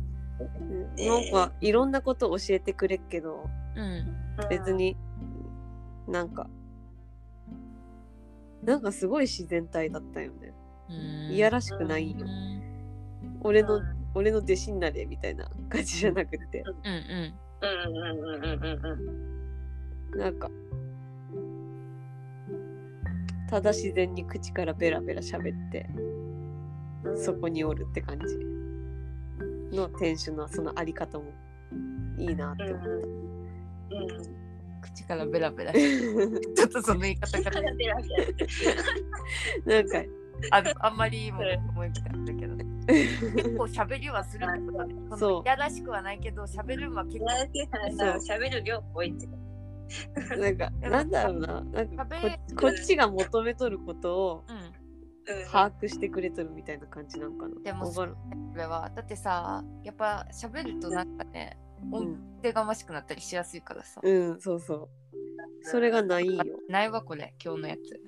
[0.96, 3.44] なんかいろんなこと教えてくれっけど
[3.76, 4.16] うん。
[4.48, 4.96] 別に
[6.08, 6.48] なんか
[8.62, 10.52] なんかすごい自然体だったよね。
[11.30, 12.26] いやらしくないよ。
[13.42, 13.80] 俺の
[14.14, 16.64] 俺の弟子になれみたいな 感じじゃなくて。
[16.84, 16.94] うん
[20.14, 20.18] うん。
[20.18, 20.50] なんか
[23.48, 25.88] ただ自然に口からベラベラ喋って
[27.16, 31.24] そこにおるって感じの店主のそのあり方も
[32.16, 32.88] いいなって思った。
[32.88, 32.96] う
[34.36, 34.39] ん
[34.80, 37.50] 口からベラベラたちょっとその言い方が
[39.64, 40.02] なんか
[40.50, 42.56] あのあんまりいいもの思いつかったけど。
[42.90, 44.94] 結構喋りはするってことね。
[45.16, 45.30] そう。
[45.38, 47.26] のいやらしくはないけど喋るのは結構
[48.34, 49.28] 喋る量多いって
[50.36, 51.60] なんかなんだろうな。
[51.60, 52.06] なんか
[52.58, 54.44] こっちが求めとることを
[55.52, 57.38] 把握してくれとるみたいな感じなん。
[57.38, 58.18] かなでもわかるこ
[58.56, 61.58] れはだってさやっぱ喋るとなんかね
[61.92, 64.88] 音うん、程がましくなったりしやすいからさ、うん、そうそう。
[65.62, 66.42] それがないよ。
[66.68, 68.00] ないわこれ今日のやつ。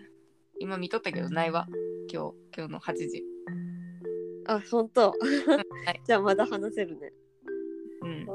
[0.58, 1.66] 今見とったけどないわ
[2.12, 3.24] 今日今日の8時。
[4.46, 5.10] あ本当。
[5.10, 5.16] は
[5.94, 6.00] い。
[6.06, 7.12] じゃあまだ話せるね。
[8.02, 8.26] うん。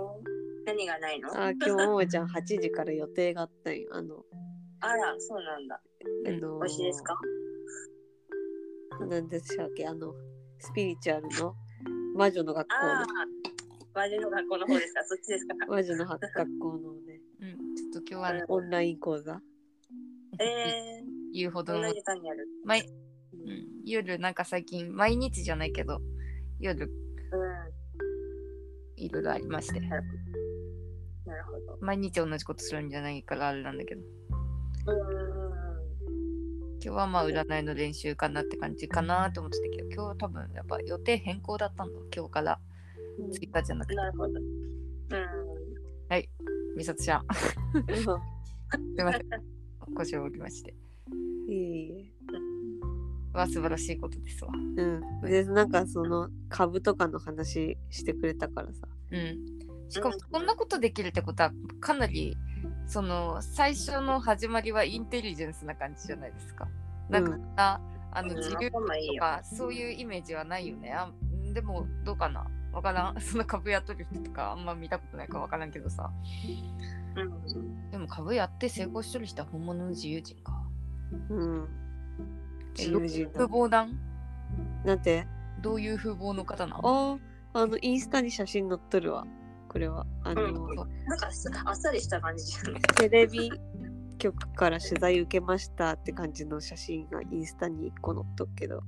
[0.65, 1.29] 何がないの？
[1.33, 3.89] あ今日ももちゃん8時から予定があったんよ。
[3.91, 4.25] あの
[4.81, 5.81] あら、そうなんだ。
[6.27, 7.19] あの美味しいですか？
[9.09, 9.87] 何でしたっけ？
[9.87, 10.13] あの
[10.59, 11.55] スピリチュアルの
[12.15, 13.05] 魔女の学校の、
[13.97, 15.55] 魔女の学校の方ですかそっちですか？
[15.67, 17.19] 魔女の学校のね。
[17.41, 17.75] うん。
[17.75, 19.41] ちょっと今日はね、オンライン講座？
[20.39, 21.03] え
[21.33, 22.47] 言うほー、どんなどの時間にある。
[22.63, 22.85] 毎、う
[23.51, 25.99] ん、夜なんか最近毎日じゃないけど
[26.59, 26.85] 夜。
[26.85, 26.93] うん。
[29.03, 29.79] いろいろありまして。
[29.79, 30.03] なる
[31.45, 31.77] ほど。
[31.81, 34.01] 毎日同じことするんじゃないからあれなんだけど。
[34.01, 34.07] うん。
[36.79, 42.61] 今日はまあ占いの練習かなって感じかなと思ってたけど今日多分やっぱ予定変更だったんだ今日から
[43.31, 43.95] 追加じゃなくて。
[43.95, 44.33] なるほど。
[44.33, 44.41] うん。
[46.77, 47.25] 美里ちゃん。
[47.25, 49.23] すいません。
[49.95, 50.75] 腰を折りまして。
[51.49, 52.17] いえいえ。
[53.33, 54.51] は素晴らしいことですわ。
[54.53, 55.01] うん。
[55.21, 58.87] でなんかその株とかの話してくれたからさ。
[59.11, 59.37] うん。
[59.89, 60.45] しかもこん。
[60.45, 62.37] なことできるってことはかなり
[62.85, 66.67] その最初の始まりはインテリジェンスな感じじゃないですか。
[67.09, 67.79] なんか、うあ
[68.11, 68.37] あのうん。
[68.37, 68.71] 自由。
[68.71, 68.79] と
[69.19, 70.91] かそういうイメージはないよね。
[70.93, 71.11] あ
[71.53, 72.45] でもどうかな？
[72.77, 73.17] わからん。
[73.21, 76.11] そんな株やっとる人とかあんま見たことないからわからんけどさ。
[77.15, 77.89] うん。
[77.89, 80.63] でも株やって成功しとる人は本物の自由人か。
[81.29, 81.67] うん。
[82.79, 83.39] え自由人だ。
[83.39, 83.97] 風貌なん？
[84.85, 85.25] なんて？
[85.59, 87.19] どういう風貌の方なの
[87.53, 89.25] ああのインスタに写真載っとるわ。
[89.69, 90.05] これは。
[90.23, 90.75] あの、うん。
[91.05, 92.81] なんかすあっさりした感じじゃない？
[92.95, 93.51] テレビ
[94.19, 98.83] 局から取材受けましたって感じの写真がインスタに1個載っとくけど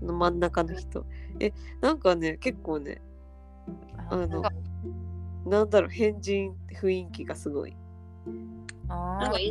[0.00, 1.04] その真ん中の人。
[1.40, 1.52] え
[1.82, 3.02] なんかね結構ね
[4.10, 4.42] あの
[5.46, 7.76] なんだろう変人雰囲気がすごい。
[8.86, 9.50] なんかイ。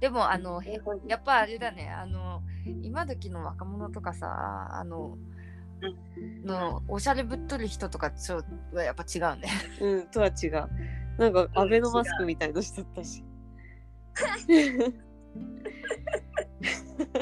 [0.00, 0.62] でもあの
[1.06, 1.90] やっぱあれだね。
[1.90, 2.42] あの
[2.82, 5.18] 今時の若者とかさあの
[6.44, 8.42] のおしゃれぶっとる人とかちょ
[8.72, 9.48] はやっぱ違うね。
[9.80, 10.68] うんとは違う。
[11.18, 13.24] なんかアベノマスクみたいのしとったし。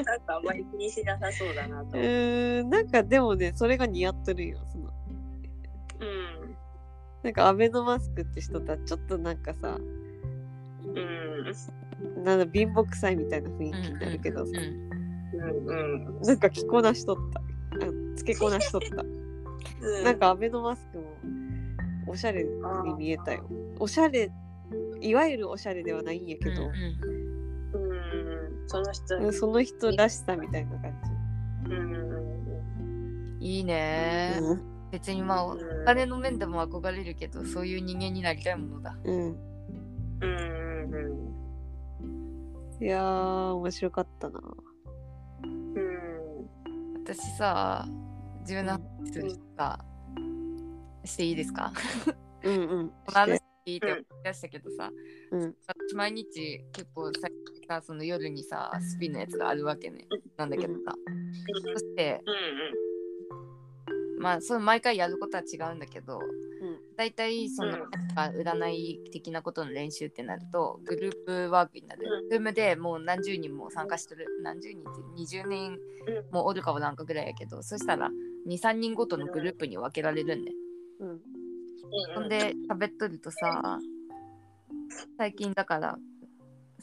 [0.05, 1.97] なんかあんまり気にしなさそうだなと。
[1.97, 4.91] うーんなんかでもねそれが似合っとるよその
[5.99, 6.55] うん。
[7.23, 9.81] なんかアベノマスクって人とはちょっとなんかさう
[12.19, 12.23] ん。
[12.23, 16.17] なんだ貧乏臭いみたいな雰囲気になるけどさ、うんうん。
[16.17, 16.21] うん。
[16.21, 17.43] なんか着こなしとったあ
[18.15, 20.03] つけこなしとったうん。
[20.03, 21.03] なんかアベノマスクも
[22.07, 22.49] おしゃれに
[22.97, 23.43] 見えたよ
[23.79, 24.31] おしゃれ
[25.01, 28.67] いわゆるおしゃれではないんやけど、うんうん。
[28.67, 29.17] その人。
[29.17, 30.93] うんその人らしさみたいな感
[31.65, 31.73] うん。
[31.73, 38.97] うんいいねじ、うん別にまあお金の面でも憧れるけどそういう人間になりたいものだ。
[39.03, 39.35] うん。
[40.21, 40.93] うん。
[40.93, 42.07] う
[42.79, 42.83] ん。
[42.83, 44.39] いやー面白かったな。
[45.43, 46.49] うん。
[47.03, 47.85] 私さ
[48.41, 49.77] 自分の話するさ、
[51.03, 51.73] していいですか？
[52.43, 52.89] うんうん。
[53.05, 54.89] この話聞いて思い出したけどさ、
[55.31, 55.55] うん。
[55.67, 57.27] 私毎日結構さ
[57.67, 60.07] さその夜にさスピンのやつがあるわけね。
[60.37, 60.95] なんだけどさ、
[61.73, 62.86] そしてうん。
[64.17, 66.79] まあその毎回やることは違うんだけど、うん。
[66.95, 67.73] 大体その、うん。
[68.15, 72.07] なんか占い的なことの練習ってなるとグループワークになる。
[72.23, 72.29] うん。
[72.29, 74.27] ズームでもう何十人も参加してる。
[74.43, 74.89] 何十人って
[75.37, 75.77] 20人
[76.31, 78.09] もおるかおらんかぐらいやけどそしたら
[78.47, 80.51] 23人ごとのグループに分けられるんで、
[80.99, 81.19] うんうん。
[82.15, 83.79] ほんで喋っとるとさ
[85.17, 85.97] 最近だから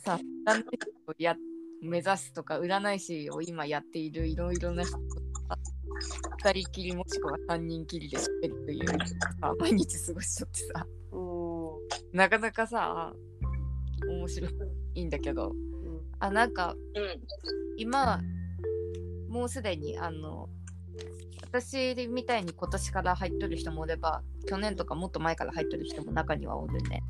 [0.05, 1.37] さ占い師をや
[1.83, 5.24] 目指すとか占い師を今やっているいろいろな人とさ
[6.45, 8.87] 2人きりもしくは3人きりで喋るという。
[9.41, 10.87] さ 毎日過ごしとってさ。
[12.13, 13.13] なかなかさ
[14.07, 14.49] 面白
[14.95, 15.51] いんだけど。
[15.51, 15.65] うん
[16.21, 17.21] あなんかうん。
[17.79, 18.21] 今
[19.29, 20.49] もうすでにあの
[21.43, 27.03] 私みたいに今年から入っとる人もおれば去年とかもっと前から入っとる人も中にはおるね。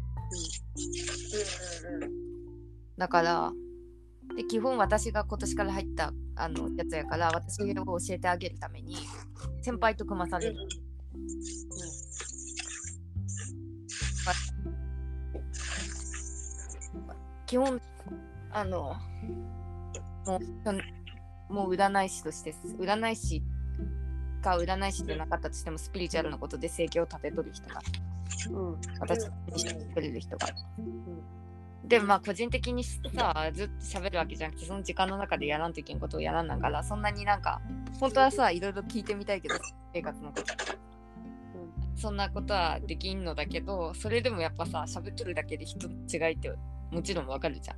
[2.01, 2.11] うん。
[2.97, 3.53] だから
[4.37, 8.97] で基本私が今年から入ったあのやつやから私を教えてあげるために
[9.63, 10.57] 先輩と組まされる、
[17.47, 17.81] 基本
[18.51, 18.97] あの
[20.27, 20.41] も
[21.51, 23.43] うもう占い師として占い師
[24.43, 27.81] か占い師でなかったとしてもスピリチュアルなことで生計を立てとる人が
[28.51, 28.81] うん。
[29.01, 30.49] 私にしてくれる人が
[31.87, 37.61] でまあ個人的にさずっと喋るわけじゃなくてその時間の中でやらんといけんことをやらんなんからそんなになんか
[38.01, 39.57] 本当はさいろいろ聞いてみたいけど
[39.93, 40.45] 生活のこと。
[41.97, 46.53] そんなことはできんのだけどそれでもやっぱさ喋っとるだけで人の違いって
[46.91, 47.77] もちろんわかるじゃん。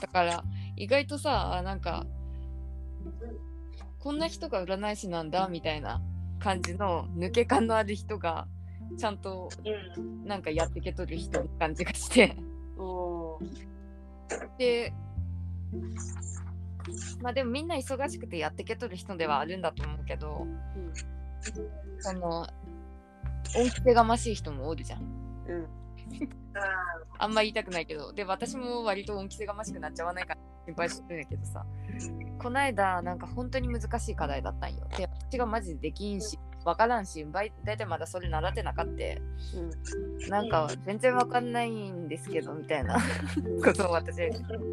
[0.00, 0.44] だから
[0.76, 2.06] 意外とさなんか
[3.98, 6.00] こんな人が占い師なんだみたいな
[6.38, 8.46] 感じの抜け感のある人が
[8.98, 9.50] ちゃんと
[9.96, 10.24] うん。
[10.24, 12.36] なんかやってけとる人の感じがして。
[14.58, 14.92] で
[17.22, 20.46] まあでもみんな忙しくてやってけとる人ではあるんだと思うけど、
[21.98, 22.46] その
[23.56, 25.02] 恩着せがましい人もおるじゃん。
[25.46, 25.68] うん。
[27.18, 28.12] あんま言いたくないけど。
[28.12, 31.64] で私も割と恩着せがましくなっちゃわないから心配してるんやけどさ。
[32.38, 34.86] こないだなんか本当に難しい課題だったんよ。
[34.96, 39.20] で私がマジでできんしわからんし大体まだそれ習ってなかって。
[40.28, 42.98] なんか全然わかんないんですけどみたいな。
[43.64, 44.16] ことを私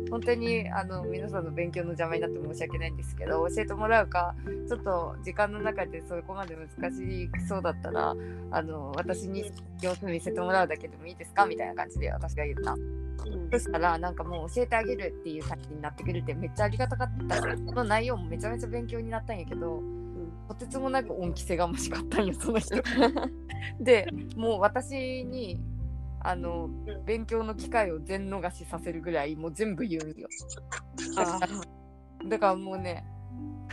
[0.09, 4.35] 本当にあの皆さんの勉強の邪魔になって申し訳ないんですけど教えてもらうか
[4.67, 8.15] ちょっと時間の中でそこまで難しそうだったら
[8.51, 9.51] あの私に
[9.81, 12.75] 様子見せてもらうだけでもいいですかみたいな感じで私が言った。
[13.51, 17.35] そしたらなんかもう教えてあげるっていう感じになってくれてめっちゃありがたかった。
[17.35, 19.81] しその内容もめちゃめちゃ勉強になったんやけど、
[20.47, 22.75] とてつもなく恩着せがましかったんよその人。
[23.79, 25.59] でもう私に
[26.21, 26.69] あの
[27.05, 30.27] 勉強の機会を全逃しさせるぐらいもう全部言うんよ。
[31.17, 31.39] あ
[32.27, 33.05] だからもうね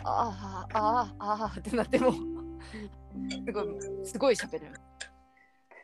[0.03, 4.67] ああああああってなってもすごいすごい喋る。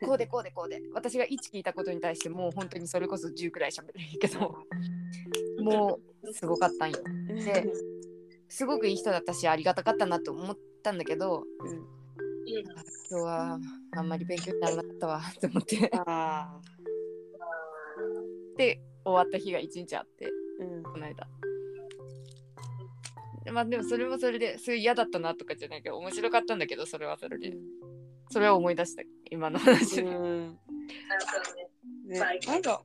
[0.03, 4.57] こうでこうでこうで私が1聞いたことに対してもう本当にそれこそ10くらい喋るけど
[5.63, 6.97] もうすごかったんよ。
[7.27, 7.71] で
[8.49, 11.43] すごくいい人だったしありがたかったなと思ったんだけど
[13.09, 13.59] 今日は
[13.95, 15.91] あんまり勉強にならなかったわって思って。
[16.05, 16.59] あ
[18.57, 20.29] で終わった日が1日あって
[20.59, 21.27] うんこの間。
[23.43, 27.53] でまあでもそれもそれですごい嫌だったなとかじゃないけど面白かったんだけどそれはそれで。
[28.29, 29.97] それは思い出した今の話。
[29.97, 30.03] で。
[30.03, 30.57] うん。
[32.07, 32.83] なねなんか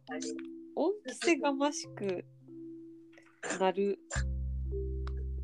[0.75, 2.25] 恩着せがましく
[3.61, 3.99] なる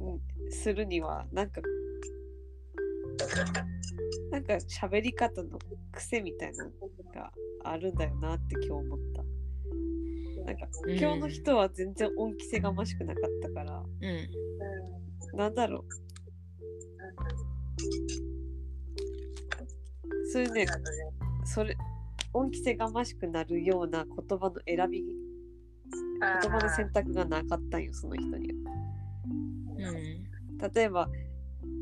[0.01, 1.61] うんするにはなんか
[4.31, 5.59] なんか喋り方の
[5.93, 6.71] 癖みたいなの
[7.15, 7.33] が
[7.65, 9.25] あるんだよなって今日思った。
[10.45, 10.99] なんかうん。
[10.99, 15.37] 今日の人は全然恩着せがましくなかったから、うん。
[15.37, 15.85] なんだろう。
[20.33, 20.67] そういうね
[21.45, 21.77] それ
[22.33, 28.73] 恩着せがましくなるような言葉の選び言葉の選択がなかったんよその人には。
[29.91, 30.73] うん。
[30.73, 31.09] 例えば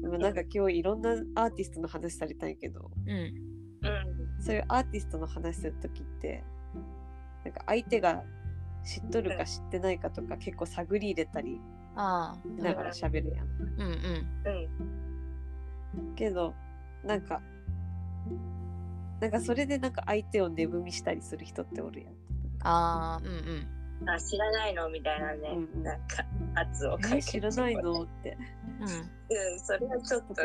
[0.03, 2.91] まあなんか今日いろんなアーティストの話されたんやけど。
[3.07, 3.13] うん。
[3.13, 4.43] うん。
[4.43, 6.43] そういうアーティストの話する時って
[7.45, 8.23] なんか相手が
[8.85, 11.61] 知っとるか知ってないかとか結構探り入れたり
[11.97, 12.59] ああ。
[12.59, 13.49] しながら喋るやん。
[13.49, 14.27] うんうん。
[15.99, 16.15] うん。
[16.15, 16.55] けど
[17.05, 17.41] なんか
[19.21, 22.15] なんかそれでなんか相手を値踏みしたりする人っておるやん。
[22.63, 24.89] ああうんうんあ知らないの？
[24.89, 25.83] みたいなね、うんうん。
[25.83, 26.25] なんか
[26.55, 28.03] 圧をかえけ知らないの？
[28.03, 28.37] って。
[28.81, 28.85] うん。
[28.85, 30.43] うんそれはちょっと、ね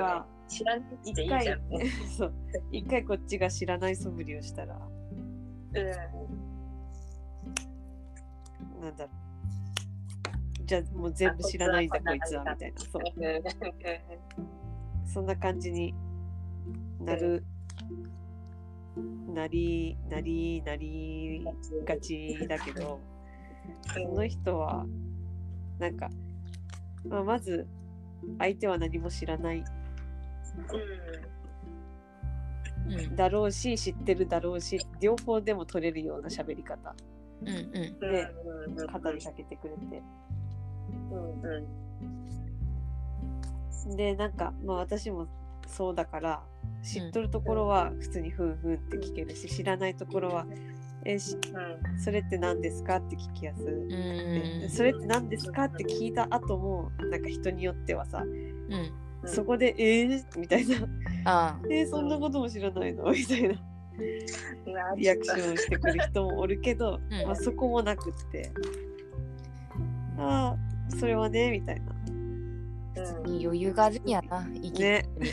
[0.47, 1.69] 知らないでいいじ一回ゃん。
[1.69, 1.85] ね
[2.17, 2.33] そう。
[2.71, 4.75] 一回こっちが知らない素振りをしたら。
[4.75, 4.79] う
[8.81, 9.09] なんだろ
[10.61, 10.65] う。
[10.65, 12.79] じゃあもう全部知らないんだこいつはみたいな。
[12.79, 13.01] そう。
[15.07, 15.95] そんな感じに
[16.99, 17.43] なる
[19.33, 21.43] なりなりなり
[21.85, 22.99] がちだけど
[23.93, 24.85] その人は
[25.79, 26.09] なんか、
[27.07, 27.65] まあ、まず
[28.39, 29.63] 相手は何も知らない。
[32.87, 33.15] うん。
[33.15, 36.95] だろうし知ってるだろうし両方でも取れるような喋り方。
[37.41, 37.55] うんうん。
[37.55, 38.31] うんで
[38.67, 38.87] うんうん。
[38.87, 40.01] 肩にかけてくれて。
[41.11, 41.67] うんう
[43.91, 43.97] ん。
[43.97, 45.27] でなんかまあ私も
[45.67, 46.43] そうだから
[46.83, 50.45] 知っとるところは普通にふんふんって聞けるし知らないところは
[51.05, 51.99] えしうん。
[51.99, 52.97] それって何ですか？
[52.97, 53.65] って聞きやすい。
[53.67, 54.61] うん。
[54.61, 55.65] でそれって何ですか？
[55.65, 59.27] って聞いた後もなんか人によってはさ、うん。
[59.27, 60.75] そこで「えー?」みたいな。
[61.25, 63.49] あ「えー、そんなことも知らないの?」みたいな。
[63.49, 63.59] うん
[64.97, 67.25] リアクションをしてくる人もおるけど、うん。
[67.27, 68.51] まあ、そこもなくって
[70.19, 71.94] 「ああそれはね」みたいな
[72.97, 73.05] うん。
[73.05, 75.05] あ余裕があるんやな生きね。
[75.17, 75.25] る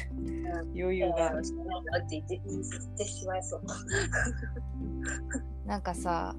[0.72, 0.82] に。
[0.82, 1.42] 余裕がうん。
[1.42, 3.62] 知らないのって言って言ってしまいそう。
[5.66, 6.34] なんかさ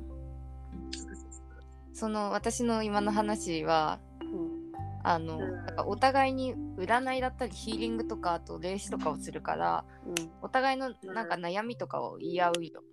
[1.93, 4.63] その私の今の話はうん。
[5.03, 5.65] あの、うん。
[5.65, 10.13] なんかお互いに占いだったりヒーリングとかあと霊視とかをするからうん。
[10.41, 12.83] お互いのなんか悩みとかを言い合うよ。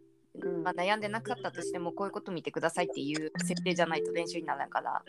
[0.43, 0.62] うん。
[0.62, 5.02] まあ、悩んでなかったとしてもこういうこと見てくださいっていう設定じゃないと練習にならんから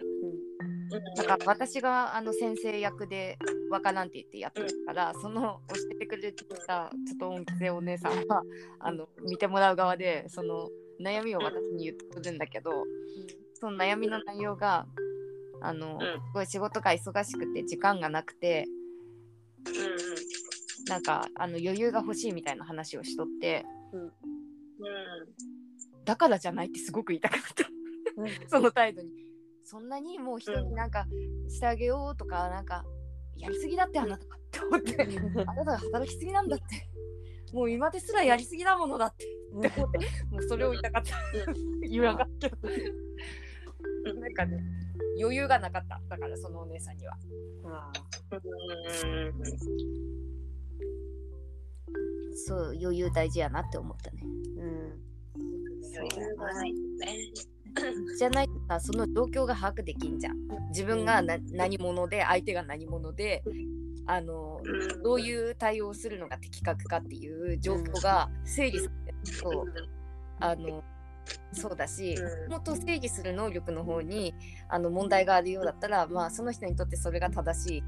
[1.15, 3.37] だから私があの先生役で
[3.69, 8.43] わからんって言ってやってるから、その教えてくれてたちょっと恩着せお姉さんは
[8.79, 10.69] あの見てもらう側でその
[11.01, 12.71] 悩みを私に言ってくるんだけど
[13.53, 14.85] その悩みの内容が
[15.61, 15.99] あの、ん。
[15.99, 18.65] すごい仕事が忙しくて時間がなくて
[19.67, 24.11] うなんかあの余裕が欲しいみたいな話をしとってうん。
[26.03, 27.65] だからじゃないってすごく言いたかった。
[28.49, 29.30] その態度に。
[29.63, 31.05] そんなにもう人になんか
[31.47, 32.83] してあげようとかなんか
[33.37, 34.95] やりすぎだってあなたって思って
[35.47, 36.65] あなたが働きすぎなんだって。
[37.53, 39.25] もう今ですらやりすぎなものだって。
[39.25, 39.27] っ
[39.61, 39.97] て思って
[40.31, 41.17] もうそれを言いたかった。
[41.87, 44.63] 言わなかったけどなんかね
[45.19, 46.01] 余裕がなかった。
[46.07, 47.17] だからそのお姉さんには。
[52.45, 54.23] そう余裕大事やなって思ったね。
[54.23, 55.01] ーうん。
[55.83, 56.73] そう余裕がない。
[58.17, 60.37] じゃないとさその状況が把握できんじゃん。
[60.69, 63.43] 自分がな何者で相手が何者で
[64.05, 69.65] あのうんどういう対応をするのが的確かっていう状況が整理されると
[70.39, 70.83] あの
[71.53, 74.33] そうだしうんもっと整理する能力の方に
[74.69, 77.83] あの問題があるようだったら、まあ、その人にとってそれが正しい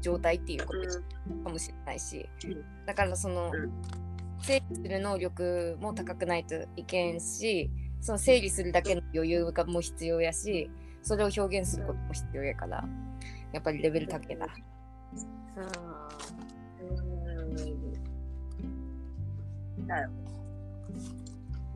[0.00, 3.72] 状態っていうことかもしれないしうんだからそのうん。
[4.40, 10.70] 整理する能力も高くないといけんしその整理するだけの余裕がも必要やし
[11.02, 12.84] それを表現することも必要やから
[13.52, 14.46] やっぱりレベル高いな。
[14.46, 14.48] あ
[16.80, 16.84] う
[19.84, 19.86] ん。
[19.86, 20.10] なる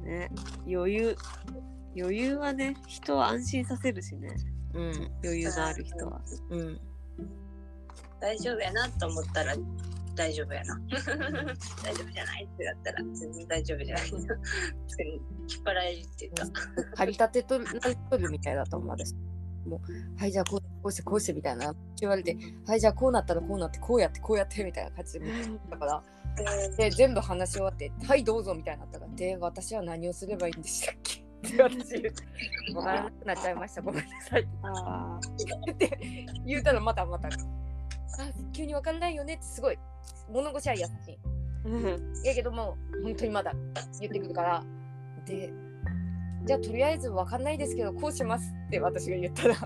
[0.03, 0.31] ーね
[0.69, 1.17] 余裕
[1.97, 4.37] 余裕はね人を安心させるしね。
[4.75, 5.11] うん。
[5.23, 6.21] 余裕のある人は。
[6.51, 6.81] うん。
[8.21, 9.55] 大丈夫やなと思ったら
[10.15, 10.81] 大丈夫やな。
[11.83, 12.45] 大丈夫じゃない？
[12.45, 14.09] ってなったら全然大丈夫じゃない。
[14.11, 16.45] 引っ張られるっていうか。
[16.97, 17.67] 張り立てとる
[18.11, 19.15] とるみたいだと思う私。
[19.67, 21.75] もうはいじゃあこうこうしてこうしてみたいな。
[22.01, 22.37] 言われて
[22.67, 25.27] はいじゃあこうなったらこうなってこうやってこうやってみたいな感じで
[25.71, 26.03] だから
[26.77, 32.11] で全部話し終わってはいどうぞみたいになったらで私は何をすればいいんでしたっけって私言って
[32.73, 33.83] 分からなくなっちゃいました。
[33.83, 34.49] ごめんなさい。
[34.63, 35.21] あ
[35.73, 37.29] って言うたらまたまた
[38.19, 39.79] あ急に分からないよねってすごい
[40.31, 41.19] 物腰は優しい。
[41.65, 43.53] ーやけども本当にまだ
[44.01, 44.65] 言ってくるから。
[45.25, 45.53] で
[46.45, 49.55] じゃあとりあえず分かんないですけどこうしますって私が言ったら。
[49.55, 49.61] あ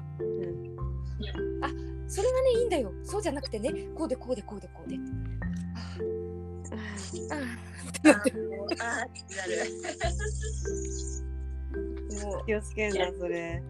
[2.09, 2.93] それはねいいんだよ。
[3.03, 3.73] そうじゃなくてね。
[3.95, 4.97] こうでこうでこうでこうで
[7.31, 7.43] ああああ
[7.89, 9.57] ってなる。
[12.23, 12.47] もう。
[12.47, 13.63] 気をつけんなそれ。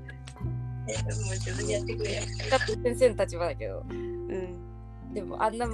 [0.89, 2.20] えもう自分でやってくれ。
[2.82, 3.85] 先生の立場だけど
[4.28, 5.15] うん。
[5.15, 5.66] でもあんな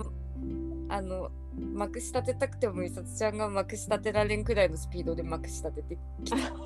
[0.89, 6.37] あのまくし立てたくてもみさつちゃんがまくし立てられんくらいのスピードでまくし立ててきた。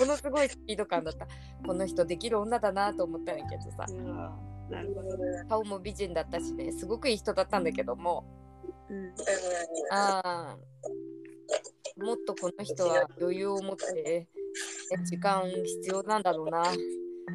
[0.00, 1.26] ものすごいスピード感だった。
[1.64, 3.86] この人できる女だなと思ったんやけどさ。
[3.88, 6.72] うんなるほど顔も美人だったしね。
[6.72, 8.24] すごくいい人だったんだけども。
[8.88, 9.14] うん。
[9.90, 12.02] あー。
[12.04, 14.26] もっとこの人は余裕を持って
[14.92, 16.64] え時間必要なんだろうな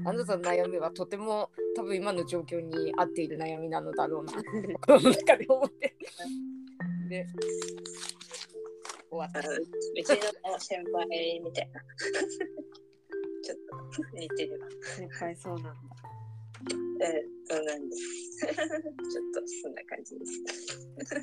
[0.05, 5.95] あなたの悩みはとても多分今の状況に合っている悩みなのだろうなって心の中で思って
[7.09, 7.25] で
[9.09, 10.09] 終わったうち
[10.45, 11.81] の先輩みたいな。
[13.41, 14.67] ちょっと似てるわ。
[14.95, 15.73] 先輩そうなんだ
[17.01, 18.45] えそうなんです。
[18.45, 20.43] ちょっとそんな感じです。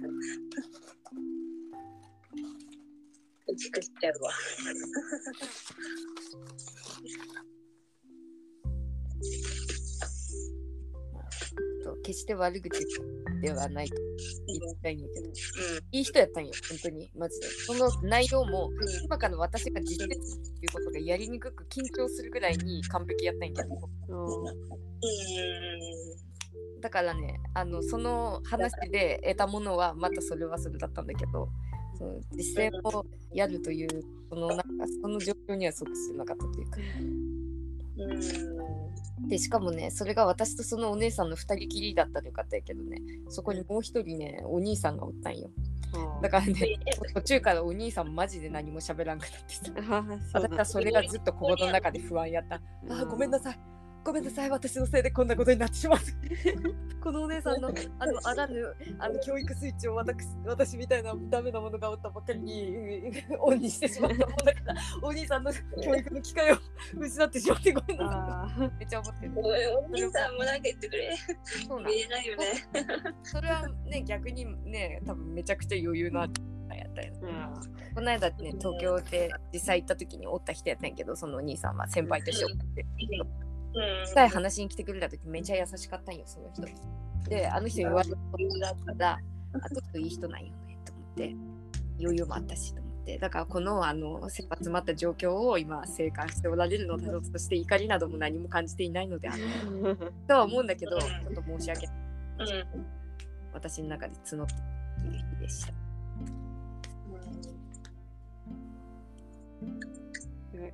[3.48, 4.32] 打ち消しちゃうわ。
[11.86, 12.70] と決して悪口
[13.40, 13.94] ではないと
[14.47, 15.32] 言いたいんだけどう
[15.93, 18.70] いい人やったんよ本当にマジでその内容も
[19.05, 20.18] 今から私が実践ってい
[20.68, 24.47] うことがやりにくく緊張するぐらいに完璧やったんやけどうんん。
[26.80, 31.48] だからねあのその話で得たものはまたそれはそれだったんだけど
[31.98, 33.88] その実践をやるという
[34.28, 34.64] そのなんか
[35.02, 36.78] その状況には即してなかったというか。
[39.28, 45.51] でしかもねそれが私とそのお姉さんの2人きりだったらよかったんやけどねそこにもう一人ねお兄さんがおったんよ。
[46.20, 46.78] だからね
[47.14, 49.55] 途中からお兄さんマジで何も喋らんくなって
[50.31, 52.56] さ私はそれがずっと心の中で不安やった。
[52.56, 53.59] あーごめんなさい。
[54.06, 54.50] ごめんなさい。
[54.50, 55.98] 私のせいでこんなことになってしまう。
[57.02, 65.52] このお姉さんのあのあらぬあの教育スイッチを私私みたいなダメなものがおったばっかりにオンにしてしまったもんだから、お兄さんの
[65.82, 66.56] 教育の機会を
[66.96, 68.70] 失ってしまってごめんなさい。
[68.78, 69.32] めっちゃ思ってる。
[69.36, 71.16] お兄さんもなんか言ってくれ。
[71.44, 72.44] そうなん言えないよね。
[73.24, 76.32] それはね逆にね多分めちゃくちゃ余裕のある
[76.76, 77.12] やったよ。
[77.22, 82.82] うんこの間ね、東京で実際行った時におった人やったんやけど、そのお兄さんは先輩と一緒って。
[82.82, 83.45] うん。
[84.05, 86.66] 一回話に来てくれた時めっちゃ優しかったんよ、その人。
[87.28, 89.20] で、あの人に言われたことだったら、
[89.53, 91.35] あと人いい人なんよねと思って、
[92.01, 93.19] 余裕もあったしと思って。
[93.19, 99.43] だからこのあの切羽詰まった状況を今静観しておられるのだろうとして怒りなども何も感じていないのである
[100.27, 101.97] とは思うんだけど、ちょっと申し訳ない。
[102.39, 102.86] うん。
[103.53, 104.55] 私の中で募って
[105.07, 105.73] いる日でした。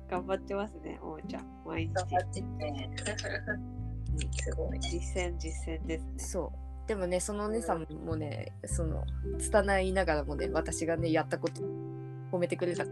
[0.09, 1.45] 頑張ってますね、おーちゃん。
[1.65, 1.93] 毎日。
[1.93, 2.89] 頑張ってて。
[4.43, 4.79] すごい。
[4.79, 6.13] 実践、実践ですね。
[6.17, 6.87] そう。
[6.87, 9.05] でもね、そのお姉さんもね、その、
[9.39, 11.61] 拙いながらもね、私がね、やったこと
[12.31, 12.83] 褒めてくれた。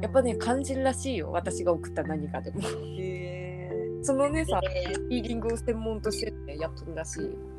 [0.00, 2.60] やっぱね、感じるらしいよ、私が送った何かでも。
[2.98, 3.70] へ
[4.02, 7.52] そのお姉さん、えヒーリングを専門として、ね、やっとるらしい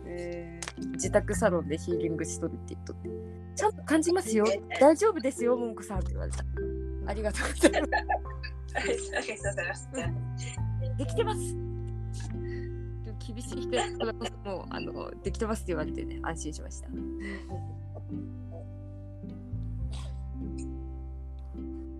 [0.94, 3.10] 自宅サロンでヒーリングしとるって言っとって。
[3.56, 4.46] ちゃんと感じますよ。
[4.80, 6.44] 大丈夫ですよ、もんこさんって言われた。
[7.06, 7.94] ありがとうございます。
[8.76, 9.90] ありがとうございます。
[10.98, 11.40] できてます。
[13.26, 16.88] 厳しい人やからこそもうあのできてますって言われてね安心しました。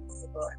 [0.10, 0.54] すごい。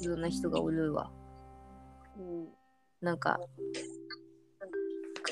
[0.00, 1.10] いろんな人がおるわ。
[2.18, 2.48] うん。
[3.00, 3.40] なんか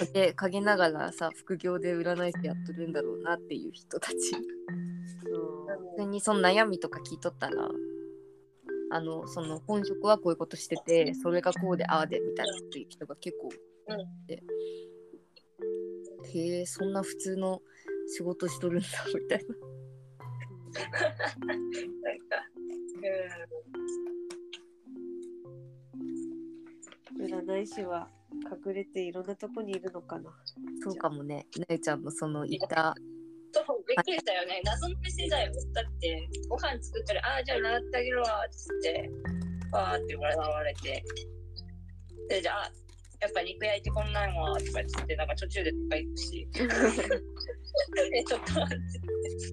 [0.06, 4.16] 陰陰ながらさ副業で占い師やっとるんだろうなっていう人たち。
[5.96, 7.68] 普通にその悩みとか聞いとったら
[8.92, 14.42] あのその本職はこういうことしててそれがこうでああでみたいなっていう人が結構いて、
[16.34, 17.60] へえそんな普通の
[18.08, 19.54] 仕事しとるんだみたいな。
[27.20, 28.08] なんか、占い師は
[28.66, 30.30] 隠れていろんなとこにいるのかな。
[30.82, 31.46] そうかもね。
[31.56, 32.94] なゆちゃんのそのいた
[33.52, 34.60] そう、びっくりしたよね。
[34.64, 35.52] 謎の店だよ。
[35.74, 39.10] だって、ご飯作ったら、ああ、じゃあ習ってあげるわ、っつって、
[39.72, 41.04] わーって笑われて。
[42.28, 42.72] で、じゃあ、
[43.20, 46.48] やっぱ肉焼いてこんなんわ、とかつって、なんか途中でとか行くし。
[48.14, 48.84] え、ちょっと待って。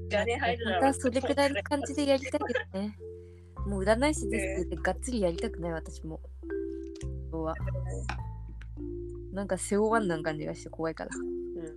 [0.10, 2.98] じゃあね、入るなまたそれくらいの感じでやりたいですね。
[3.66, 6.22] もう占い師ですってがっつりやりたくない私も。
[7.32, 7.56] 今日は。
[9.38, 11.12] なんか背負わんなん感じがして怖いから。
[11.16, 11.64] うん。
[11.64, 11.74] うん。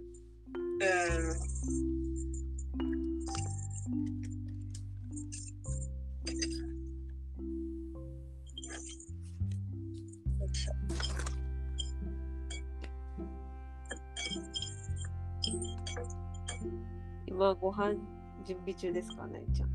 [17.27, 17.93] 今ご飯
[18.47, 19.71] 準備中ですか、なゆちゃん。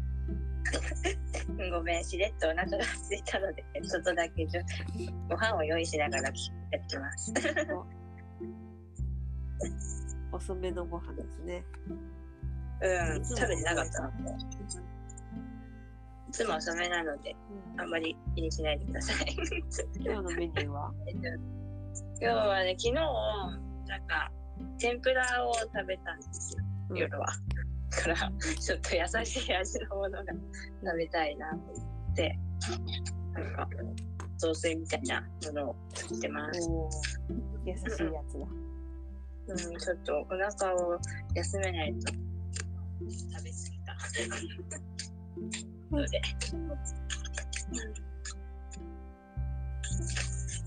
[1.72, 4.48] ごめん、しれっとお腹が空いたので、ちょっとだけ
[5.30, 6.32] ご飯を用意しながらや
[6.80, 7.34] ってます。
[10.32, 11.64] 遅めのご飯ですね。
[12.82, 14.32] うん、食べてなかったので。
[16.28, 17.36] いつも遅めなので、
[17.78, 19.36] あんまり気にしないでください。
[20.00, 20.92] 今日のメニューは？
[22.20, 22.94] 今日はね、昨日、
[23.88, 24.32] なんか、
[24.78, 27.28] 天ぷらを食べたんですよ、うん夜は。
[27.28, 27.34] だ
[27.96, 30.34] から、ちょっと優しい味のものが
[30.84, 32.40] 食べたいなと思って、
[33.34, 33.68] なんか、
[34.38, 36.60] 雑炊みたいなものを作ってます。
[37.66, 38.48] 優しいやつだ。
[39.48, 41.00] うん、ちょっとお腹を
[41.36, 42.18] 休めないと食
[43.44, 43.96] べ過ぎた
[45.96, 46.22] ので、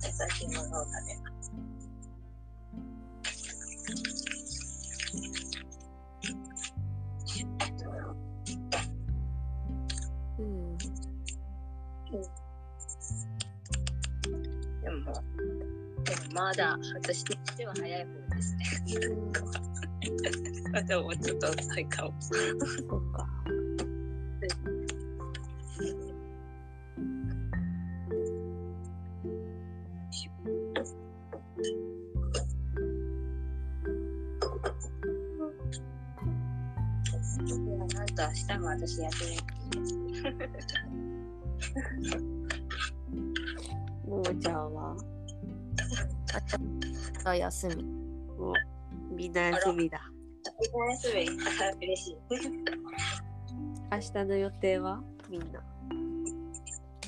[0.04, 1.52] 優しいものを食べます。
[16.32, 18.64] まだ私としては早い方ですね。
[20.86, 22.14] でもちょっと遅いかも。
[22.20, 23.26] そうか。
[37.94, 39.38] なんと明日も私休み。
[44.08, 45.17] ももちゃんは？
[47.24, 47.84] あ休み。
[49.16, 50.00] みんな休みだ。
[51.02, 51.28] 休み、
[51.60, 52.16] あ嬉しい。
[53.90, 55.02] 明日の予定は？
[55.28, 55.62] みんな。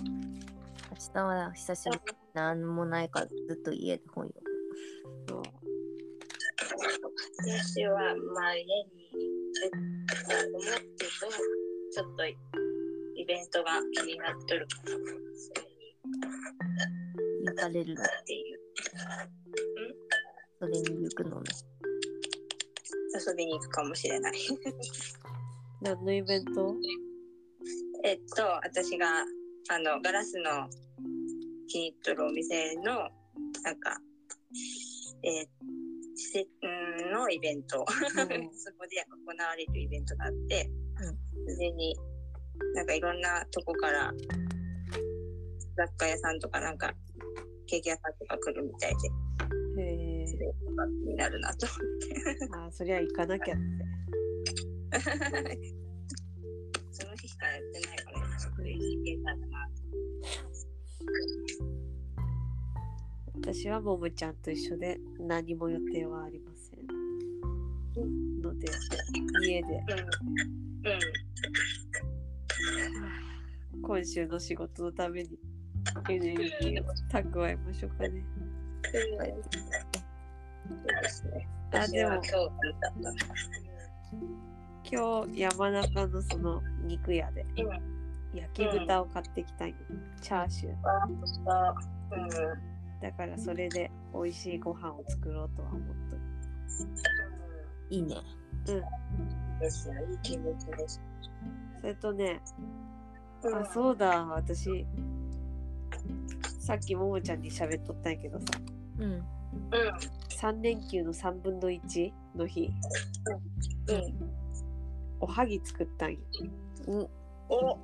[0.03, 4.45] 明日は久しぶりに何もないからずっと家で本読
[5.29, 5.43] そう
[7.43, 9.11] 私はまあ家に
[10.27, 11.27] 思ってると
[11.91, 12.37] ちょっとイ
[13.27, 14.91] ベントが気になっとるから
[15.35, 15.75] それに
[17.45, 17.51] む。
[17.51, 17.93] 行かれる。
[17.93, 18.50] っていう。
[20.59, 21.51] それに行くのね。
[23.27, 24.33] 遊びに行くかもしれない。
[25.83, 26.75] 何のイベント？
[28.05, 29.07] えっと、私が、
[29.69, 30.69] あの、ガラスの
[31.69, 33.09] 気に入っとるお店の、
[33.63, 33.99] なんか、
[35.23, 35.47] えー
[36.21, 37.87] 施設うんのイベント、ん
[38.53, 40.69] そこで行われるイベントがあって、
[41.49, 41.97] それに、
[42.75, 44.13] なんかいろんなとこから、
[45.77, 46.93] 雑貨屋さんとかなんか、
[47.71, 48.91] ケーキ屋さんとか来るみたい
[49.77, 49.85] で、へ
[50.23, 50.27] え
[51.07, 52.17] になるなと思って。
[52.53, 53.63] あーそりゃ行かなきゃって。
[56.91, 59.71] その日しかやってないから、それいいイベントだな
[63.37, 66.81] 私はももちゃんと一緒で何も予定はありません。
[68.41, 68.67] ので
[69.43, 69.69] 家で。
[69.69, 70.93] うん。
[70.93, 70.97] う
[73.79, 73.83] ん。
[73.83, 75.39] 今週の仕事のために
[76.09, 78.23] エネルギーを蓄えましょうかね
[78.83, 78.95] そう
[81.03, 81.49] ですね。
[81.73, 82.21] あでも
[84.91, 87.49] 今日山中のその肉屋でうん。
[88.33, 89.75] 焼き豚を買ってきたんよ
[90.21, 90.81] チャーシューうん。
[93.01, 96.21] だからそれで美味しいご飯を作ろうとは思っとる
[97.91, 98.17] いいね。
[99.61, 99.95] ですよ。
[100.11, 101.01] いい気持ちです。
[101.81, 102.41] それとね
[103.43, 104.87] うんあそうだ私
[106.71, 108.47] さっきももちゃんに喋っとったんやけどさ
[109.01, 109.13] うん。
[109.13, 109.23] うん。
[110.29, 112.71] 3連休の3分の1の日
[113.89, 114.31] うん。
[115.19, 116.19] おはぎ作ったんよ
[116.87, 117.11] お
[117.49, 117.79] お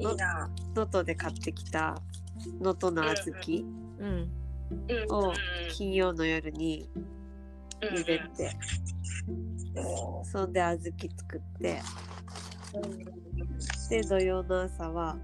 [0.00, 0.50] いいな。
[0.74, 1.96] 能登で買ってきた
[2.60, 3.60] 能登の小豆
[4.00, 4.30] うん。
[4.88, 5.14] うん。
[5.14, 5.32] を
[5.70, 6.88] 金曜の夜に
[7.82, 8.50] うん茹でて
[9.76, 10.78] うんそんで小豆
[11.16, 11.80] 作って
[12.74, 12.98] うん
[13.88, 15.16] で土曜の朝は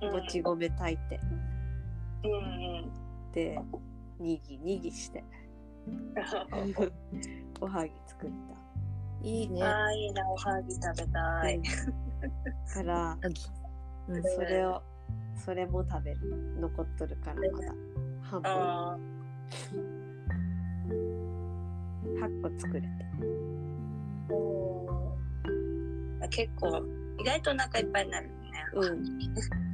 [0.00, 1.20] うんもち米炊いて
[2.24, 3.58] うんで
[4.18, 5.24] にぎにぎして
[7.60, 8.62] おはぎ作った
[9.22, 9.62] いいね。
[9.62, 10.28] ああ、いいな。
[10.28, 11.62] おはぎ食べたい。
[12.74, 13.16] から
[14.08, 14.22] うん。
[14.22, 14.82] それを
[15.36, 16.20] それも食べる
[16.60, 17.74] 残っとるからまだ
[18.22, 18.98] 半分あ
[22.20, 26.82] 8個作れたーおー結構、
[27.18, 28.32] 意外とお腹いっぱいになるね。
[28.74, 29.71] うん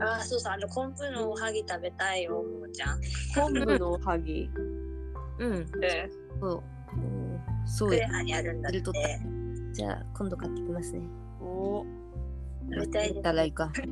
[0.00, 0.52] ああ、そうそう。
[0.52, 3.00] あの、昆布のおはぎ食べたいよ、ももちゃん。
[3.34, 4.50] 昆布のおはぎ
[5.38, 5.52] うん。
[5.52, 5.66] うん。
[6.40, 6.62] そう。
[6.96, 8.06] うんそうや。
[8.06, 8.82] クレハにあるんだって。
[9.72, 11.02] じゃあ、今度買ってきますね。
[11.40, 11.84] お
[12.72, 13.70] 食べたいたらいいか。
[13.74, 13.82] す。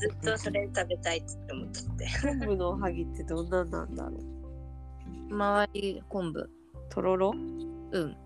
[0.00, 2.08] ずっとそれ食べたいって思ってて。
[2.22, 6.50] 昆布のおはぎってどんなんなんだろう周り昆布。
[6.88, 7.32] とろろ？
[7.32, 8.16] うん。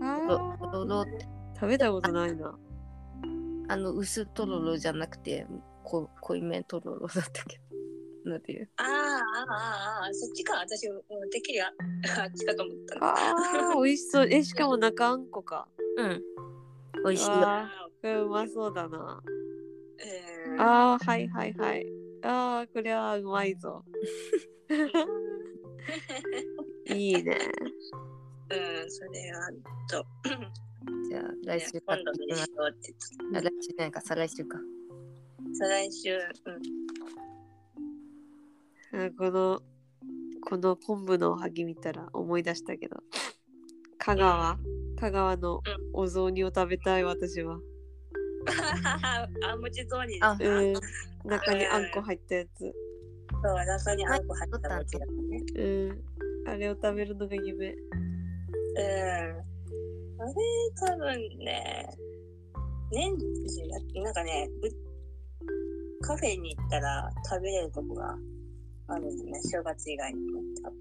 [0.00, 1.28] あとろろって。
[1.54, 2.54] 食べたことないな
[3.68, 5.46] あの、薄とろろじゃなくて、
[5.86, 8.30] こ濃いめとろろだったけど。
[8.30, 8.68] なんていう？
[8.78, 10.58] あーあー、あーあー、そっちか。
[10.58, 11.72] 私、もうてっきりあ
[12.20, 13.06] あっちかと思ったの。
[13.06, 16.22] あー美味しそうえしかも中あんこかうん。
[17.04, 17.48] 美味しいよ。
[17.48, 17.70] あ
[18.02, 19.22] うまそうだな
[20.48, 21.86] うんあーはいはいはい
[22.22, 23.84] あーこれはうまいぞ
[26.86, 27.38] いいね
[28.50, 28.54] う
[28.86, 29.50] ん、それは、
[29.90, 30.04] と、
[31.08, 32.12] じゃあ、来週買ってきます。
[32.12, 32.94] 今度にしようって
[33.32, 34.58] 言ってあ、来週なんか、再来週か。
[35.58, 36.14] 再来週、
[38.92, 39.06] うん。
[39.06, 39.62] あこの
[40.42, 42.96] この昆布のおはぎ見たら思い出したけど。
[43.98, 44.58] 香川？
[45.00, 45.62] 香川の
[45.94, 47.58] お雑煮を食べたい私は。
[49.48, 50.74] あ、もち雑煮ですあかうん。
[51.24, 52.50] 中にあんこ入ったやつ。
[52.60, 55.44] そう、中にあんこ入った餅だね。
[55.54, 55.64] う
[55.94, 56.04] ん。
[56.48, 57.72] あれを食べるのが夢。
[57.72, 57.76] うん。
[58.78, 60.34] あれ、
[60.80, 61.88] 多分ね、
[62.92, 63.24] 年中
[64.02, 64.85] なんかね、う
[66.06, 68.16] カフェに行ったら食べれるとこが
[68.88, 70.20] あるんだね、正月以外に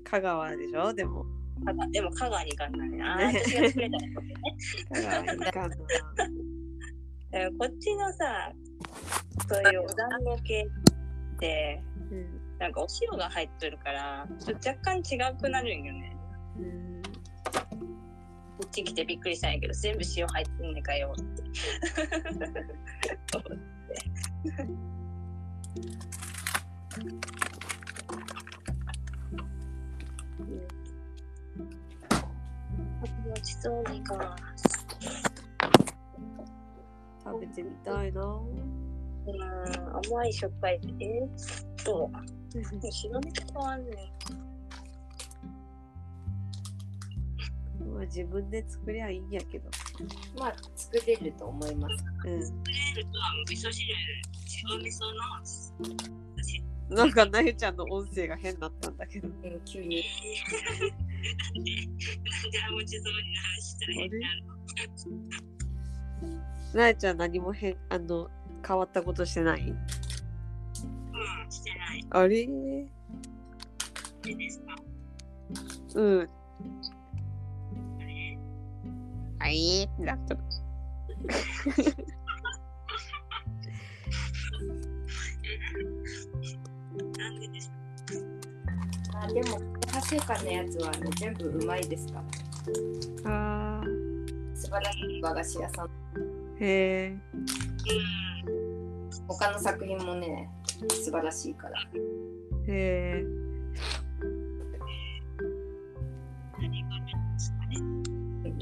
[0.04, 0.94] 香川でしょ？
[0.94, 1.26] でも。
[1.92, 3.18] でも香川に行かないな。
[3.18, 3.42] ね。
[3.44, 3.98] 私が作れた
[7.40, 8.54] らこっちのさ、
[9.50, 11.82] そういうお団子系って、
[12.12, 12.42] うん。
[12.60, 16.16] なんかお塩が入っとるから、ちょっと若干違くなるんよね。
[16.58, 17.02] うん。
[18.58, 21.44] こっち来てびっくりしたんやけど、全部塩入ってんねかよって。
[25.76, 25.82] も
[33.42, 33.84] ちそう。
[37.24, 40.80] 食べてみたいなうん、甘いしょっぱい。
[41.00, 42.10] えー、っと、
[42.92, 43.96] 白身とかあんねん。
[47.94, 49.70] まあ自分で作りゃいいんやけど
[50.38, 52.06] まあ、作れると思います。
[52.26, 52.40] うん
[53.50, 53.94] 味噌汁、
[54.64, 55.00] 白味噌
[56.90, 59.28] のなんかなゆちゃんの音声が変だったんだけど。
[59.28, 60.04] うん、急に。
[60.78, 60.86] なん
[62.52, 64.56] であ文字通りの話したら変になるの
[66.80, 68.30] なゆちゃん何も変あの
[68.66, 69.62] 変わったことしてない？
[69.62, 69.76] うん、
[71.50, 72.06] してない。
[72.10, 72.48] あれ？
[75.96, 76.30] うん。
[79.40, 80.36] はいってなった。
[89.22, 92.22] あ、でも、達成感のやつは、ね、全部うまいですか
[93.24, 93.32] ら。
[93.32, 93.82] あ
[94.54, 95.86] 素晴らしい和菓子屋さん。
[95.86, 95.90] ー
[96.60, 97.18] へえ。
[99.28, 100.50] 他の作品もね、
[100.90, 101.80] 素晴らしいから。
[102.68, 103.26] へえ。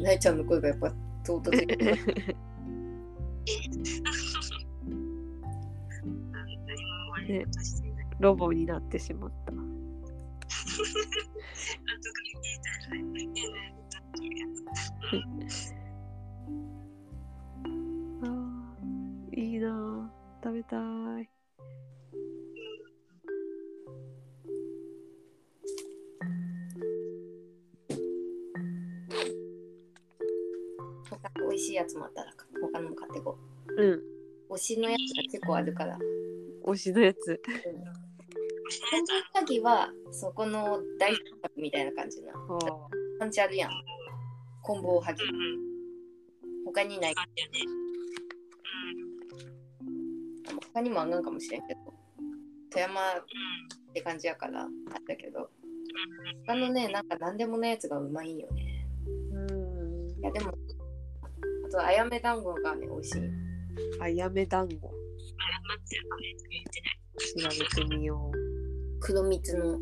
[0.03, 0.91] なえちゃんの声がやっぱ
[1.25, 1.65] 唐突に。
[6.31, 8.07] 何も悪いことしてない。
[8.19, 9.62] ロボになってしまった。
[18.24, 20.14] あーいいなあ
[20.44, 20.78] 食べた
[21.22, 21.30] い。
[31.10, 32.32] 他美味しいやつもあったら
[32.62, 33.38] 他のも買ってこ
[33.78, 33.91] うん。
[33.91, 34.04] う。
[34.52, 35.98] 推しのやつが結構あるから。
[36.66, 37.41] 推しのやつ。
[37.45, 37.52] コ
[39.02, 41.22] ンビハギはそこの大作
[41.58, 42.34] みたいな感じな。
[42.34, 42.90] は
[43.20, 43.72] パンチあるやん。
[44.62, 45.32] コンボハギう。
[45.32, 46.66] んうん。
[46.66, 47.16] 他にない。
[50.74, 51.80] 他にもあるのかもしれんけど。
[52.72, 53.94] 富山っうん。
[53.94, 54.70] て感じやからあっ
[55.08, 55.50] たけど。
[56.48, 58.88] 他のね、なんか何でもないやつがうまいんよね。
[59.32, 60.22] うんい。
[60.22, 63.22] やでも、あと、あやめ団子がね、美味しい。
[64.00, 64.76] あやめ団子。
[64.78, 64.94] 調
[67.50, 68.43] べてみよう。
[69.05, 69.77] 黒蜜の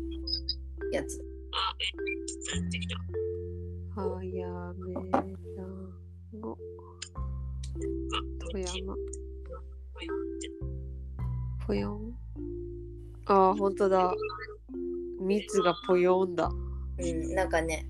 [0.90, 1.24] やつ。
[1.52, 2.96] あ、え、伝ってきた。
[4.02, 4.48] はや
[4.84, 6.58] め団子。
[8.50, 8.96] 富山。
[11.64, 12.12] ぽよん。
[13.26, 14.12] ああ、ほんとだ。
[15.20, 16.50] 蜜がぽよんだ。
[16.98, 17.86] うん、なんかね、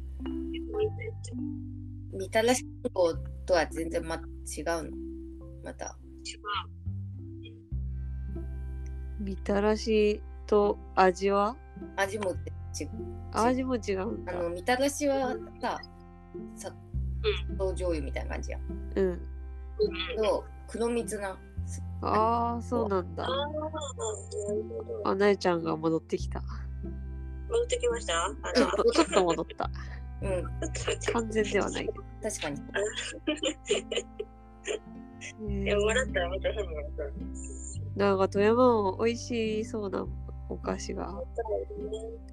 [2.12, 3.14] みたらし団子
[3.46, 4.22] とは全然、ま、違う
[4.82, 4.90] の。
[5.64, 5.96] また。
[9.18, 10.20] みたらし
[10.52, 11.56] と味は？
[11.96, 12.36] 味も違う。
[13.32, 14.32] 味も違うんだ。
[14.38, 15.80] あの、みたらしはさ、
[16.56, 16.70] 砂
[17.56, 18.60] 糖醤油みたいな感じやん。
[18.94, 19.20] うん。
[20.22, 21.38] と、黒蜜な。
[22.02, 23.26] ああ、そうなんだあ。
[23.26, 25.02] あ、なるほど。
[25.08, 26.42] あ、なえちゃんが戻ってきた。
[27.48, 28.24] 戻ってきました？
[28.24, 29.70] あの、ちょっと、ちょっと戻った。
[30.20, 30.44] うん、
[31.14, 32.02] 完全ではないけど。
[32.22, 32.60] 確かに。
[35.48, 37.10] え でもー笑ったらまた変になるから。
[38.10, 40.06] なんか富山も美味しそうな
[40.52, 41.12] お菓子が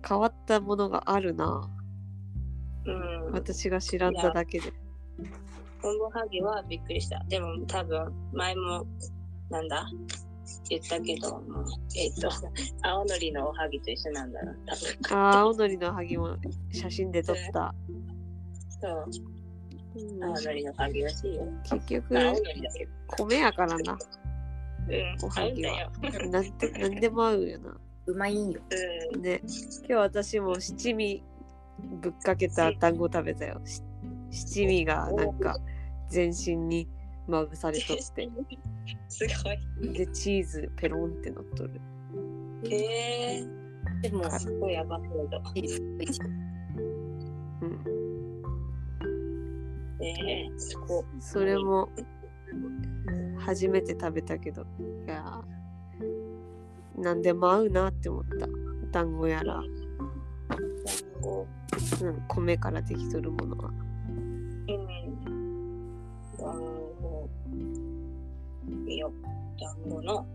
[0.07, 1.69] 変わったものがあるな。
[2.85, 3.31] うん。
[3.31, 4.73] 私が知らんだだけで。
[5.81, 7.23] コンボハギはびっくりした。
[7.29, 8.85] でも多分前も
[9.49, 9.87] なんだ？
[10.69, 11.43] 言ったけど、
[11.95, 12.29] えっ、と、
[12.81, 15.17] 青のりのおはぎと一緒なんだな、多分。
[15.17, 16.37] あー青のりのハギも
[16.71, 17.73] 写真で撮った。
[18.81, 19.05] そう、
[19.95, 21.47] うん青のりのおはぎらしいよ。
[21.63, 22.15] 結局。
[23.17, 23.97] 米やからな。
[24.89, 25.91] うん、おはぎは。
[26.29, 27.77] なんてなんでも合うよな。
[28.09, 28.59] うまいんよ。
[29.13, 29.21] うん。
[29.21, 29.41] ね。
[29.87, 31.23] 今日私も七味
[32.01, 33.61] ぶっかけた団子食べたよ。
[33.63, 33.83] し
[34.31, 35.57] 七味がなんか
[36.09, 36.87] 全身に
[37.27, 38.29] まぶされとって。
[39.07, 39.93] すごい。
[39.93, 41.79] で、チーズペロンって乗っとる。
[42.69, 43.47] へえ
[44.01, 45.37] でも、ー、すごいやばそうだ。
[45.37, 45.59] う
[47.65, 47.83] ん。
[50.01, 51.05] えー、すごい。
[51.19, 51.89] それも
[53.37, 54.65] 初めて食べたけど、い
[55.07, 55.58] やー、
[56.97, 58.47] なんでも合うなって思った。
[58.91, 59.61] 団子やら、
[61.21, 61.47] こ
[62.01, 63.69] うん、米からできとるものは。
[63.69, 65.57] う、うん。
[66.37, 66.55] 団
[67.01, 67.29] 子。
[68.87, 69.11] いいよ。
[69.59, 70.25] 団子の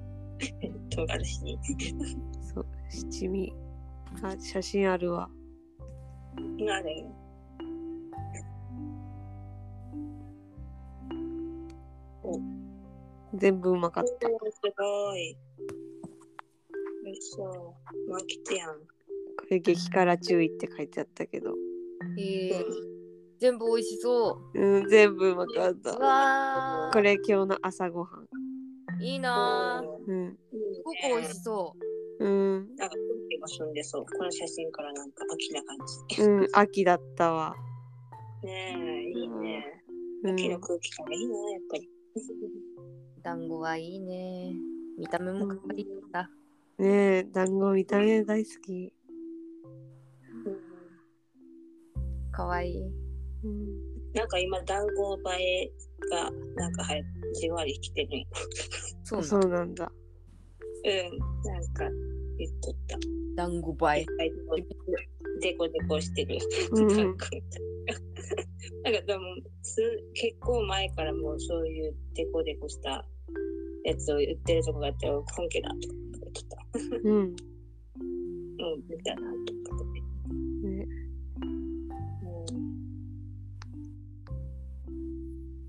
[0.90, 1.58] 唐辛子に。
[2.54, 3.52] そう、七味。
[4.22, 5.28] あ、写真あるわ。
[6.58, 7.04] なる
[13.34, 14.16] 全部うまかっす
[14.76, 15.36] ごい。
[17.04, 18.10] 美味しそう。
[18.10, 18.80] 満喫やん。
[18.80, 18.86] た。
[19.42, 21.52] これ激辛注意って書いてあったけど。
[22.18, 22.64] えー、
[23.38, 25.76] 全部美味しそうん、全部うまかっう。
[25.82, 26.00] たう。
[26.00, 28.28] わこれ今日の朝ごはん。
[29.00, 30.10] ー、いいなー。
[30.10, 30.38] うん。
[30.50, 31.74] すごく美味しそ
[32.20, 32.76] うん。
[32.76, 32.98] なんか空
[33.28, 34.04] 気が澄んでそう。
[34.06, 35.76] この写真からなんか秋な感
[36.16, 36.22] じ。
[36.22, 37.54] うん、秋だったわ。
[38.42, 39.82] ねえ、いいね。
[40.22, 41.88] うん、秋の空気感がいいな、やっぱり。
[42.16, 43.20] う。
[43.22, 44.54] 団子はいいね。
[44.98, 46.30] 見た目も可愛いんだ。
[46.78, 46.88] ね
[47.18, 48.92] え、団子見た目大好き。
[52.32, 52.82] かわいい。
[52.82, 54.12] うん。
[54.12, 55.72] なんか今、団子映え
[56.10, 57.02] が、なんかはや
[57.34, 58.24] じわり来てる
[59.04, 59.90] そうそうなんだ。
[60.84, 61.18] うん、
[61.52, 61.84] なんか
[62.38, 62.98] 言っとった。
[63.36, 64.06] 団子映え。
[65.40, 66.38] デコデコしてる。
[66.72, 67.26] うんなんか
[68.84, 69.24] なんかでも
[69.62, 69.80] す
[70.14, 73.04] 結構前からもうそういうデコデコした
[73.84, 76.03] やつを売ってるとこがあって本家だとか
[76.34, 76.56] 言ってた。
[77.04, 77.14] うん。
[77.14, 77.36] うん、
[78.88, 79.24] 見たなと
[79.70, 80.00] かって。
[80.68, 80.86] ね、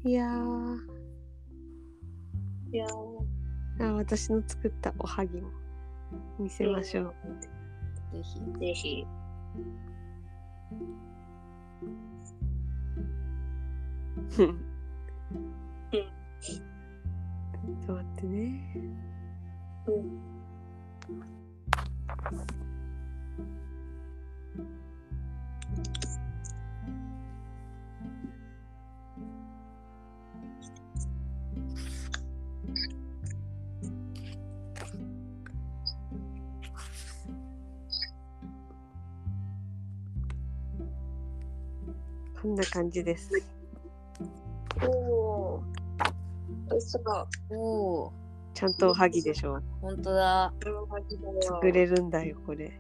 [0.04, 0.80] うん、いやー
[2.72, 5.50] いやーあ、私の作ったおはぎも
[6.40, 7.14] 見せましょう。
[8.12, 8.40] ぜひ。
[8.60, 9.06] ぜひ。
[14.36, 14.46] ちょ
[17.74, 18.62] っと待ってね。
[19.88, 20.35] うん
[42.46, 43.32] こんな感じです。
[44.84, 45.64] おお。
[46.70, 47.28] 美味しそう。
[47.58, 48.14] おお、
[48.54, 49.60] ちゃんとおはぎでしょ。
[49.82, 50.54] ほんとだ。
[51.42, 52.72] 作れるんだよ、これ。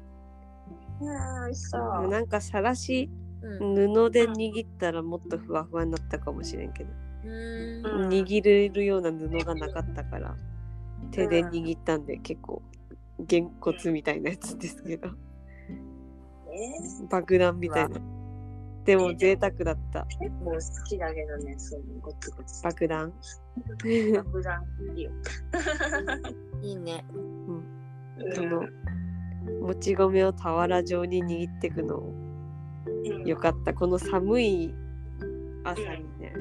[1.02, 2.10] うん。
[2.12, 3.10] なんかさらし
[3.42, 3.76] うん。
[3.92, 6.92] 布で握ったらもっとふわふわになったかもしれんけど、
[7.24, 8.04] うーん。
[8.04, 10.36] うん握れるような布がなかったから
[11.10, 12.62] 手で握ったんで結構
[13.20, 15.10] げんこつみたいなやつですけど
[16.54, 18.00] え爆弾みたいな
[18.86, 20.06] でも贅沢だった。
[20.20, 22.64] 結構好きだけどね、そういうゴツゴツ。
[22.64, 23.12] 爆弾。
[24.16, 24.64] 爆弾
[24.96, 25.12] いいよ。
[26.62, 27.04] いいね。
[28.34, 28.64] その
[29.62, 31.98] もち米を俵状に握っていくの。
[31.98, 33.26] うん。
[33.26, 33.74] よかった。
[33.74, 34.76] この寒い
[35.64, 35.88] 朝に
[36.20, 36.34] ね。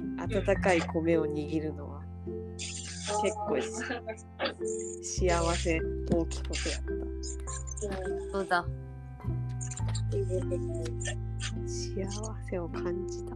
[0.00, 0.20] うん。
[0.20, 2.02] 温かい米を握るのは。
[3.22, 3.60] 結構
[5.02, 5.80] 幸せ
[6.10, 6.82] 大きいことやっ
[8.32, 8.64] そうだ。
[10.12, 12.04] 幸
[12.50, 13.34] せを感じた。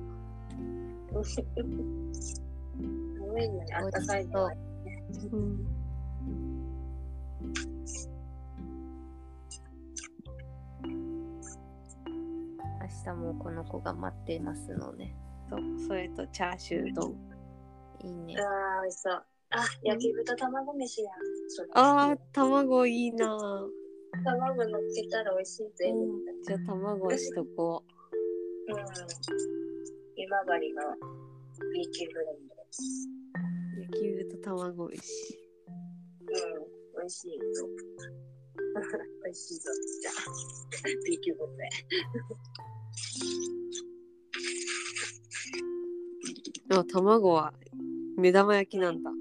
[3.18, 5.66] 寒いのにあったかいうん。
[12.82, 15.14] 明日もこの子が待ってますので。
[15.48, 17.14] そうそれとチャーシュー丼。
[18.04, 18.36] いいね。
[18.38, 19.24] あー、美味しそう。
[19.50, 21.10] あ、焼き豚卵飯や。
[21.72, 23.66] あー卵いいなぁ、
[24.24, 25.90] 卵乗っけたら美味しいぜ。
[25.90, 27.82] うん、じゃあ卵しとこ
[28.68, 28.76] うん。
[30.16, 30.82] 今治の
[31.72, 33.08] B 級ブレンドです。
[33.78, 35.38] う焼き豚卵飯
[36.20, 36.66] うん。
[36.98, 37.66] 美味しいぞ。
[39.24, 39.70] 美味しいぞ。
[40.02, 40.14] じゃあ、
[41.04, 41.56] B 級ブレン
[46.80, 47.54] あ卵は
[48.16, 49.16] 目玉焼きなんだ、ド。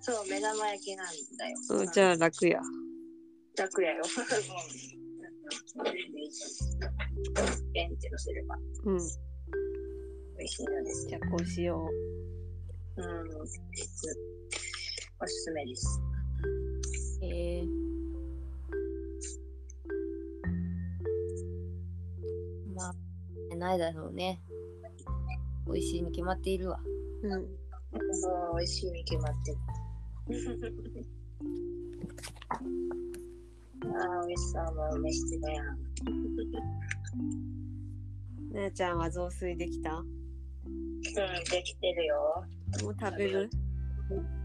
[0.00, 1.06] そう、目玉焼きなん
[1.38, 1.56] だよ。
[1.70, 2.60] うん、じゃあ楽や
[3.56, 4.02] 楽やよ。
[4.04, 5.84] うん。
[7.72, 8.98] ペンって乗せればうん
[10.38, 11.06] 美味しいのです。
[11.08, 11.88] じゃあこうしよ
[12.96, 13.04] うん。
[13.72, 14.10] 実
[15.20, 16.00] おすすめです。
[17.22, 17.66] えー。
[22.74, 22.90] ま
[23.52, 24.40] あ、ないだろうね。
[25.66, 26.80] 美味しいに決まっているわ。
[27.22, 27.38] ううんも
[28.54, 29.58] う美味しいに決まってる。
[33.92, 34.64] ああ、美味しそう。
[34.74, 35.66] もう飯つだやん。
[38.52, 39.92] なやちゃんは雑炊できた？
[39.92, 40.04] もうん、
[41.50, 42.44] できてるよ。
[42.88, 43.50] う食べる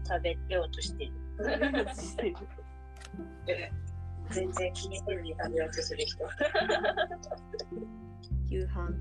[0.06, 1.12] 食べようとしてる。
[4.30, 6.18] 全然気にせずに食べようとする人。
[8.48, 8.96] 夕飯うん。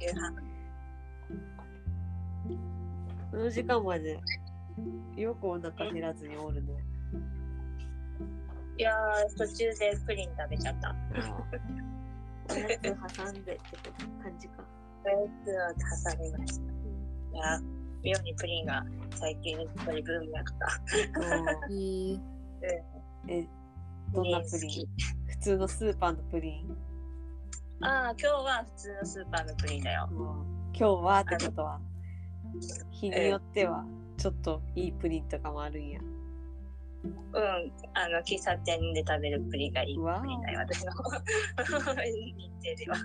[0.00, 0.32] 夕飯。
[3.30, 4.20] この時間まで
[5.16, 6.72] よくお腹減らずにおるね
[8.78, 10.94] いやー、途中でプリン食べちゃった。
[12.50, 13.60] おやつ挟んでって
[14.22, 14.64] 感じか。
[15.04, 16.62] おやつを挟みました。
[16.62, 17.62] いやー、
[18.02, 18.84] 妙にプリンが
[19.14, 20.80] 最近やっぱりブームやった。
[20.90, 22.20] えー、
[23.28, 23.48] え
[24.12, 24.88] どんなプリン？
[25.28, 26.76] 普通のスーパーのプリン？
[27.82, 30.08] ああ、今日は普通のスーパーのプリンだよ。
[30.10, 31.80] 今日はってことは？
[32.90, 33.84] 日によっては
[34.16, 36.00] ちょっといいプリンとかもあるんや
[37.04, 37.12] うん、
[37.94, 40.98] あの、喫茶店で食べるプリンがいいわプリンだよ、私の認
[42.62, 42.96] 定では。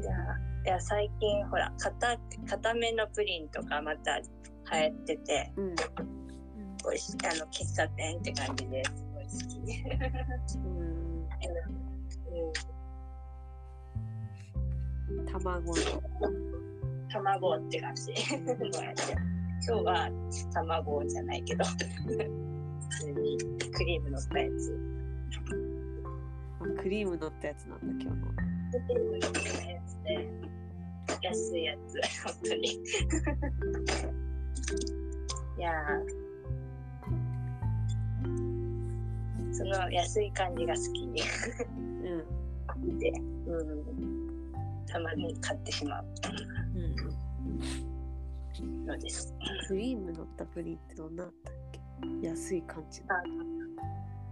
[0.00, 0.10] いや、
[0.64, 2.18] いや最近ほら、硬、
[2.48, 4.24] 硬めのプリンとかまた流
[4.72, 5.74] 流行ってて、うん。
[6.84, 9.56] おいしあの喫茶店って感じですごい好き。
[10.56, 10.68] うん。
[10.68, 10.70] う
[15.22, 15.74] ん卵の。
[17.08, 18.12] 卵って感じ。
[19.66, 20.10] 今日は
[20.54, 21.76] 卵じゃないけど、普
[23.00, 23.38] 通に
[23.72, 24.78] クリーム乗ったやつ。
[26.60, 28.26] あクリーム乗ったやつなんだ、今日の。
[28.32, 29.38] クリーム乗った
[29.70, 30.30] やつで、
[31.22, 32.68] 安いやつ、本当に。
[35.58, 36.30] いやー
[39.52, 42.98] その安い感じが好きうん。
[42.98, 43.10] で、
[43.46, 46.04] うん、たまに買ってしまう
[48.94, 48.98] うん。
[48.98, 49.34] のです。
[49.68, 51.32] クリーム乗ったプリンってどんなっ
[51.72, 53.08] け安い感じの。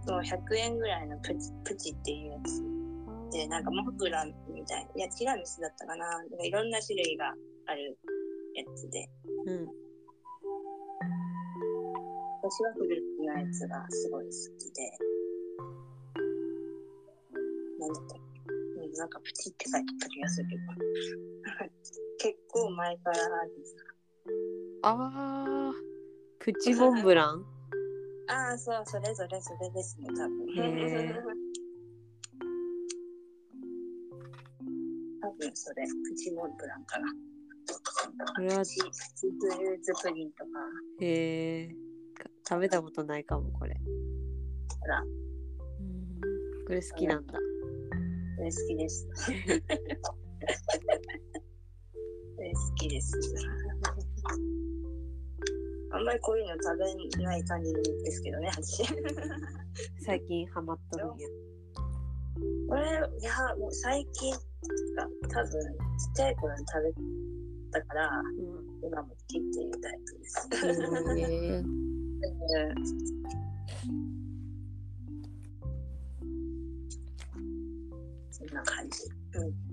[0.05, 2.63] その100円ぐらいのプチプチっていうやつ
[3.31, 6.05] で、なんかモンブランみたいな、いや、ティラミスだったかな。
[6.07, 7.33] なんかいろんな種類が
[7.67, 7.97] ある
[8.55, 9.09] やつで、
[9.45, 9.67] うん。
[12.41, 14.97] 私はフルーツのやつがすごい好きで、
[17.79, 18.41] なんだったっけ？
[18.81, 20.61] うんなんかプチって書いてあった気がするけど、
[22.17, 23.75] 結構前からです。
[24.81, 25.75] あー、
[26.39, 27.45] プチモンブラン？
[28.27, 30.47] ああ、そう、それぞれそれですね、多分。
[35.21, 37.07] 多分それ、プチモンブランかな。
[38.35, 38.87] これはプチフ
[39.63, 40.49] ルーツプリンとか、
[41.01, 41.75] へえ
[42.47, 43.75] 食べたことないかも、これ。
[44.79, 45.03] ほら、
[46.65, 47.33] これ好きなんだ。
[47.33, 47.39] こ
[48.43, 49.07] れ好きです。
[52.35, 53.19] これ好きです。
[55.99, 56.77] あんまりこういうの食
[57.17, 58.83] べない感じですけどね、私。
[60.05, 61.27] 最近ハマっとるんや。
[62.69, 62.83] これ、
[63.19, 64.39] いや、もう最近か、
[65.27, 66.93] 多分ちっちゃい頃に食べ
[67.71, 68.79] たから、うん。
[68.81, 70.47] 今も好きっていうタイプです。
[71.17, 71.79] へえ うん
[78.31, 79.01] そんな感じ。
[79.37, 79.68] うん。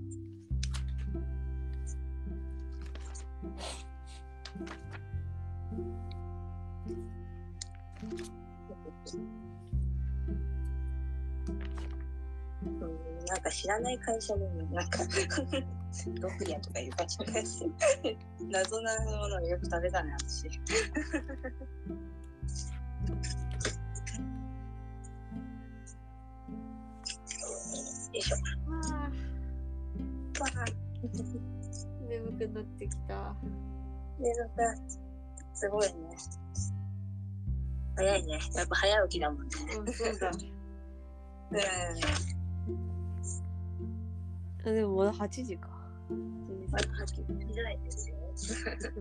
[13.57, 14.99] 知らない会社でもなんか
[16.21, 17.65] ドクリアとかいう会社です
[18.51, 20.45] 謎なものをよく食べたね私。
[20.45, 20.51] よ
[28.13, 28.35] いしょ。
[28.67, 28.81] あわ
[30.45, 30.77] あー。
[32.07, 33.35] 眠くなってきた。
[34.19, 34.55] でなんか
[35.55, 35.93] すごいね。
[37.95, 38.39] 早いね。
[38.53, 39.49] やっぱ早起きだもんね。
[39.79, 40.29] うん、そうだ。
[40.29, 41.57] うん。
[41.57, 42.36] あ
[44.71, 45.69] でもまだ8時か。
[46.71, 48.15] まだ早いですよ
[48.95, 48.99] う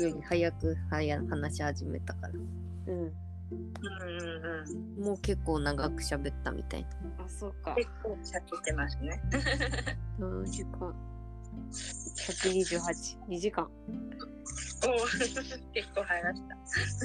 [0.00, 2.40] んより早く早話し始めたからうん。
[2.88, 3.12] うん
[3.52, 6.88] うんうんもう結構長く喋ったみたいな
[7.24, 7.74] あ、そうか。
[7.74, 9.20] 結構喋ってますね
[10.18, 10.94] 何時間
[11.72, 13.18] ?128。
[13.28, 13.64] 2時間。
[13.64, 14.92] お
[15.72, 16.42] 結構話し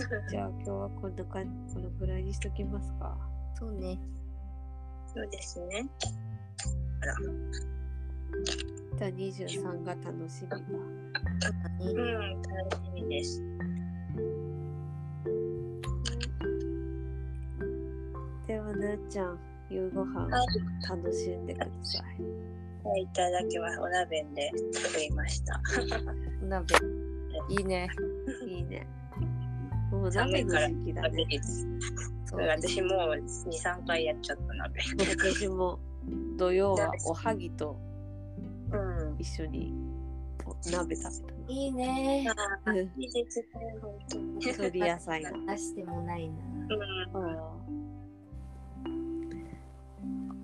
[0.09, 3.17] たじゃあ今日はこんな感じ、このくらいにしときますか。
[3.57, 3.99] そうね
[5.13, 6.34] そうですねあ
[7.05, 7.15] ら。
[8.97, 10.57] じゃあ23が楽しみだ。
[11.79, 13.41] そうん楽しみです。
[18.47, 20.47] ではなっちゃん、夕ご飯はい
[20.89, 22.01] 楽しんでください。
[22.87, 23.79] はいいただきます。
[23.79, 25.59] お鍋で作りました。
[26.43, 26.75] お鍋。
[27.49, 27.89] いいね。
[28.47, 28.87] いいね。
[29.91, 31.25] もう鍋の時期だね。
[32.25, 33.15] そう私もう
[33.49, 34.81] 23回やっちゃった鍋。
[35.09, 35.79] 私も
[36.37, 37.77] 土曜はおはぎと
[38.71, 39.15] うん。
[39.19, 39.73] 一緒に
[40.45, 41.47] お鍋食べたの。
[41.47, 42.27] いいね。
[42.97, 43.47] いいですね
[43.81, 44.23] 本当に。
[44.39, 45.45] 鶏野菜の。
[45.45, 46.35] 出してもないな。
[47.13, 47.37] うん。
[47.37, 47.53] あ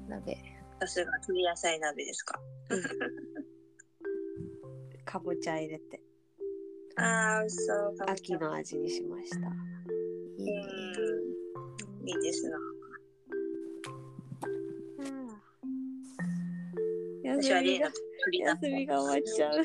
[0.07, 0.37] 鍋。
[0.79, 2.39] さすが鶏野菜鍋ですか？
[2.69, 2.75] ー
[5.05, 6.01] かぼちゃ入れて。
[6.95, 9.37] ああそう秋の味にしました。
[9.37, 10.65] いいね。
[12.01, 12.07] うん。
[12.09, 12.57] いいですな
[17.37, 19.57] 休みが鶏休みが終わっちゃう。
[19.57, 19.63] うん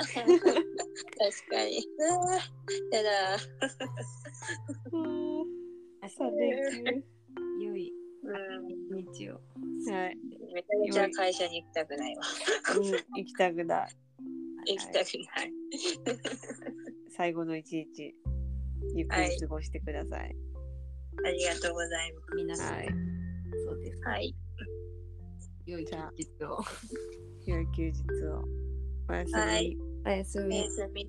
[0.00, 0.16] 確
[1.50, 1.86] かに
[2.90, 3.36] やだ
[4.92, 7.04] うん三連
[7.60, 7.92] 良い
[8.24, 9.40] うん日曜
[9.84, 9.92] 休。
[9.92, 10.16] はい。
[10.52, 12.22] めちゃめちゃ会社に行きたくないわ
[12.76, 12.84] うん、
[13.18, 13.96] 行きたくない。
[14.66, 15.52] 行きたくない
[17.10, 18.14] 最後の一日、
[18.94, 20.36] ゆっくり過ごしてください。
[21.24, 22.88] ありがとうございま皆さん、はい。
[23.66, 24.34] そうですすはい
[25.66, 26.58] 良い休日を
[27.46, 28.44] 良い休日を。
[29.08, 29.40] おやすみ。
[29.40, 29.76] はい
[30.06, 31.06] おやすみおやすみ。